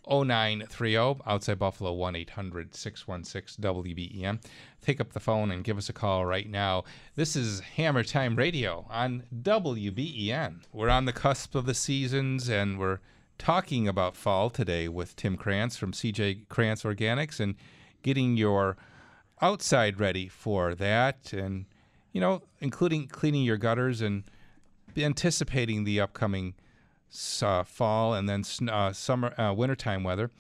0930 0.08 1.22
outside 1.26 1.60
Buffalo 1.60 1.94
1 1.94 2.16
800 2.16 2.76
616 2.76 3.64
WBEN. 3.64 4.44
Take 4.82 5.00
up 5.00 5.14
the 5.14 5.20
phone 5.20 5.52
and 5.52 5.64
give 5.64 5.78
us 5.78 5.90
a 5.90 5.94
call 5.94 6.26
right 6.26 6.50
now. 6.50 6.84
This 7.16 7.36
is 7.36 7.60
Hammer 7.62 8.04
Time 8.04 8.36
Radio 8.36 8.86
on 8.90 9.24
WBEN. 9.42 10.64
We're 10.74 10.90
on 10.90 11.06
the 11.06 11.14
cusp 11.14 11.56
of 11.56 11.66
the 11.66 11.74
seasons 11.74 12.50
and 12.50 12.80
we're 12.80 13.00
talking 13.38 13.88
about 13.88 14.16
fall 14.16 14.50
today 14.50 14.88
with 14.88 15.16
Tim 15.16 15.38
Krantz 15.38 15.78
from 15.78 15.94
CJ 15.94 16.48
Krantz 16.48 16.84
Organics 16.84 17.40
and 17.40 17.56
getting 18.02 18.38
your 18.38 18.78
outside 19.42 20.00
ready 20.00 20.28
for 20.28 20.76
that 20.76 21.34
and 21.34 21.66
you 22.12 22.22
know 22.22 22.42
including 22.60 23.08
cleaning 23.08 23.44
your 23.44 23.58
gutters 23.58 24.02
and 24.02 24.24
anticipating 24.98 25.84
the 25.84 26.00
upcoming 26.00 26.54
uh, 27.42 27.64
fall 27.64 28.14
and 28.14 28.30
then 28.30 28.44
uh, 28.70 28.94
summer 28.94 29.40
uh, 29.40 29.54
wintertime 29.54 30.04
weather. 30.04 30.32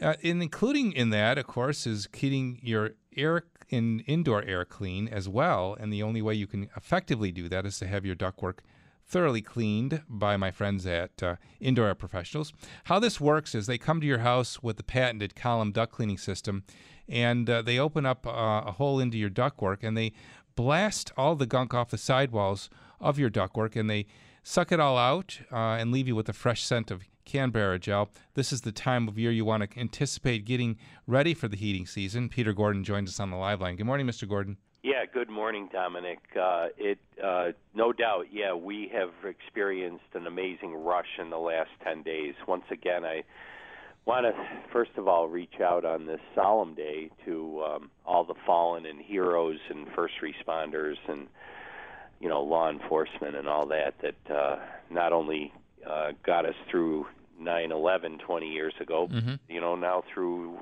Uh, 0.00 0.14
and 0.22 0.42
including 0.42 0.92
in 0.92 1.10
that 1.10 1.38
of 1.38 1.46
course 1.46 1.86
is 1.86 2.06
keeping 2.08 2.58
your 2.62 2.90
air 3.16 3.44
in 3.68 4.00
indoor 4.00 4.42
air 4.42 4.64
clean 4.64 5.08
as 5.08 5.28
well. 5.28 5.76
And 5.78 5.92
the 5.92 6.02
only 6.02 6.22
way 6.22 6.34
you 6.34 6.46
can 6.46 6.68
effectively 6.76 7.32
do 7.32 7.48
that 7.48 7.64
is 7.64 7.78
to 7.78 7.86
have 7.86 8.04
your 8.04 8.16
ductwork 8.16 8.58
thoroughly 9.06 9.42
cleaned 9.42 10.02
by 10.08 10.36
my 10.36 10.50
friends 10.50 10.86
at 10.86 11.22
uh, 11.22 11.36
Indoor 11.60 11.88
Air 11.88 11.94
Professionals. 11.94 12.52
How 12.84 12.98
this 12.98 13.20
works 13.20 13.54
is 13.54 13.66
they 13.66 13.78
come 13.78 14.00
to 14.00 14.06
your 14.06 14.18
house 14.18 14.62
with 14.62 14.76
the 14.76 14.82
patented 14.82 15.34
column 15.36 15.72
duct 15.72 15.92
cleaning 15.92 16.18
system, 16.18 16.64
and 17.08 17.48
uh, 17.48 17.62
they 17.62 17.78
open 17.78 18.06
up 18.06 18.26
uh, 18.26 18.62
a 18.66 18.72
hole 18.72 19.00
into 19.00 19.18
your 19.18 19.30
ductwork 19.30 19.78
and 19.82 19.96
they 19.96 20.12
blast 20.54 21.12
all 21.16 21.34
the 21.34 21.46
gunk 21.46 21.74
off 21.74 21.90
the 21.90 21.98
sidewalls 21.98 22.70
of 23.00 23.18
your 23.18 23.30
ductwork, 23.30 23.76
and 23.76 23.88
they 23.90 24.06
suck 24.42 24.72
it 24.72 24.80
all 24.80 24.98
out 24.98 25.40
uh, 25.50 25.76
and 25.78 25.92
leave 25.92 26.08
you 26.08 26.16
with 26.16 26.28
a 26.28 26.32
fresh 26.32 26.62
scent 26.62 26.90
of 26.90 27.04
Canberra 27.24 27.78
gel. 27.78 28.10
This 28.34 28.52
is 28.52 28.62
the 28.62 28.72
time 28.72 29.08
of 29.08 29.18
year 29.18 29.30
you 29.30 29.44
want 29.44 29.70
to 29.70 29.80
anticipate 29.80 30.44
getting 30.44 30.76
ready 31.06 31.34
for 31.34 31.48
the 31.48 31.56
heating 31.56 31.86
season. 31.86 32.28
Peter 32.28 32.52
Gordon 32.52 32.84
joins 32.84 33.10
us 33.10 33.20
on 33.20 33.30
the 33.30 33.36
live 33.36 33.60
line. 33.60 33.76
Good 33.76 33.86
morning, 33.86 34.06
Mr. 34.06 34.28
Gordon. 34.28 34.56
Yeah, 34.82 35.04
good 35.12 35.30
morning, 35.30 35.68
Domenic. 35.72 36.18
Uh, 36.36 36.68
it 36.76 36.98
uh, 37.22 37.52
no 37.72 37.92
doubt, 37.92 38.26
yeah, 38.32 38.52
we 38.54 38.90
have 38.92 39.10
experienced 39.24 40.04
an 40.14 40.26
amazing 40.26 40.74
rush 40.74 41.18
in 41.20 41.30
the 41.30 41.38
last 41.38 41.70
10 41.84 42.02
days. 42.02 42.34
Once 42.48 42.64
again, 42.70 43.04
I 43.04 43.22
want 44.06 44.26
to 44.26 44.32
first 44.72 44.90
of 44.96 45.06
all 45.06 45.28
reach 45.28 45.60
out 45.60 45.84
on 45.84 46.06
this 46.06 46.20
solemn 46.34 46.74
day 46.74 47.10
to 47.24 47.62
um, 47.64 47.90
all 48.04 48.24
the 48.24 48.34
fallen 48.44 48.84
and 48.84 49.00
heroes 49.00 49.60
and 49.70 49.86
first 49.94 50.14
responders 50.20 50.96
and 51.06 51.28
you 52.18 52.28
know 52.28 52.42
law 52.42 52.68
enforcement 52.68 53.36
and 53.36 53.46
all 53.46 53.66
that 53.66 53.94
that 54.02 54.34
uh, 54.34 54.56
not 54.90 55.12
only 55.12 55.52
uh, 55.88 56.10
got 56.26 56.44
us 56.44 56.56
through 56.68 57.06
9/11 57.40 58.18
20 58.18 58.48
years 58.48 58.74
ago, 58.80 59.06
Mhm. 59.06 59.38
you 59.48 59.60
know 59.60 59.76
now 59.76 60.02
through 60.12 60.58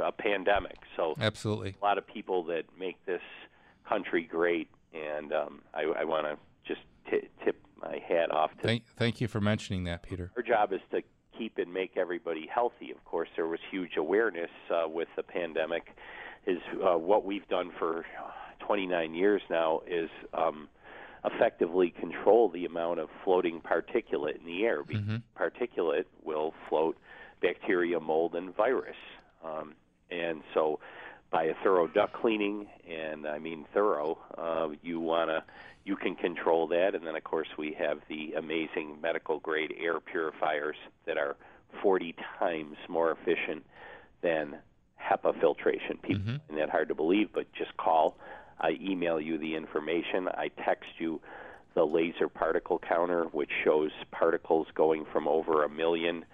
a 0.00 0.12
pandemic. 0.12 0.76
So 0.96 1.14
Absolutely. 1.20 1.74
a 1.80 1.84
lot 1.84 1.98
of 1.98 2.06
people 2.06 2.44
that 2.44 2.64
make 2.78 3.04
this 3.06 3.22
country 3.88 4.22
great, 4.30 4.68
and 4.92 5.32
um, 5.32 5.60
I, 5.72 5.82
I 6.00 6.04
want 6.04 6.26
to 6.26 6.36
just 6.66 6.80
t- 7.10 7.28
tip 7.44 7.60
my 7.80 8.00
hat 8.06 8.30
off 8.30 8.50
to 8.56 8.62
Thank, 8.62 8.84
thank 8.96 9.20
you 9.20 9.28
for 9.28 9.40
mentioning 9.40 9.84
that, 9.84 10.02
Peter. 10.02 10.30
our 10.36 10.42
job 10.42 10.72
is 10.72 10.80
to 10.90 11.02
keep 11.36 11.58
and 11.58 11.72
make 11.72 11.96
everybody 11.96 12.48
healthy. 12.52 12.90
Of 12.90 13.04
course, 13.04 13.28
there 13.36 13.46
was 13.46 13.60
huge 13.70 13.96
awareness 13.96 14.50
uh, 14.70 14.88
with 14.88 15.08
the 15.16 15.22
pandemic. 15.22 15.94
Is 16.46 16.58
uh, 16.74 16.98
what 16.98 17.24
we've 17.24 17.48
done 17.48 17.70
for 17.78 18.04
29 18.60 19.14
years 19.14 19.42
now 19.48 19.80
is 19.86 20.10
um, 20.34 20.68
effectively 21.24 21.90
control 21.90 22.50
the 22.50 22.64
amount 22.66 23.00
of 23.00 23.08
floating 23.24 23.60
particulate 23.60 24.38
in 24.38 24.44
the 24.44 24.64
air. 24.64 24.82
Because 24.84 25.20
Particulate 25.38 26.04
will 26.22 26.52
float 26.68 26.96
bacteria, 27.40 27.98
mold, 27.98 28.34
and 28.34 28.54
virus. 28.54 28.96
Um, 29.44 29.74
and 30.10 30.42
so, 30.52 30.80
by 31.34 31.44
a 31.46 31.54
thorough 31.64 31.88
duct 31.88 32.12
cleaning, 32.12 32.68
and 32.88 33.26
I 33.26 33.40
mean 33.40 33.66
thorough, 33.74 34.18
uh, 34.38 34.68
you 34.82 35.00
wanna 35.00 35.42
you 35.84 35.96
can 35.96 36.14
control 36.14 36.68
that. 36.68 36.94
And 36.94 37.04
then, 37.04 37.16
of 37.16 37.24
course, 37.24 37.48
we 37.58 37.76
have 37.76 37.98
the 38.08 38.34
amazing 38.34 39.00
medical 39.02 39.40
grade 39.40 39.74
air 39.78 39.98
purifiers 39.98 40.76
that 41.06 41.18
are 41.18 41.36
40 41.82 42.14
times 42.38 42.76
more 42.88 43.10
efficient 43.10 43.66
than 44.22 44.56
HEPA 45.02 45.38
filtration. 45.40 45.98
People 46.02 46.24
find 46.46 46.58
that 46.58 46.70
hard 46.70 46.88
to 46.88 46.94
believe, 46.94 47.30
but 47.34 47.52
just 47.52 47.76
call. 47.76 48.16
I 48.60 48.78
email 48.80 49.20
you 49.20 49.36
the 49.36 49.56
information. 49.56 50.28
I 50.28 50.52
text 50.64 50.88
you 50.98 51.20
the 51.74 51.84
laser 51.84 52.28
particle 52.28 52.78
counter, 52.78 53.24
which 53.24 53.50
shows 53.64 53.90
particles 54.12 54.68
going 54.74 55.04
from 55.12 55.26
over 55.26 55.64
a 55.64 55.68
million 55.68 56.24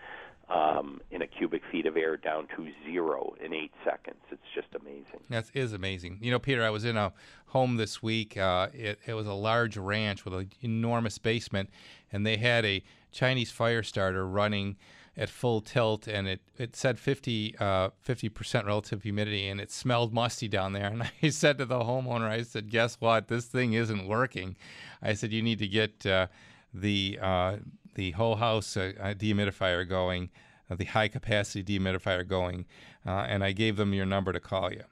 um, 0.51 1.01
in 1.11 1.23
a 1.23 1.27
cubic 1.27 1.63
feet 1.71 1.87
of 1.87 1.97
air 1.97 2.17
down 2.17 2.49
to 2.57 2.69
zero 2.85 3.35
in 3.43 3.55
eight 3.55 3.73
seconds. 3.85 4.19
It's 4.31 4.43
just 4.55 4.69
amazing. 4.75 5.21
That 5.29 5.47
is 5.55 5.73
amazing. 5.73 6.19
You 6.21 6.33
know, 6.33 6.39
Peter, 6.39 6.65
I 6.65 6.71
was 6.71 6.85
in 6.85 6.97
a 6.97 7.13
home 7.47 7.77
this 7.77 8.03
week. 8.03 8.37
Uh, 8.37 8.69
it, 8.75 8.99
it 9.07 9.15
was 9.15 9.27
a 9.27 9.33
large 9.33 9.77
ranch 9.77 10.25
with 10.25 10.35
an 10.35 10.51
enormous 10.61 11.19
basement, 11.19 11.71
and 12.13 12.27
they 12.27 12.37
had 12.37 12.65
a 12.65 12.83
Chinese 13.13 13.51
fire 13.51 13.83
starter 13.83 14.27
running 14.27 14.77
at 15.17 15.29
full 15.29 15.61
tilt, 15.61 16.09
and 16.09 16.27
it, 16.27 16.41
it 16.57 16.75
said 16.75 16.99
50 16.99 17.57
uh, 17.59 17.91
percent 18.35 18.67
relative 18.67 19.03
humidity, 19.03 19.49
and 19.49 19.61
it 19.61 19.71
smelled 19.71 20.13
musty 20.13 20.49
down 20.49 20.73
there. 20.73 20.87
And 20.91 21.11
I 21.23 21.29
said 21.29 21.59
to 21.59 21.67
the 21.67 21.81
homeowner, 21.81 22.29
I 22.29 22.43
said, 22.43 22.71
"Guess 22.71 22.97
what? 23.01 23.29
This 23.29 23.47
thing 23.47 23.75
isn't 23.75 24.07
working." 24.07 24.57
I 25.03 25.15
said, 25.15 25.33
"You 25.33 25.43
need 25.43 25.59
to 25.59 25.69
get 25.69 26.07
uh, 26.07 26.29
the 26.73 27.19
uh, 27.21 27.57
the 27.95 28.13
whole 28.13 28.37
house 28.37 28.77
uh, 28.77 28.93
uh, 29.01 29.15
dehumidifier 29.15 29.89
going, 29.89 30.31
uh, 30.71 30.77
the 30.77 30.85
high 30.85 31.09
capacity 31.09 31.63
dehumidifier 31.63 32.27
going," 32.27 32.67
uh, 33.07 33.27
and 33.29 33.45
I 33.45 33.53
gave 33.53 33.77
them 33.77 33.95
your 33.95 34.07
number 34.07 34.33
to 34.33 34.41
call 34.41 34.73
you. 34.73 34.85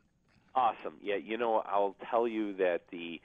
Awesome. 0.54 0.94
Yeah, 1.02 1.16
you 1.16 1.36
know, 1.36 1.62
I'll 1.66 1.96
tell 2.10 2.26
you 2.26 2.54
that 2.56 2.82
the 2.90 3.20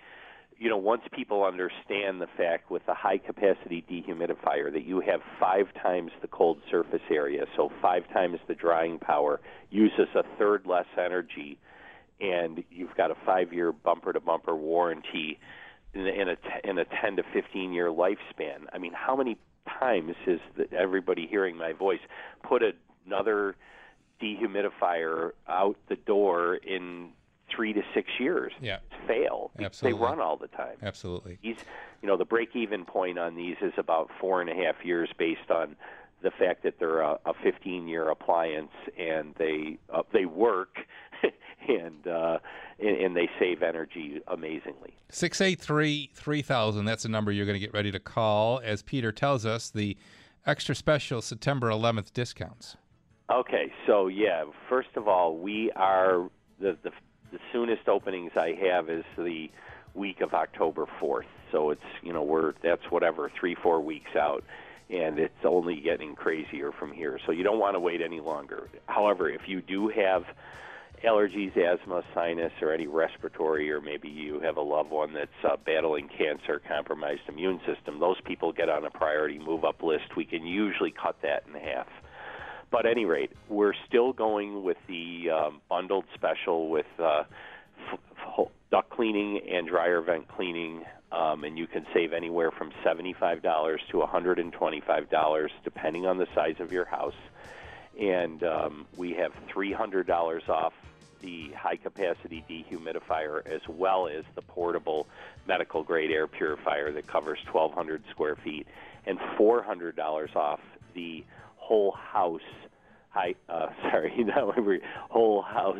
you 0.58 0.70
know, 0.70 0.78
once 0.78 1.02
people 1.12 1.44
understand 1.44 2.22
the 2.22 2.28
fact 2.38 2.70
with 2.70 2.86
the 2.86 2.94
high 2.94 3.18
capacity 3.18 3.84
dehumidifier 3.90 4.72
that 4.72 4.86
you 4.86 5.02
have 5.02 5.22
five 5.40 5.68
times 5.82 6.12
the 6.22 6.28
cold 6.28 6.60
surface 6.70 7.02
area, 7.12 7.46
so 7.56 7.72
five 7.82 8.08
times 8.14 8.40
the 8.48 8.56
drying 8.56 9.00
power, 9.00 9.42
uses 9.72 10.08
a 10.16 10.24
third 10.38 10.66
less 10.66 10.86
energy, 10.98 11.58
and 12.22 12.64
you've 12.72 12.96
got 12.96 13.12
a 13.12 13.16
five 13.26 13.52
year 13.52 13.72
bumper 13.72 14.14
to 14.14 14.20
bumper 14.20 14.56
warranty 14.56 15.40
in, 15.94 16.08
a 16.08 16.70
in 16.70 16.78
a 16.78 16.86
10 16.86 17.18
to 17.18 17.24
15 17.34 17.74
year 17.74 17.88
lifespan. 17.88 18.66
I 18.72 18.78
mean, 18.78 18.94
how 18.94 19.16
many 19.16 19.38
times 19.68 20.16
is 20.28 20.40
that 20.58 20.74
everybody 20.74 21.28
hearing 21.28 21.58
my 21.58 21.74
voice 21.74 22.00
put 22.48 22.62
another 23.06 23.56
dehumidifier 24.22 25.32
out 25.48 25.76
the 25.90 25.96
door 25.96 26.56
in 26.56 27.10
three 27.54 27.74
to 27.74 27.82
six 27.94 28.10
years? 28.20 28.54
Yeah. 28.62 28.80
Fail. 29.08 29.52
Absolutely. 29.60 29.98
They 29.98 30.04
run 30.04 30.20
all 30.20 30.38
the 30.38 30.48
time. 30.48 30.78
Absolutely. 30.82 31.38
These, 31.42 31.58
you 32.02 32.08
know, 32.08 32.18
the 32.18 32.26
break-even 32.26 32.86
point 32.86 33.20
on 33.20 33.36
these 33.36 33.58
is 33.62 33.74
about 33.78 34.10
four 34.20 34.42
and 34.42 34.50
a 34.50 34.56
half 34.56 34.76
years, 34.84 35.10
based 35.18 35.50
on 35.50 35.76
the 36.22 36.32
fact 36.32 36.64
that 36.64 36.80
they're 36.80 37.02
a, 37.02 37.20
a 37.26 37.34
15-year 37.34 38.10
appliance 38.10 38.72
and 38.98 39.36
they 39.36 39.78
uh, 39.94 40.04
they 40.14 40.26
work 40.26 40.78
and, 41.68 42.08
uh, 42.08 42.40
and 42.80 42.98
and 42.98 43.16
they 43.16 43.30
save 43.40 43.64
energy 43.64 44.22
amazingly. 44.28 44.96
683 45.10 46.12
3000. 46.14 46.86
That's 46.86 47.04
the 47.04 47.10
number 47.10 47.32
you're 47.32 47.46
going 47.46 47.60
to 47.60 47.66
get 47.66 47.74
ready 47.74 47.92
to 47.92 48.00
call. 48.00 48.60
As 48.64 48.82
Peter 48.82 49.12
tells 49.12 49.46
us, 49.46 49.70
the 49.70 49.98
extra 50.46 50.76
special 50.76 51.22
September 51.22 51.70
11th 51.70 52.14
discounts. 52.14 52.76
Okay, 53.32 53.72
so 53.88 54.08
yeah, 54.08 54.44
first 54.70 54.90
of 54.96 55.08
all, 55.08 55.38
we 55.38 55.72
are 55.76 56.30
the 56.60 56.78
the, 56.84 56.92
the 57.32 57.40
soonest 57.52 57.88
openings 57.88 58.32
I 58.36 58.58
have 58.70 58.90
is 58.90 59.06
the 59.18 59.50
week 59.94 60.22
of 60.22 60.34
October 60.34 60.88
4th. 61.02 61.26
So 61.52 61.70
it's 61.70 61.82
you 62.02 62.12
know 62.12 62.24
we're 62.24 62.54
that's 62.64 62.90
whatever 62.90 63.32
three 63.40 63.56
four 63.56 63.80
weeks 63.80 64.16
out, 64.16 64.44
and 64.90 65.20
it's 65.20 65.46
only 65.46 65.80
getting 65.80 66.16
crazier 66.16 66.72
from 66.72 66.92
here. 66.92 67.20
So 67.26 67.32
you 67.32 67.44
don't 67.44 67.60
want 67.60 67.76
to 67.76 67.80
wait 67.80 68.02
any 68.02 68.20
longer. 68.20 68.70
However, 68.88 69.30
if 69.30 69.48
you 69.48 69.62
do 69.62 69.88
have 69.90 70.26
allergies, 71.04 71.56
asthma, 71.58 72.04
sinus, 72.14 72.54
or 72.62 72.72
any 72.72 72.88
respiratory, 72.88 73.72
or 73.72 73.82
maybe 73.82 74.08
you 74.08 74.40
have 74.40 74.58
a 74.58 74.62
loved 74.62 74.90
one 74.90 75.14
that's 75.14 75.30
uh, 75.44 75.58
battling 75.66 76.10
cancer, 76.18 76.62
compromised 76.68 77.22
immune 77.28 77.60
system, 77.66 78.00
those 78.00 78.20
people 78.22 78.52
get 78.54 78.70
on 78.70 78.86
a 78.86 78.90
priority 78.90 79.38
move 79.38 79.66
up 79.66 79.84
list. 79.84 80.16
We 80.16 80.26
can 80.26 80.46
usually 80.46 80.92
cut 80.92 81.18
that 81.22 81.44
in 81.48 81.60
half. 81.60 81.88
But 82.72 82.86
at 82.86 82.94
any 82.94 83.06
rate, 83.06 83.32
we're 83.50 83.74
still 83.88 84.14
going 84.14 84.64
with 84.64 84.78
the 84.88 85.30
um, 85.30 85.62
bundled 85.70 86.06
special 86.16 86.70
with 86.70 86.88
uh, 86.98 87.24
f- 87.92 88.00
f- 88.40 88.48
duct 88.72 88.90
cleaning 88.90 89.42
and 89.52 89.68
dryer 89.68 90.02
vent 90.02 90.28
cleaning, 90.28 90.84
um, 91.12 91.44
and 91.44 91.58
you 91.58 91.68
can 91.68 91.86
save 91.94 92.14
anywhere 92.14 92.50
from 92.50 92.72
$75 92.84 93.78
to 93.92 93.98
$125 93.98 95.50
depending 95.64 96.08
on 96.08 96.18
the 96.18 96.28
size 96.34 96.56
of 96.60 96.72
your 96.72 96.86
house. 96.86 97.14
And 98.00 98.44
um, 98.44 98.88
we 98.98 99.14
have 99.14 99.34
$300 99.56 100.50
off 100.50 100.74
the 101.24 101.52
high 101.58 101.78
capacity 101.78 102.44
dehumidifier 102.50 103.48
as 103.48 103.62
well 103.68 104.08
as 104.08 104.26
the 104.36 104.42
portable 104.42 105.08
medical 105.48 105.82
grade 105.82 106.12
air 106.12 106.28
purifier 106.28 106.92
that 106.92 107.08
covers 107.08 107.40
1,200 107.52 108.04
square 108.12 108.36
feet, 108.44 108.68
and 109.06 109.18
$400 109.40 110.36
off 110.36 110.60
the 110.94 111.24
whole 111.56 111.92
house 111.92 112.42
high 113.10 113.36
uh, 113.48 113.68
sorry 113.84 114.14
not 114.24 114.58
every 114.58 114.82
whole 115.10 115.42
house 115.42 115.78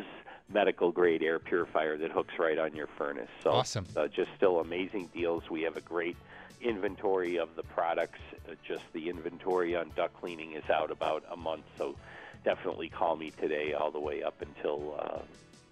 medical 0.48 0.90
grade 0.90 1.22
air 1.22 1.38
purifier 1.38 1.96
that 1.96 2.10
hooks 2.10 2.34
right 2.38 2.58
on 2.58 2.74
your 2.74 2.88
furnace. 2.98 3.28
So 3.42 3.50
Awesome. 3.50 3.86
uh, 3.96 4.08
just 4.08 4.28
still 4.36 4.60
amazing 4.60 5.10
deals. 5.14 5.42
We 5.50 5.62
have 5.62 5.76
a 5.76 5.80
great 5.80 6.16
inventory 6.60 7.38
of 7.38 7.48
the 7.56 7.62
products. 7.62 8.18
Uh, 8.48 8.54
just 8.66 8.82
the 8.92 9.08
inventory 9.08 9.74
on 9.74 9.90
duct 9.96 10.18
cleaning 10.20 10.52
is 10.52 10.64
out 10.70 10.90
about 10.90 11.24
a 11.30 11.36
month. 11.36 11.64
So 11.78 11.96
definitely 12.44 12.88
call 12.88 13.16
me 13.16 13.30
today 13.30 13.72
all 13.72 13.90
the 13.90 14.00
way 14.00 14.22
up 14.22 14.40
until 14.40 14.96
uh, 15.00 15.18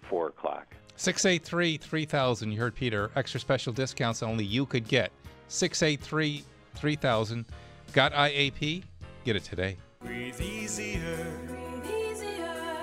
four 0.09 0.27
o'clock 0.27 0.75
683 0.95 1.77
3000. 1.77 2.51
You 2.51 2.59
heard 2.59 2.75
Peter. 2.75 3.11
Extra 3.15 3.39
special 3.39 3.73
discounts 3.73 4.21
only 4.23 4.45
you 4.45 4.65
could 4.65 4.87
get. 4.87 5.11
683 5.47 6.43
3000. 6.75 7.45
Got 7.93 8.13
IAP? 8.13 8.83
Get 9.25 9.35
it 9.35 9.43
today. 9.43 9.77
Breathe 10.01 10.39
easier. 10.41 11.25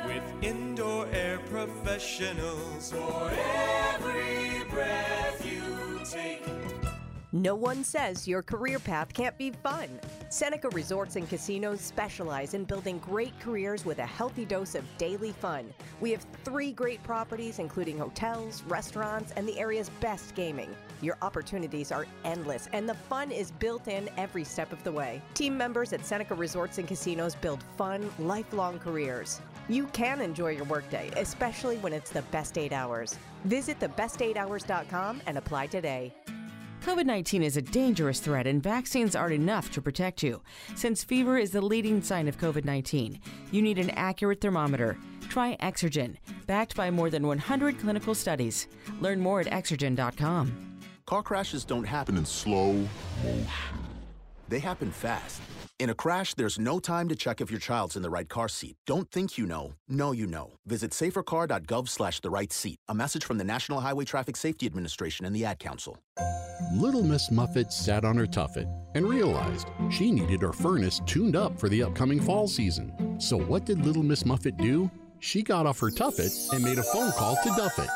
With 0.06 0.22
indoor 0.42 1.06
air 1.12 1.38
professionals. 1.50 2.92
For 2.92 3.30
every 3.30 4.64
breath 4.70 5.46
you 5.46 6.00
take. 6.04 6.59
No 7.32 7.54
one 7.54 7.84
says 7.84 8.26
your 8.26 8.42
career 8.42 8.80
path 8.80 9.14
can't 9.14 9.38
be 9.38 9.52
fun. 9.52 9.88
Seneca 10.30 10.68
Resorts 10.70 11.14
and 11.14 11.28
Casinos 11.28 11.80
specialize 11.80 12.54
in 12.54 12.64
building 12.64 12.98
great 12.98 13.38
careers 13.38 13.84
with 13.84 14.00
a 14.00 14.06
healthy 14.06 14.44
dose 14.44 14.74
of 14.74 14.84
daily 14.98 15.30
fun. 15.30 15.72
We 16.00 16.10
have 16.10 16.26
three 16.44 16.72
great 16.72 17.00
properties, 17.04 17.60
including 17.60 17.98
hotels, 17.98 18.64
restaurants, 18.64 19.32
and 19.36 19.46
the 19.46 19.56
area's 19.60 19.90
best 20.00 20.34
gaming. 20.34 20.74
Your 21.02 21.18
opportunities 21.22 21.92
are 21.92 22.04
endless, 22.24 22.68
and 22.72 22.88
the 22.88 22.94
fun 22.94 23.30
is 23.30 23.52
built 23.52 23.86
in 23.86 24.10
every 24.16 24.42
step 24.42 24.72
of 24.72 24.82
the 24.82 24.90
way. 24.90 25.22
Team 25.34 25.56
members 25.56 25.92
at 25.92 26.04
Seneca 26.04 26.34
Resorts 26.34 26.78
and 26.78 26.88
Casinos 26.88 27.36
build 27.36 27.62
fun, 27.78 28.10
lifelong 28.18 28.80
careers. 28.80 29.40
You 29.68 29.86
can 29.92 30.20
enjoy 30.20 30.50
your 30.56 30.64
workday, 30.64 31.12
especially 31.16 31.76
when 31.76 31.92
it's 31.92 32.10
the 32.10 32.22
best 32.22 32.58
eight 32.58 32.72
hours. 32.72 33.16
Visit 33.44 33.78
thebest8hours.com 33.78 35.22
and 35.26 35.38
apply 35.38 35.68
today. 35.68 36.12
COVID 36.80 37.04
19 37.04 37.42
is 37.42 37.58
a 37.58 37.62
dangerous 37.62 38.20
threat, 38.20 38.46
and 38.46 38.62
vaccines 38.62 39.14
aren't 39.14 39.34
enough 39.34 39.70
to 39.72 39.82
protect 39.82 40.22
you. 40.22 40.40
Since 40.74 41.04
fever 41.04 41.36
is 41.36 41.50
the 41.50 41.60
leading 41.60 42.00
sign 42.00 42.26
of 42.26 42.38
COVID 42.38 42.64
19, 42.64 43.20
you 43.52 43.60
need 43.60 43.78
an 43.78 43.90
accurate 43.90 44.40
thermometer. 44.40 44.96
Try 45.28 45.58
Exergen, 45.58 46.16
backed 46.46 46.74
by 46.74 46.90
more 46.90 47.10
than 47.10 47.26
100 47.26 47.78
clinical 47.78 48.14
studies. 48.14 48.66
Learn 48.98 49.20
more 49.20 49.40
at 49.40 49.46
exergen.com. 49.48 50.80
Car 51.04 51.22
crashes 51.22 51.64
don't 51.64 51.84
happen 51.84 52.16
in 52.16 52.24
slow 52.24 52.72
motion, 53.22 53.46
they 54.48 54.58
happen 54.58 54.90
fast. 54.90 55.42
In 55.80 55.88
a 55.88 55.94
crash, 55.94 56.34
there's 56.34 56.58
no 56.58 56.78
time 56.78 57.08
to 57.08 57.16
check 57.16 57.40
if 57.40 57.50
your 57.50 57.58
child's 57.58 57.96
in 57.96 58.02
the 58.02 58.10
right 58.10 58.28
car 58.28 58.48
seat. 58.48 58.76
Don't 58.86 59.10
think 59.10 59.38
you 59.38 59.46
know. 59.46 59.72
Know 59.88 60.12
you 60.12 60.26
know. 60.26 60.52
Visit 60.66 60.90
safercar.gov 60.90 61.88
slash 61.88 62.20
the 62.20 62.28
right 62.28 62.52
seat. 62.52 62.76
A 62.88 62.94
message 62.94 63.24
from 63.24 63.38
the 63.38 63.44
National 63.44 63.80
Highway 63.80 64.04
Traffic 64.04 64.36
Safety 64.36 64.66
Administration 64.66 65.24
and 65.24 65.34
the 65.34 65.46
Ad 65.46 65.58
Council. 65.58 65.96
Little 66.74 67.02
Miss 67.02 67.30
Muffet 67.30 67.72
sat 67.72 68.04
on 68.04 68.14
her 68.18 68.26
tuffet 68.26 68.68
and 68.94 69.08
realized 69.08 69.68
she 69.90 70.12
needed 70.12 70.42
her 70.42 70.52
furnace 70.52 71.00
tuned 71.06 71.34
up 71.34 71.58
for 71.58 71.70
the 71.70 71.82
upcoming 71.82 72.20
fall 72.20 72.46
season. 72.46 73.18
So 73.18 73.38
what 73.38 73.64
did 73.64 73.82
Little 73.82 74.02
Miss 74.02 74.26
Muffet 74.26 74.58
do? 74.58 74.90
She 75.20 75.42
got 75.42 75.64
off 75.64 75.80
her 75.80 75.90
tuffet 75.90 76.30
and 76.52 76.62
made 76.62 76.76
a 76.76 76.82
phone 76.82 77.12
call 77.12 77.36
to 77.36 77.48
Duffet. 77.56 77.88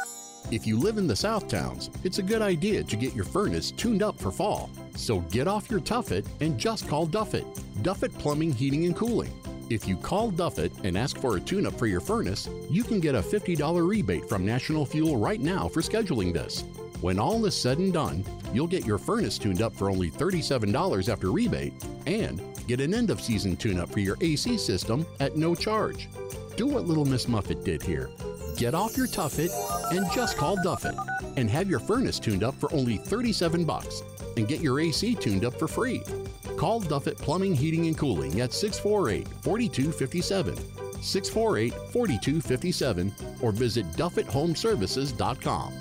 If 0.50 0.66
you 0.66 0.78
live 0.78 0.98
in 0.98 1.06
the 1.06 1.16
South 1.16 1.48
Towns, 1.48 1.90
it's 2.04 2.18
a 2.18 2.22
good 2.22 2.42
idea 2.42 2.84
to 2.84 2.96
get 2.96 3.14
your 3.14 3.24
furnace 3.24 3.70
tuned 3.70 4.02
up 4.02 4.18
for 4.18 4.30
fall. 4.30 4.68
So 4.94 5.20
get 5.20 5.48
off 5.48 5.70
your 5.70 5.80
tuffet 5.80 6.26
and 6.40 6.58
just 6.58 6.86
call 6.86 7.06
Duffet. 7.06 7.46
Duffet 7.82 8.12
Plumbing, 8.18 8.52
Heating, 8.52 8.84
and 8.84 8.94
Cooling. 8.94 9.32
If 9.70 9.88
you 9.88 9.96
call 9.96 10.30
Duffet 10.30 10.70
and 10.84 10.98
ask 10.98 11.18
for 11.18 11.36
a 11.36 11.40
tune 11.40 11.66
up 11.66 11.78
for 11.78 11.86
your 11.86 12.02
furnace, 12.02 12.48
you 12.68 12.84
can 12.84 13.00
get 13.00 13.14
a 13.14 13.22
$50 13.22 13.88
rebate 13.88 14.28
from 14.28 14.44
National 14.44 14.84
Fuel 14.84 15.16
right 15.16 15.40
now 15.40 15.66
for 15.66 15.80
scheduling 15.80 16.32
this. 16.32 16.62
When 17.00 17.18
all 17.18 17.44
is 17.46 17.56
said 17.56 17.78
and 17.78 17.92
done, 17.92 18.22
you'll 18.52 18.66
get 18.66 18.84
your 18.84 18.98
furnace 18.98 19.38
tuned 19.38 19.62
up 19.62 19.74
for 19.74 19.90
only 19.90 20.10
$37 20.10 21.08
after 21.10 21.32
rebate 21.32 21.72
and 22.06 22.42
get 22.66 22.80
an 22.80 22.92
end 22.92 23.08
of 23.08 23.20
season 23.20 23.56
tune 23.56 23.80
up 23.80 23.90
for 23.90 24.00
your 24.00 24.18
AC 24.20 24.58
system 24.58 25.06
at 25.20 25.36
no 25.36 25.54
charge. 25.54 26.08
Do 26.56 26.66
what 26.66 26.84
little 26.84 27.06
Miss 27.06 27.28
Muffet 27.28 27.64
did 27.64 27.82
here. 27.82 28.10
Get 28.56 28.72
off 28.72 28.96
your 28.96 29.08
tuffet 29.08 29.50
and 29.90 30.06
just 30.12 30.36
call 30.36 30.56
Duffet 30.56 30.94
and 31.36 31.50
have 31.50 31.68
your 31.68 31.80
furnace 31.80 32.20
tuned 32.20 32.44
up 32.44 32.54
for 32.54 32.72
only 32.72 32.98
37 32.98 33.64
bucks 33.64 34.02
and 34.36 34.46
get 34.46 34.60
your 34.60 34.78
AC 34.78 35.16
tuned 35.16 35.44
up 35.44 35.58
for 35.58 35.66
free. 35.66 36.02
Call 36.56 36.78
Duffet 36.78 37.18
Plumbing, 37.18 37.54
Heating 37.54 37.86
and 37.88 37.98
Cooling 37.98 38.40
at 38.40 38.52
648 38.52 39.26
4257, 39.42 40.54
648 41.02 41.72
4257, 41.92 43.12
or 43.42 43.50
visit 43.50 43.90
DuffetHomeservices.com. 43.92 45.72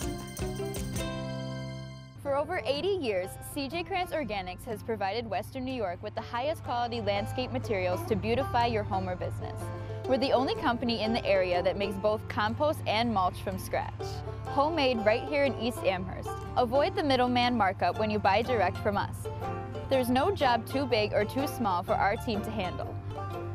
For 2.24 2.36
over 2.36 2.60
80 2.66 2.88
years, 2.88 3.30
CJ 3.56 3.86
Krantz 3.86 4.14
Organics 4.14 4.64
has 4.66 4.82
provided 4.82 5.30
Western 5.30 5.64
New 5.64 5.74
York 5.74 6.02
with 6.02 6.16
the 6.16 6.22
highest 6.22 6.64
quality 6.64 7.02
landscape 7.02 7.52
materials 7.52 8.04
to 8.08 8.16
beautify 8.16 8.66
your 8.66 8.84
home 8.84 9.08
or 9.08 9.16
business. 9.16 9.62
We're 10.08 10.18
the 10.18 10.34
only 10.34 10.54
company 10.56 11.02
in 11.02 11.14
the 11.14 11.26
area 11.26 11.64
that 11.64 11.78
makes 11.78 11.96
both 11.96 12.28
compost 12.28 12.80
and 12.86 13.14
mulch 13.14 13.42
from 13.42 13.58
scratch. 13.58 13.94
Homemade 14.46 14.98
right 15.06 15.24
here 15.24 15.46
in 15.46 15.58
East 15.60 15.80
Amherst. 15.86 16.30
Avoid 16.58 16.96
the 16.96 17.04
middleman 17.04 17.58
markup 17.58 17.98
when 17.98 18.10
you 18.10 18.20
buy 18.20 18.42
direct 18.42 18.78
from 18.80 18.98
us. 18.98 19.16
There's 19.90 20.10
no 20.10 20.30
job 20.32 20.68
too 20.68 20.86
big 20.86 21.14
or 21.14 21.24
too 21.24 21.48
small 21.48 21.84
for 21.84 21.94
our 21.94 22.18
team 22.18 22.42
to 22.42 22.52
handle. 22.52 22.94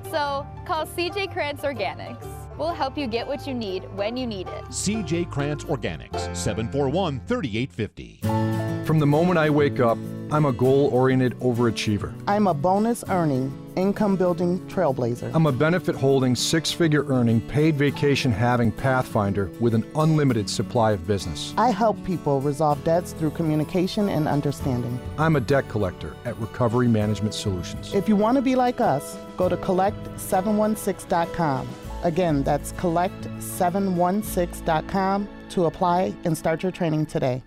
So 0.05 0.46
call 0.66 0.86
CJ 0.86 1.32
Krantz 1.32 1.64
Organics. 1.64 2.26
We'll 2.57 2.72
help 2.72 2.96
you 2.96 3.07
get 3.07 3.26
what 3.26 3.46
you 3.46 3.53
need 3.53 3.84
when 3.94 4.16
you 4.16 4.26
need 4.26 4.49
it. 4.49 4.64
CJ 4.64 5.30
Krantz 5.30 5.64
Organics, 5.64 6.34
741 6.34 7.20
3850. 7.26 8.57
From 8.89 8.99
the 8.99 9.07
moment 9.07 9.39
I 9.39 9.51
wake 9.51 9.80
up, 9.80 9.99
I'm 10.30 10.47
a 10.47 10.53
goal 10.53 10.89
oriented 10.95 11.39
overachiever. 11.41 12.14
I'm 12.26 12.47
a 12.47 12.55
bonus 12.55 13.05
earning, 13.11 13.53
income 13.76 14.16
building 14.16 14.61
trailblazer. 14.61 15.30
I'm 15.34 15.45
a 15.45 15.53
benefit 15.53 15.95
holding, 15.95 16.34
six 16.34 16.72
figure 16.72 17.05
earning, 17.05 17.43
paid 17.43 17.76
vacation 17.76 18.32
having 18.32 18.72
Pathfinder 18.72 19.51
with 19.61 19.74
an 19.74 19.84
unlimited 19.95 20.49
supply 20.49 20.93
of 20.93 21.07
business. 21.07 21.53
I 21.59 21.68
help 21.68 22.03
people 22.03 22.41
resolve 22.41 22.82
debts 22.82 23.12
through 23.12 23.32
communication 23.32 24.09
and 24.09 24.26
understanding. 24.26 24.99
I'm 25.18 25.36
a 25.36 25.41
debt 25.41 25.68
collector 25.68 26.16
at 26.24 26.39
Recovery 26.39 26.89
Management 26.89 27.34
Solutions. 27.34 27.93
If 27.93 28.09
you 28.09 28.16
want 28.16 28.36
to 28.36 28.43
be 28.43 28.57
like 28.57 28.80
us, 28.80 29.18
go 29.36 29.51
to 29.51 29.57
collect716.com. 29.59 31.68
Again, 32.05 32.43
that's 32.43 32.72
collect716.com 32.72 35.28
to 35.51 35.66
apply 35.66 36.14
and 36.24 36.39
start 36.39 36.62
your 36.62 36.72
training 36.72 37.05
today. 37.05 37.43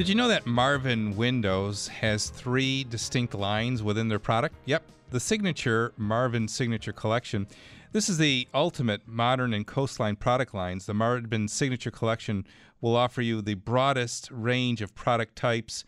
Did 0.00 0.08
you 0.08 0.14
know 0.14 0.28
that 0.28 0.46
Marvin 0.46 1.14
Windows 1.14 1.88
has 1.88 2.30
three 2.30 2.84
distinct 2.84 3.34
lines 3.34 3.82
within 3.82 4.08
their 4.08 4.18
product? 4.18 4.54
Yep, 4.64 4.82
the 5.10 5.20
Signature 5.20 5.92
Marvin 5.98 6.48
Signature 6.48 6.94
Collection. 6.94 7.46
This 7.92 8.08
is 8.08 8.16
the 8.16 8.48
ultimate 8.54 9.06
modern 9.06 9.52
and 9.52 9.66
coastline 9.66 10.16
product 10.16 10.54
lines. 10.54 10.86
The 10.86 10.94
Marvin 10.94 11.48
Signature 11.48 11.90
Collection 11.90 12.46
will 12.80 12.96
offer 12.96 13.20
you 13.20 13.42
the 13.42 13.56
broadest 13.56 14.30
range 14.30 14.80
of 14.80 14.94
product 14.94 15.36
types, 15.36 15.84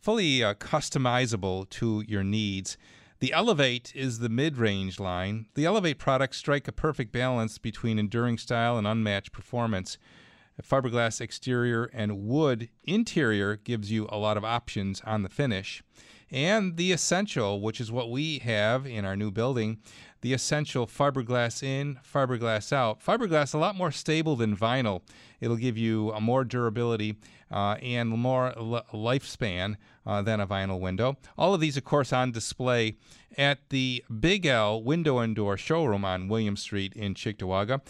fully 0.00 0.42
uh, 0.42 0.54
customizable 0.54 1.70
to 1.70 2.02
your 2.08 2.24
needs. 2.24 2.76
The 3.20 3.32
Elevate 3.32 3.92
is 3.94 4.18
the 4.18 4.28
mid 4.28 4.58
range 4.58 4.98
line. 4.98 5.46
The 5.54 5.64
Elevate 5.64 5.98
products 5.98 6.38
strike 6.38 6.66
a 6.66 6.72
perfect 6.72 7.12
balance 7.12 7.58
between 7.58 8.00
enduring 8.00 8.38
style 8.38 8.76
and 8.76 8.84
unmatched 8.84 9.30
performance. 9.30 9.96
Fiberglass 10.62 11.20
exterior 11.20 11.90
and 11.92 12.26
wood 12.26 12.68
interior 12.84 13.56
gives 13.56 13.90
you 13.90 14.06
a 14.10 14.18
lot 14.18 14.36
of 14.36 14.44
options 14.44 15.00
on 15.04 15.22
the 15.22 15.28
finish. 15.28 15.82
And 16.30 16.76
the 16.76 16.92
Essential, 16.92 17.60
which 17.60 17.80
is 17.80 17.92
what 17.92 18.10
we 18.10 18.38
have 18.40 18.86
in 18.86 19.04
our 19.04 19.16
new 19.16 19.30
building, 19.30 19.78
the 20.20 20.32
Essential 20.32 20.86
fiberglass 20.86 21.62
in, 21.62 21.98
fiberglass 22.02 22.72
out. 22.72 23.04
Fiberglass 23.04 23.54
a 23.54 23.58
lot 23.58 23.76
more 23.76 23.92
stable 23.92 24.36
than 24.36 24.56
vinyl. 24.56 25.02
It'll 25.40 25.56
give 25.56 25.76
you 25.76 26.10
a 26.12 26.20
more 26.20 26.44
durability 26.44 27.16
uh, 27.54 27.76
and 27.80 28.10
more 28.10 28.52
l- 28.58 28.84
lifespan 28.92 29.76
uh, 30.04 30.20
than 30.20 30.40
a 30.40 30.46
vinyl 30.46 30.80
window. 30.80 31.16
All 31.38 31.54
of 31.54 31.60
these, 31.60 31.76
of 31.76 31.84
course, 31.84 32.12
on 32.12 32.32
display 32.32 32.96
at 33.38 33.68
the 33.70 34.04
Big 34.20 34.44
L 34.44 34.82
Window 34.82 35.18
and 35.18 35.34
Door 35.34 35.56
showroom 35.58 36.04
on 36.04 36.28
William 36.28 36.56
Street 36.56 36.92
in 36.94 37.14
Cheektowaga. 37.14 37.80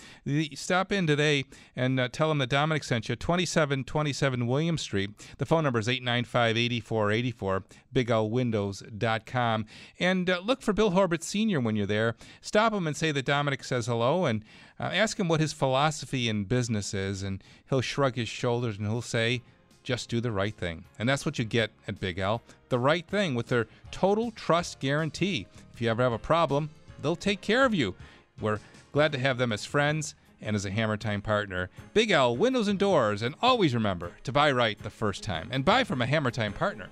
Stop 0.56 0.92
in 0.92 1.06
today 1.06 1.44
and 1.74 1.98
uh, 1.98 2.08
tell 2.08 2.28
them 2.28 2.38
that 2.38 2.50
Domenic 2.50 2.84
sent 2.84 3.08
you. 3.08 3.16
2727 3.16 4.46
William 4.46 4.78
Street. 4.78 5.10
The 5.38 5.46
phone 5.46 5.64
number 5.64 5.78
is 5.78 5.88
895 5.88 6.56
8484, 6.56 7.64
BigLWindows.com. 7.94 9.66
And 9.98 10.30
uh, 10.30 10.40
look 10.44 10.62
for 10.62 10.72
Bill 10.72 10.90
Horbert 10.90 11.22
Sr. 11.22 11.60
when 11.60 11.74
you're 11.76 11.86
there. 11.86 12.16
Stop 12.40 12.72
him 12.74 12.86
and 12.86 12.96
say 12.96 13.12
that 13.12 13.26
Domenic 13.26 13.64
says 13.64 13.86
hello 13.86 14.26
and 14.26 14.44
uh, 14.78 14.84
ask 14.84 15.18
him 15.18 15.28
what 15.28 15.40
his 15.40 15.52
philosophy 15.52 16.28
in 16.28 16.44
business 16.44 16.94
is. 16.94 17.22
And 17.22 17.42
he'll 17.68 17.80
shrug 17.80 18.14
his 18.14 18.28
shoulders 18.28 18.78
and 18.78 18.86
he'll 18.86 19.02
say, 19.02 19.42
just 19.84 20.08
do 20.08 20.20
the 20.20 20.32
right 20.32 20.56
thing. 20.56 20.84
And 20.98 21.08
that's 21.08 21.24
what 21.24 21.38
you 21.38 21.44
get 21.44 21.70
at 21.86 22.00
Big 22.00 22.18
L 22.18 22.42
the 22.70 22.78
right 22.78 23.06
thing 23.06 23.36
with 23.36 23.46
their 23.46 23.68
total 23.92 24.32
trust 24.32 24.80
guarantee. 24.80 25.46
If 25.72 25.80
you 25.80 25.88
ever 25.88 26.02
have 26.02 26.12
a 26.12 26.18
problem, 26.18 26.70
they'll 27.00 27.14
take 27.14 27.40
care 27.40 27.64
of 27.64 27.72
you. 27.72 27.94
We're 28.40 28.58
glad 28.90 29.12
to 29.12 29.18
have 29.18 29.38
them 29.38 29.52
as 29.52 29.64
friends 29.64 30.16
and 30.40 30.56
as 30.56 30.64
a 30.64 30.70
Hammer 30.70 30.96
Time 30.96 31.22
partner. 31.22 31.70
Big 31.92 32.10
L, 32.10 32.36
windows 32.36 32.66
and 32.66 32.78
doors, 32.78 33.22
and 33.22 33.36
always 33.40 33.74
remember 33.74 34.12
to 34.24 34.32
buy 34.32 34.50
right 34.50 34.76
the 34.82 34.90
first 34.90 35.22
time 35.22 35.48
and 35.52 35.64
buy 35.64 35.84
from 35.84 36.02
a 36.02 36.06
Hammer 36.06 36.32
Time 36.32 36.52
partner. 36.52 36.88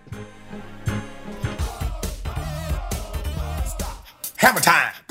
Hammer 4.37 4.61
Time! 4.61 5.02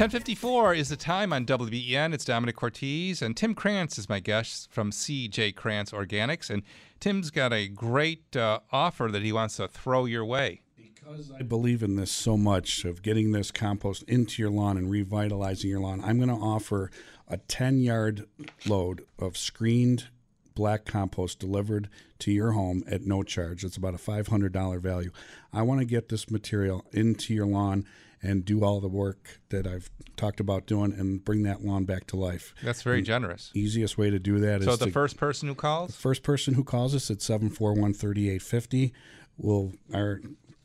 1054 0.00 0.74
is 0.76 0.88
the 0.88 0.96
time 0.96 1.30
on 1.30 1.44
WBEN. 1.44 2.14
It's 2.14 2.24
Domenic 2.24 2.54
Cortese, 2.54 3.22
and 3.22 3.36
Tim 3.36 3.54
Krantz 3.54 3.98
is 3.98 4.08
my 4.08 4.18
guest 4.18 4.72
from 4.72 4.92
CJ 4.92 5.54
Krantz 5.56 5.92
Organics. 5.92 6.48
And 6.48 6.62
Tim's 7.00 7.30
got 7.30 7.52
a 7.52 7.68
great 7.68 8.34
uh, 8.34 8.60
offer 8.72 9.10
that 9.12 9.20
he 9.20 9.30
wants 9.30 9.56
to 9.56 9.68
throw 9.68 10.06
your 10.06 10.24
way. 10.24 10.62
Because 10.74 11.30
I 11.38 11.42
believe 11.42 11.82
in 11.82 11.96
this 11.96 12.10
so 12.10 12.38
much 12.38 12.86
of 12.86 13.02
getting 13.02 13.32
this 13.32 13.50
compost 13.50 14.02
into 14.04 14.40
your 14.40 14.50
lawn 14.50 14.78
and 14.78 14.90
revitalizing 14.90 15.68
your 15.68 15.80
lawn, 15.80 16.02
I'm 16.02 16.16
going 16.16 16.30
to 16.30 16.42
offer 16.42 16.90
a 17.28 17.36
10 17.36 17.82
yard 17.82 18.26
load 18.64 19.04
of 19.18 19.36
screened 19.36 20.08
black 20.54 20.86
compost 20.86 21.38
delivered 21.38 21.90
to 22.20 22.32
your 22.32 22.52
home 22.52 22.84
at 22.86 23.02
no 23.02 23.22
charge. 23.22 23.64
It's 23.64 23.76
about 23.76 23.92
a 23.92 23.98
$500 23.98 24.80
value. 24.80 25.10
I 25.52 25.60
want 25.60 25.80
to 25.80 25.84
get 25.84 26.08
this 26.08 26.30
material 26.30 26.86
into 26.90 27.34
your 27.34 27.46
lawn 27.46 27.84
and 28.22 28.44
do 28.44 28.64
all 28.64 28.80
the 28.80 28.88
work 28.88 29.40
that 29.48 29.66
I've 29.66 29.90
talked 30.16 30.40
about 30.40 30.66
doing 30.66 30.92
and 30.92 31.24
bring 31.24 31.42
that 31.44 31.64
lawn 31.64 31.84
back 31.84 32.06
to 32.08 32.16
life. 32.16 32.54
That's 32.62 32.82
very 32.82 32.98
and 32.98 33.06
generous. 33.06 33.50
Easiest 33.54 33.96
way 33.96 34.10
to 34.10 34.18
do 34.18 34.38
that 34.40 34.62
so 34.62 34.72
is 34.72 34.78
the 34.78 34.86
to, 34.86 34.92
first 34.92 35.16
person 35.16 35.48
who 35.48 35.54
calls? 35.54 35.94
First 35.96 36.22
person 36.22 36.54
who 36.54 36.64
calls 36.64 36.94
us 36.94 37.10
at 37.10 37.22
741 37.22 37.94
3850 37.94 38.92
will 39.38 39.72
our 39.94 40.20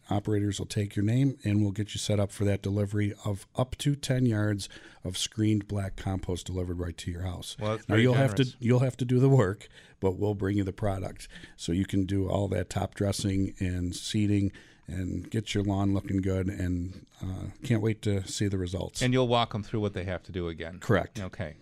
operators 0.10 0.60
will 0.60 0.68
take 0.68 0.96
your 0.96 1.06
name 1.06 1.38
and 1.44 1.62
we'll 1.62 1.72
get 1.72 1.94
you 1.94 2.00
set 2.00 2.20
up 2.20 2.32
for 2.32 2.46
that 2.46 2.62
delivery 2.62 3.14
of 3.24 3.48
up 3.56 3.76
to 3.78 3.96
10 3.96 4.26
yards 4.26 4.70
of 5.04 5.18
screened 5.18 5.68
black 5.68 5.96
compost 5.96 6.46
delivered 6.46 6.80
right 6.80 6.98
to 6.98 7.10
your 7.12 7.24
house. 7.24 7.56
Well, 7.60 7.72
that's 7.72 7.90
now 7.90 7.96
you'll 7.96 8.14
have 8.14 8.36
to 8.36 8.46
you'll 8.60 8.80
have 8.80 8.98
to 8.98 9.06
do 9.06 9.20
the 9.20 9.30
work, 9.30 9.68
but 10.00 10.18
we'll 10.18 10.36
bring 10.36 10.58
you 10.58 10.64
the 10.64 10.74
product 10.74 11.28
so 11.56 11.72
you 11.72 11.86
can 11.86 12.06
do 12.06 12.28
all 12.28 12.48
that 12.50 12.70
top 12.70 12.96
dressing 12.96 13.54
and 13.60 13.96
seeding 13.96 14.52
and 14.88 15.30
get 15.30 15.54
your 15.54 15.64
lawn 15.64 15.94
looking 15.94 16.22
good 16.22 16.48
and 16.48 17.06
uh, 17.22 17.48
can't 17.64 17.82
wait 17.82 18.02
to 18.04 18.26
see 18.28 18.48
the 18.48 18.58
results. 18.58 19.02
And 19.02 19.14
you'll 19.14 19.28
walk 19.28 19.54
them 19.54 19.64
through 19.64 19.80
what 19.80 19.94
they 19.94 20.04
have 20.04 20.24
to 20.24 20.32
do 20.32 20.48
again. 20.48 20.80
Correct. 20.80 21.20
Okay. 21.20 21.56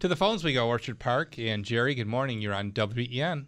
To 0.00 0.08
the 0.08 0.16
phones 0.16 0.44
we 0.44 0.52
go, 0.52 0.68
Orchard 0.68 0.98
Park. 0.98 1.38
And 1.38 1.64
Jerry, 1.64 1.94
good 1.94 2.06
morning. 2.06 2.40
You're 2.40 2.54
on 2.54 2.72
WEN. 2.74 3.46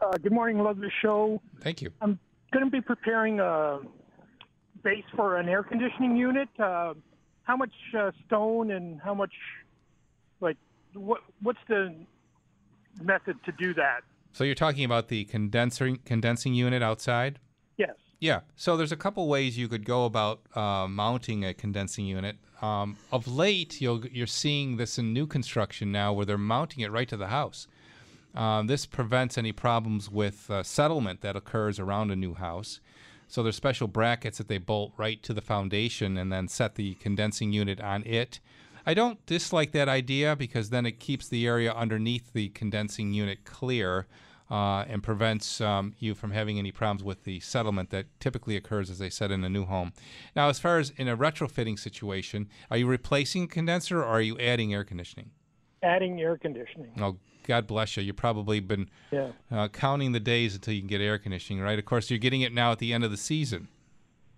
Uh, 0.00 0.16
good 0.16 0.32
morning, 0.32 0.62
love 0.62 0.78
the 0.78 0.90
show. 1.02 1.40
Thank 1.60 1.82
you. 1.82 1.90
I'm 2.00 2.18
going 2.52 2.64
to 2.64 2.70
be 2.70 2.80
preparing 2.80 3.38
a 3.40 3.80
base 4.82 5.04
for 5.14 5.36
an 5.36 5.48
air 5.48 5.62
conditioning 5.62 6.16
unit. 6.16 6.48
Uh, 6.58 6.94
how 7.42 7.56
much 7.56 7.72
uh, 7.98 8.10
stone 8.26 8.70
and 8.70 9.00
how 9.00 9.12
much, 9.12 9.32
like, 10.40 10.56
what 10.94 11.20
what's 11.42 11.58
the 11.68 11.94
method 13.02 13.36
to 13.44 13.52
do 13.52 13.74
that? 13.74 14.00
So 14.32 14.44
you're 14.44 14.54
talking 14.54 14.84
about 14.84 15.08
the 15.08 15.24
condenser 15.24 15.96
condensing 16.04 16.54
unit 16.54 16.82
outside? 16.82 17.38
Yeah. 18.20 18.40
So 18.54 18.76
there's 18.76 18.92
a 18.92 18.96
couple 18.96 19.26
ways 19.26 19.56
you 19.56 19.66
could 19.66 19.84
go 19.84 20.04
about 20.04 20.42
uh, 20.54 20.86
mounting 20.86 21.44
a 21.44 21.54
condensing 21.54 22.04
unit. 22.04 22.36
Um, 22.60 22.98
of 23.10 23.26
late, 23.26 23.80
you'll, 23.80 24.06
you're 24.06 24.26
seeing 24.26 24.76
this 24.76 24.98
in 24.98 25.14
new 25.14 25.26
construction 25.26 25.90
now, 25.90 26.12
where 26.12 26.26
they're 26.26 26.36
mounting 26.38 26.84
it 26.84 26.92
right 26.92 27.08
to 27.08 27.16
the 27.16 27.28
house. 27.28 27.66
Um, 28.34 28.66
this 28.66 28.84
prevents 28.84 29.38
any 29.38 29.52
problems 29.52 30.10
with 30.10 30.50
uh, 30.50 30.62
settlement 30.62 31.22
that 31.22 31.34
occurs 31.34 31.80
around 31.80 32.10
a 32.10 32.16
new 32.16 32.34
house. 32.34 32.80
So 33.26 33.42
there's 33.42 33.56
special 33.56 33.88
brackets 33.88 34.38
that 34.38 34.48
they 34.48 34.58
bolt 34.58 34.92
right 34.98 35.22
to 35.22 35.32
the 35.32 35.40
foundation 35.40 36.18
and 36.18 36.30
then 36.30 36.46
set 36.46 36.74
the 36.74 36.94
condensing 36.94 37.52
unit 37.52 37.80
on 37.80 38.04
it. 38.04 38.40
I 38.84 38.92
don't 38.92 39.24
dislike 39.24 39.72
that 39.72 39.88
idea 39.88 40.36
because 40.36 40.70
then 40.70 40.84
it 40.84 41.00
keeps 41.00 41.28
the 41.28 41.46
area 41.46 41.72
underneath 41.72 42.32
the 42.32 42.50
condensing 42.50 43.12
unit 43.12 43.44
clear 43.44 44.06
uh, 44.50 44.84
and 44.88 45.02
prevents 45.02 45.60
um, 45.60 45.94
you 45.98 46.14
from 46.14 46.32
having 46.32 46.58
any 46.58 46.72
problems 46.72 47.04
with 47.04 47.24
the 47.24 47.38
settlement 47.40 47.90
that 47.90 48.06
typically 48.18 48.56
occurs, 48.56 48.90
as 48.90 49.00
I 49.00 49.08
said, 49.08 49.30
in 49.30 49.44
a 49.44 49.48
new 49.48 49.64
home. 49.64 49.92
Now, 50.34 50.48
as 50.48 50.58
far 50.58 50.78
as 50.78 50.90
in 50.96 51.06
a 51.08 51.16
retrofitting 51.16 51.78
situation, 51.78 52.48
are 52.70 52.76
you 52.76 52.86
replacing 52.86 53.44
a 53.44 53.46
condenser 53.46 54.00
or 54.00 54.06
are 54.06 54.20
you 54.20 54.38
adding 54.38 54.74
air 54.74 54.84
conditioning? 54.84 55.30
Adding 55.82 56.20
air 56.20 56.36
conditioning. 56.36 56.90
Oh, 57.00 57.16
God 57.46 57.66
bless 57.66 57.96
you. 57.96 58.02
You've 58.02 58.16
probably 58.16 58.60
been 58.60 58.90
Yeah. 59.10 59.32
uh, 59.50 59.68
counting 59.68 60.12
the 60.12 60.20
days 60.20 60.54
until 60.54 60.74
you 60.74 60.80
can 60.80 60.88
get 60.88 61.00
air 61.00 61.18
conditioning, 61.18 61.62
right? 61.62 61.78
Of 61.78 61.84
course, 61.84 62.10
you're 62.10 62.18
getting 62.18 62.42
it 62.42 62.52
now 62.52 62.72
at 62.72 62.78
the 62.78 62.92
end 62.92 63.04
of 63.04 63.10
the 63.10 63.16
season. 63.16 63.68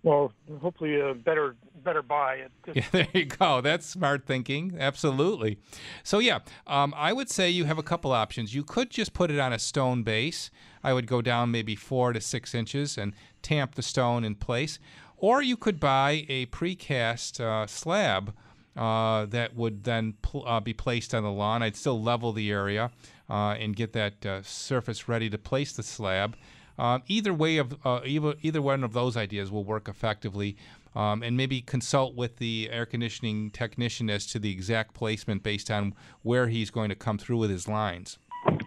Well, 0.03 0.33
hopefully 0.61 0.99
a 0.99 1.13
better 1.13 1.55
better 1.83 2.01
buy. 2.01 2.43
Yeah, 2.73 2.83
there 2.91 3.07
you 3.13 3.25
go. 3.25 3.61
That's 3.61 3.85
smart 3.85 4.25
thinking. 4.25 4.75
Absolutely. 4.79 5.57
So, 6.03 6.19
yeah, 6.19 6.39
um, 6.65 6.93
I 6.97 7.13
would 7.13 7.29
say 7.29 7.49
you 7.49 7.65
have 7.65 7.77
a 7.77 7.83
couple 7.83 8.11
options. 8.11 8.55
You 8.55 8.63
could 8.63 8.89
just 8.89 9.13
put 9.13 9.29
it 9.31 9.39
on 9.39 9.53
a 9.53 9.59
stone 9.59 10.03
base. 10.03 10.49
I 10.83 10.93
would 10.93 11.07
go 11.07 11.21
down 11.21 11.51
maybe 11.51 11.75
four 11.75 12.13
to 12.13 12.21
six 12.21 12.53
inches 12.55 12.97
and 12.97 13.13
tamp 13.41 13.75
the 13.75 13.81
stone 13.81 14.23
in 14.23 14.35
place. 14.35 14.79
Or 15.17 15.41
you 15.41 15.55
could 15.55 15.79
buy 15.79 16.25
a 16.27 16.47
precast 16.47 17.39
uh, 17.39 17.67
slab 17.67 18.33
uh, 18.75 19.25
that 19.27 19.55
would 19.55 19.83
then 19.83 20.15
pl- 20.21 20.45
uh, 20.47 20.59
be 20.59 20.73
placed 20.73 21.13
on 21.13 21.23
the 21.23 21.31
lawn. 21.31 21.61
I'd 21.63 21.75
still 21.75 22.01
level 22.01 22.33
the 22.33 22.51
area 22.51 22.91
uh, 23.29 23.55
and 23.59 23.75
get 23.75 23.93
that 23.93 24.25
uh, 24.25 24.41
surface 24.41 25.07
ready 25.07 25.29
to 25.29 25.37
place 25.37 25.73
the 25.73 25.83
slab. 25.83 26.35
Um, 26.77 27.03
either 27.07 27.33
way 27.33 27.57
of 27.57 27.75
uh, 27.85 28.01
either 28.05 28.35
either 28.41 28.61
one 28.61 28.83
of 28.83 28.93
those 28.93 29.15
ideas 29.15 29.51
will 29.51 29.63
work 29.63 29.87
effectively, 29.87 30.57
um, 30.95 31.21
and 31.23 31.37
maybe 31.37 31.61
consult 31.61 32.15
with 32.15 32.37
the 32.37 32.69
air 32.71 32.85
conditioning 32.85 33.51
technician 33.51 34.09
as 34.09 34.25
to 34.27 34.39
the 34.39 34.51
exact 34.51 34.93
placement 34.93 35.43
based 35.43 35.69
on 35.69 35.93
where 36.23 36.47
he's 36.47 36.71
going 36.71 36.89
to 36.89 36.95
come 36.95 37.17
through 37.17 37.37
with 37.37 37.49
his 37.49 37.67
lines. 37.67 38.17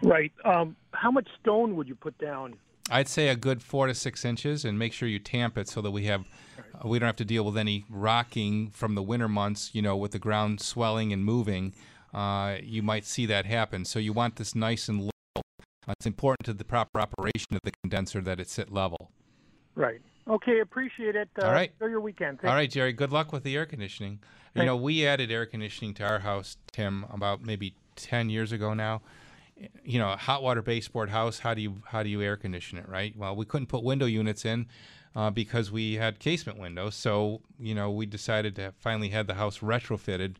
right. 0.03 0.31
Um, 0.45 0.75
how 0.91 1.11
much 1.11 1.27
stone 1.41 1.75
would 1.75 1.87
you 1.87 1.95
put 1.95 2.17
down? 2.17 2.55
I'd 2.89 3.09
say 3.09 3.27
a 3.27 3.35
good 3.35 3.61
four 3.61 3.87
to 3.87 3.93
six 3.93 4.23
inches, 4.23 4.63
and 4.63 4.79
make 4.79 4.93
sure 4.93 5.09
you 5.09 5.19
tamp 5.19 5.57
it 5.57 5.67
so 5.67 5.81
that 5.81 5.91
we 5.91 6.05
have 6.05 6.25
uh, 6.73 6.87
we 6.87 6.99
don't 6.99 7.07
have 7.07 7.17
to 7.17 7.25
deal 7.25 7.43
with 7.43 7.57
any 7.57 7.85
rocking 7.89 8.69
from 8.69 8.95
the 8.95 9.03
winter 9.03 9.27
months. 9.27 9.71
You 9.73 9.81
know, 9.81 9.97
with 9.97 10.11
the 10.11 10.19
ground 10.19 10.61
swelling 10.61 11.11
and 11.11 11.25
moving, 11.25 11.73
uh, 12.13 12.57
you 12.63 12.81
might 12.81 13.05
see 13.05 13.25
that 13.25 13.45
happen. 13.45 13.83
So 13.83 13.99
you 13.99 14.13
want 14.13 14.37
this 14.37 14.55
nice 14.55 14.87
and. 14.87 15.11
Uh, 15.87 15.93
it's 15.97 16.05
important 16.05 16.45
to 16.45 16.53
the 16.53 16.65
proper 16.65 16.99
operation 16.99 17.55
of 17.55 17.61
the 17.63 17.71
condenser 17.83 18.21
that 18.21 18.39
it 18.39 18.49
sit 18.49 18.71
level. 18.71 19.11
Right. 19.75 20.01
Okay. 20.27 20.59
Appreciate 20.59 21.15
it. 21.15 21.29
Uh, 21.41 21.45
All 21.45 21.51
right. 21.53 21.71
Enjoy 21.79 21.89
your 21.89 22.01
weekend. 22.01 22.39
All 22.43 22.53
right, 22.53 22.69
Jerry. 22.69 22.91
Good 22.93 23.11
luck 23.11 23.31
with 23.31 23.43
the 23.43 23.55
air 23.55 23.65
conditioning. 23.65 24.19
You 24.55 24.65
know, 24.65 24.75
we 24.75 25.05
added 25.05 25.29
air 25.29 25.45
conditioning 25.45 25.93
to 25.95 26.03
our 26.03 26.17
house, 26.17 26.57
Tim, 26.71 27.05
about 27.11 27.43
maybe 27.43 27.75
ten 27.95 28.27
years 28.27 28.51
ago 28.51 28.73
now. 28.73 29.03
You 29.83 29.99
know, 29.99 30.11
a 30.11 30.17
hot 30.17 30.41
water 30.41 30.63
baseboard 30.63 31.11
house. 31.11 31.37
How 31.37 31.53
do 31.53 31.61
you 31.61 31.83
how 31.85 32.01
do 32.01 32.09
you 32.09 32.23
air 32.23 32.37
condition 32.37 32.79
it, 32.79 32.89
right? 32.89 33.15
Well, 33.15 33.35
we 33.35 33.45
couldn't 33.45 33.67
put 33.67 33.83
window 33.83 34.07
units 34.07 34.45
in 34.45 34.65
uh, 35.15 35.29
because 35.29 35.71
we 35.71 35.95
had 35.95 36.17
casement 36.17 36.57
windows. 36.57 36.95
So 36.95 37.41
you 37.59 37.75
know, 37.75 37.91
we 37.91 38.07
decided 38.07 38.55
to 38.55 38.73
finally 38.79 39.09
had 39.09 39.27
the 39.27 39.35
house 39.35 39.59
retrofitted, 39.59 40.37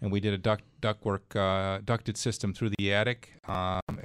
and 0.00 0.10
we 0.10 0.18
did 0.18 0.34
a 0.34 0.38
duct 0.38 0.64
ductwork 0.82 1.36
uh, 1.36 1.80
ducted 1.84 2.16
system 2.16 2.52
through 2.52 2.70
the 2.76 2.92
attic. 2.92 3.34
Um, 3.46 3.80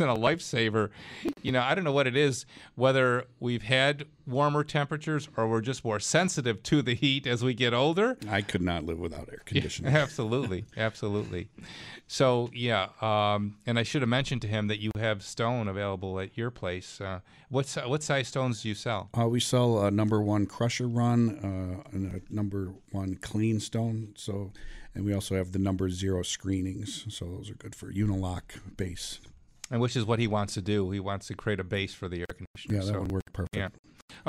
was 0.00 0.18
a 0.18 0.20
lifesaver. 0.20 0.90
You 1.42 1.52
know, 1.52 1.60
I 1.60 1.74
don't 1.74 1.84
know 1.84 1.92
what 1.92 2.06
it 2.06 2.16
is, 2.16 2.46
whether 2.74 3.24
we've 3.40 3.62
had 3.62 4.06
warmer 4.26 4.64
temperatures 4.64 5.28
or 5.36 5.48
we're 5.48 5.60
just 5.60 5.84
more 5.84 6.00
sensitive 6.00 6.62
to 6.64 6.82
the 6.82 6.94
heat 6.94 7.26
as 7.26 7.44
we 7.44 7.54
get 7.54 7.72
older. 7.72 8.16
I 8.28 8.42
could 8.42 8.62
not 8.62 8.84
live 8.84 8.98
without 8.98 9.28
air 9.30 9.42
conditioning. 9.44 9.94
absolutely, 9.96 10.64
absolutely. 10.76 11.48
So 12.08 12.50
yeah, 12.52 12.88
um, 13.00 13.56
and 13.66 13.78
I 13.78 13.82
should 13.82 14.02
have 14.02 14.08
mentioned 14.08 14.42
to 14.42 14.48
him 14.48 14.68
that 14.68 14.80
you 14.80 14.90
have 14.96 15.22
stone 15.22 15.68
available 15.68 16.20
at 16.20 16.36
your 16.36 16.50
place. 16.50 17.00
Uh, 17.00 17.20
what 17.48 17.66
what 17.86 18.02
size 18.02 18.28
stones 18.28 18.62
do 18.62 18.68
you 18.68 18.74
sell? 18.74 19.10
Uh, 19.18 19.28
we 19.28 19.40
sell 19.40 19.84
a 19.84 19.90
number 19.90 20.20
one 20.20 20.46
crusher 20.46 20.88
run 20.88 21.38
uh, 21.84 21.88
and 21.92 22.12
a 22.14 22.34
number 22.34 22.74
one 22.90 23.16
clean 23.16 23.60
stone. 23.60 24.14
So, 24.16 24.52
and 24.94 25.04
we 25.04 25.14
also 25.14 25.36
have 25.36 25.52
the 25.52 25.58
number 25.58 25.90
zero 25.90 26.22
screenings. 26.22 27.06
So 27.08 27.26
those 27.26 27.50
are 27.50 27.54
good 27.54 27.74
for 27.74 27.92
unilock 27.92 28.76
base. 28.76 29.20
And 29.70 29.80
which 29.80 29.96
is 29.96 30.04
what 30.04 30.18
he 30.18 30.26
wants 30.26 30.54
to 30.54 30.62
do. 30.62 30.90
He 30.90 31.00
wants 31.00 31.26
to 31.28 31.34
create 31.34 31.60
a 31.60 31.64
base 31.64 31.92
for 31.92 32.08
the 32.08 32.20
air 32.20 32.26
conditioner. 32.26 32.74
Yeah, 32.74 32.80
that 32.80 32.92
so, 32.94 33.00
would 33.00 33.12
work 33.12 33.32
perfect. 33.32 33.56
Yeah. 33.56 33.68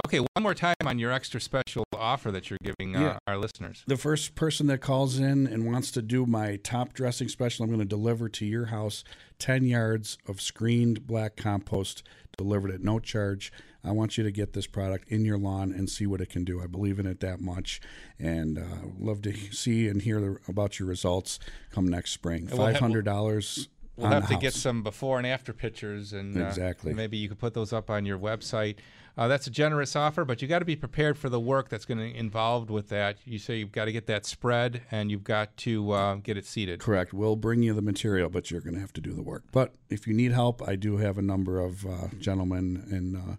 Okay, 0.05 0.19
one 0.19 0.43
more 0.43 0.53
time 0.53 0.75
on 0.85 0.99
your 0.99 1.11
extra 1.11 1.39
special 1.39 1.83
offer 1.93 2.31
that 2.31 2.49
you're 2.49 2.59
giving 2.63 2.95
uh, 2.95 3.01
Yeah. 3.01 3.17
our 3.27 3.37
listeners. 3.37 3.83
The 3.87 3.97
first 3.97 4.35
person 4.35 4.67
that 4.67 4.79
calls 4.79 5.19
in 5.19 5.47
and 5.47 5.65
wants 5.65 5.91
to 5.91 6.01
do 6.01 6.25
my 6.25 6.57
top 6.57 6.93
dressing 6.93 7.27
special, 7.27 7.63
I'm 7.63 7.69
going 7.69 7.79
to 7.79 7.85
deliver 7.85 8.29
to 8.29 8.45
your 8.45 8.65
house 8.65 9.03
10 9.39 9.65
yards 9.65 10.17
of 10.27 10.41
screened 10.41 11.05
black 11.07 11.35
compost 11.35 12.03
delivered 12.37 12.71
at 12.71 12.81
no 12.81 12.99
charge. 12.99 13.51
I 13.83 13.91
want 13.91 14.17
you 14.17 14.23
to 14.23 14.31
get 14.31 14.53
this 14.53 14.67
product 14.67 15.09
in 15.09 15.25
your 15.25 15.37
lawn 15.37 15.71
and 15.71 15.89
see 15.89 16.05
what 16.05 16.21
it 16.21 16.29
can 16.29 16.43
do. 16.43 16.61
I 16.61 16.67
believe 16.67 16.99
in 16.99 17.05
it 17.05 17.19
that 17.21 17.39
much, 17.39 17.79
and 18.19 18.57
uh, 18.57 18.87
love 18.99 19.21
to 19.23 19.33
see 19.51 19.87
and 19.87 20.01
hear 20.01 20.19
the, 20.19 20.37
about 20.47 20.77
your 20.77 20.87
results 20.87 21.39
come 21.71 21.87
next 21.87 22.11
spring. 22.11 22.47
Five 22.47 22.77
hundred 22.77 23.05
dollars. 23.05 23.69
We'll 23.97 24.11
have 24.11 24.27
to 24.29 24.37
get 24.37 24.53
some 24.53 24.83
before 24.83 25.17
and 25.17 25.25
after 25.25 25.53
pictures, 25.53 26.13
and 26.13 26.39
uh, 26.39 26.73
maybe 26.83 27.17
you 27.17 27.27
could 27.27 27.39
put 27.39 27.53
those 27.53 27.73
up 27.73 27.89
on 27.89 28.05
your 28.05 28.19
website. 28.19 28.75
Uh, 29.17 29.27
that's 29.27 29.47
a 29.47 29.49
generous 29.49 29.95
offer, 29.95 30.23
but 30.23 30.43
you 30.43 30.47
got 30.47 30.59
to 30.59 30.65
be 30.65 30.75
prepared 30.75 31.17
for 31.17 31.27
the 31.27 31.39
work 31.39 31.69
that's 31.69 31.85
going 31.85 31.97
to 31.97 32.15
involved 32.15 32.69
with 32.69 32.89
that. 32.89 33.17
You 33.25 33.39
say 33.39 33.57
you've 33.57 33.71
got 33.71 33.85
to 33.85 33.91
get 33.91 34.05
that 34.05 34.27
spread, 34.27 34.83
and 34.91 35.09
you've 35.09 35.23
got 35.23 35.57
to 35.57 35.91
uh, 35.91 36.15
get 36.15 36.37
it 36.37 36.45
seated. 36.45 36.79
Correct. 36.79 37.13
We'll 37.13 37.35
bring 37.35 37.63
you 37.63 37.73
the 37.73 37.81
material, 37.81 38.29
but 38.29 38.51
you're 38.51 38.61
going 38.61 38.75
to 38.75 38.79
have 38.79 38.93
to 38.93 39.01
do 39.01 39.13
the 39.13 39.23
work. 39.23 39.45
But 39.51 39.73
if 39.89 40.05
you 40.05 40.13
need 40.13 40.31
help, 40.33 40.61
I 40.67 40.75
do 40.75 40.97
have 40.97 41.17
a 41.17 41.23
number 41.23 41.59
of 41.59 41.83
uh, 41.83 42.09
gentlemen 42.19 42.85
and 42.91 43.37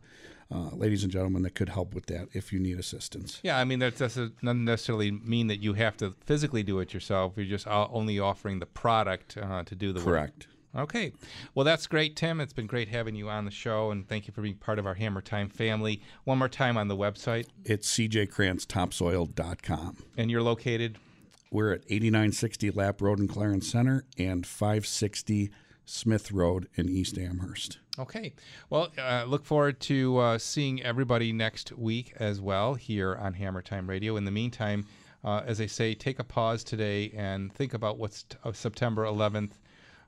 uh, 0.50 0.70
ladies 0.72 1.02
and 1.02 1.12
gentlemen 1.12 1.42
that 1.42 1.54
could 1.54 1.68
help 1.68 1.94
with 1.94 2.06
that 2.06 2.28
if 2.32 2.52
you 2.52 2.58
need 2.58 2.78
assistance. 2.78 3.40
Yeah, 3.42 3.58
I 3.58 3.64
mean 3.64 3.80
that 3.80 3.98
doesn't 3.98 4.42
necessarily 4.42 5.10
mean 5.10 5.48
that 5.48 5.62
you 5.62 5.74
have 5.74 5.96
to 5.98 6.14
physically 6.24 6.62
do 6.62 6.80
it 6.80 6.94
yourself. 6.94 7.34
You're 7.36 7.44
just 7.46 7.66
only 7.68 8.18
offering 8.18 8.58
the 8.58 8.66
product 8.66 9.36
uh, 9.36 9.62
to 9.64 9.74
do 9.74 9.92
the 9.92 10.00
work. 10.00 10.06
Correct. 10.06 10.46
work. 10.46 10.54
Okay. 10.76 11.12
Well, 11.54 11.64
that's 11.64 11.86
great, 11.86 12.14
Tim. 12.14 12.40
It's 12.40 12.52
been 12.52 12.66
great 12.66 12.88
having 12.88 13.14
you 13.14 13.30
on 13.30 13.46
the 13.46 13.50
show, 13.50 13.90
and 13.90 14.06
thank 14.08 14.26
you 14.26 14.32
for 14.32 14.42
being 14.42 14.56
part 14.56 14.78
of 14.78 14.86
our 14.86 14.94
Hammer 14.94 15.22
Time 15.22 15.48
family. 15.48 16.02
One 16.24 16.38
more 16.38 16.48
time 16.48 16.76
on 16.76 16.88
the 16.88 16.96
website. 16.96 17.46
It's 17.64 17.90
cjkrantztopsoil.com. 17.96 19.96
And 20.16 20.30
you're 20.30 20.42
located? 20.42 20.98
We're 21.50 21.72
at 21.72 21.80
8960 21.88 22.70
Lapp 22.72 23.00
Road 23.00 23.20
in 23.20 23.28
Clarence 23.28 23.70
Center 23.70 24.04
and 24.18 24.46
560 24.46 25.50
Smith 25.88 26.30
Road 26.32 26.68
in 26.74 26.88
East 26.88 27.16
Amherst. 27.18 27.78
Okay. 27.98 28.34
Well, 28.68 28.88
uh, 28.98 29.24
look 29.26 29.44
forward 29.44 29.80
to 29.80 30.18
uh, 30.18 30.38
seeing 30.38 30.82
everybody 30.82 31.32
next 31.32 31.72
week 31.72 32.12
as 32.18 32.40
well 32.40 32.74
here 32.74 33.16
on 33.16 33.32
Hammer 33.34 33.62
Time 33.62 33.88
Radio. 33.88 34.16
In 34.16 34.24
the 34.24 34.30
meantime, 34.30 34.86
uh, 35.24 35.42
as 35.46 35.60
I 35.60 35.66
say, 35.66 35.94
take 35.94 36.18
a 36.18 36.24
pause 36.24 36.62
today 36.62 37.10
and 37.16 37.52
think 37.52 37.74
about 37.74 37.98
what 37.98 38.22
uh, 38.44 38.52
September 38.52 39.04
11th 39.04 39.52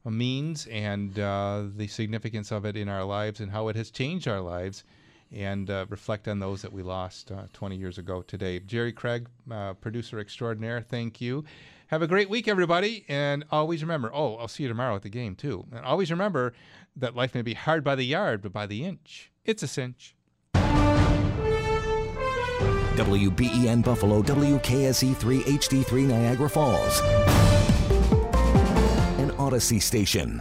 means 0.04 0.66
and 0.66 1.18
uh, 1.18 1.64
the 1.74 1.86
significance 1.86 2.52
of 2.52 2.64
it 2.64 2.76
in 2.76 2.88
our 2.88 3.04
lives 3.04 3.40
and 3.40 3.50
how 3.50 3.68
it 3.68 3.76
has 3.76 3.90
changed 3.90 4.28
our 4.28 4.40
lives. 4.40 4.84
and 5.32 5.70
uh, 5.70 5.86
reflect 5.88 6.26
on 6.26 6.40
those 6.40 6.60
that 6.60 6.72
we 6.72 6.82
lost 6.82 7.30
uh, 7.30 7.44
20 7.52 7.76
years 7.76 7.98
ago 7.98 8.20
today. 8.20 8.58
Jerry 8.58 8.92
Craig, 8.92 9.28
producer 9.80 10.18
extraordinaire, 10.18 10.80
thank 10.80 11.20
you. 11.20 11.44
Have 11.90 12.02
a 12.02 12.06
great 12.06 12.30
week, 12.30 12.46
everybody, 12.46 13.04
and 13.08 13.44
always 13.50 13.82
remember 13.82 14.12
oh, 14.14 14.36
I'll 14.36 14.46
see 14.46 14.62
you 14.62 14.68
tomorrow 14.68 14.94
at 14.94 15.02
the 15.02 15.08
game, 15.08 15.34
too. 15.34 15.66
And 15.72 15.84
always 15.84 16.08
remember 16.12 16.52
that 16.94 17.16
life 17.16 17.34
may 17.34 17.42
be 17.42 17.54
hard 17.54 17.82
by 17.82 17.96
the 17.96 18.04
yard, 18.04 18.42
but 18.42 18.52
by 18.52 18.66
the 18.66 18.84
inch, 18.84 19.32
it's 19.44 19.64
a 19.64 19.66
cinch. 19.66 20.14
WBEN 22.94 23.82
Buffalo, 23.82 24.22
WKSE3 24.22 25.40
HD3 25.40 26.02
Niagara 26.04 26.48
Falls. 26.48 27.00
An 29.18 29.32
Odyssey 29.32 29.80
station. 29.80 30.40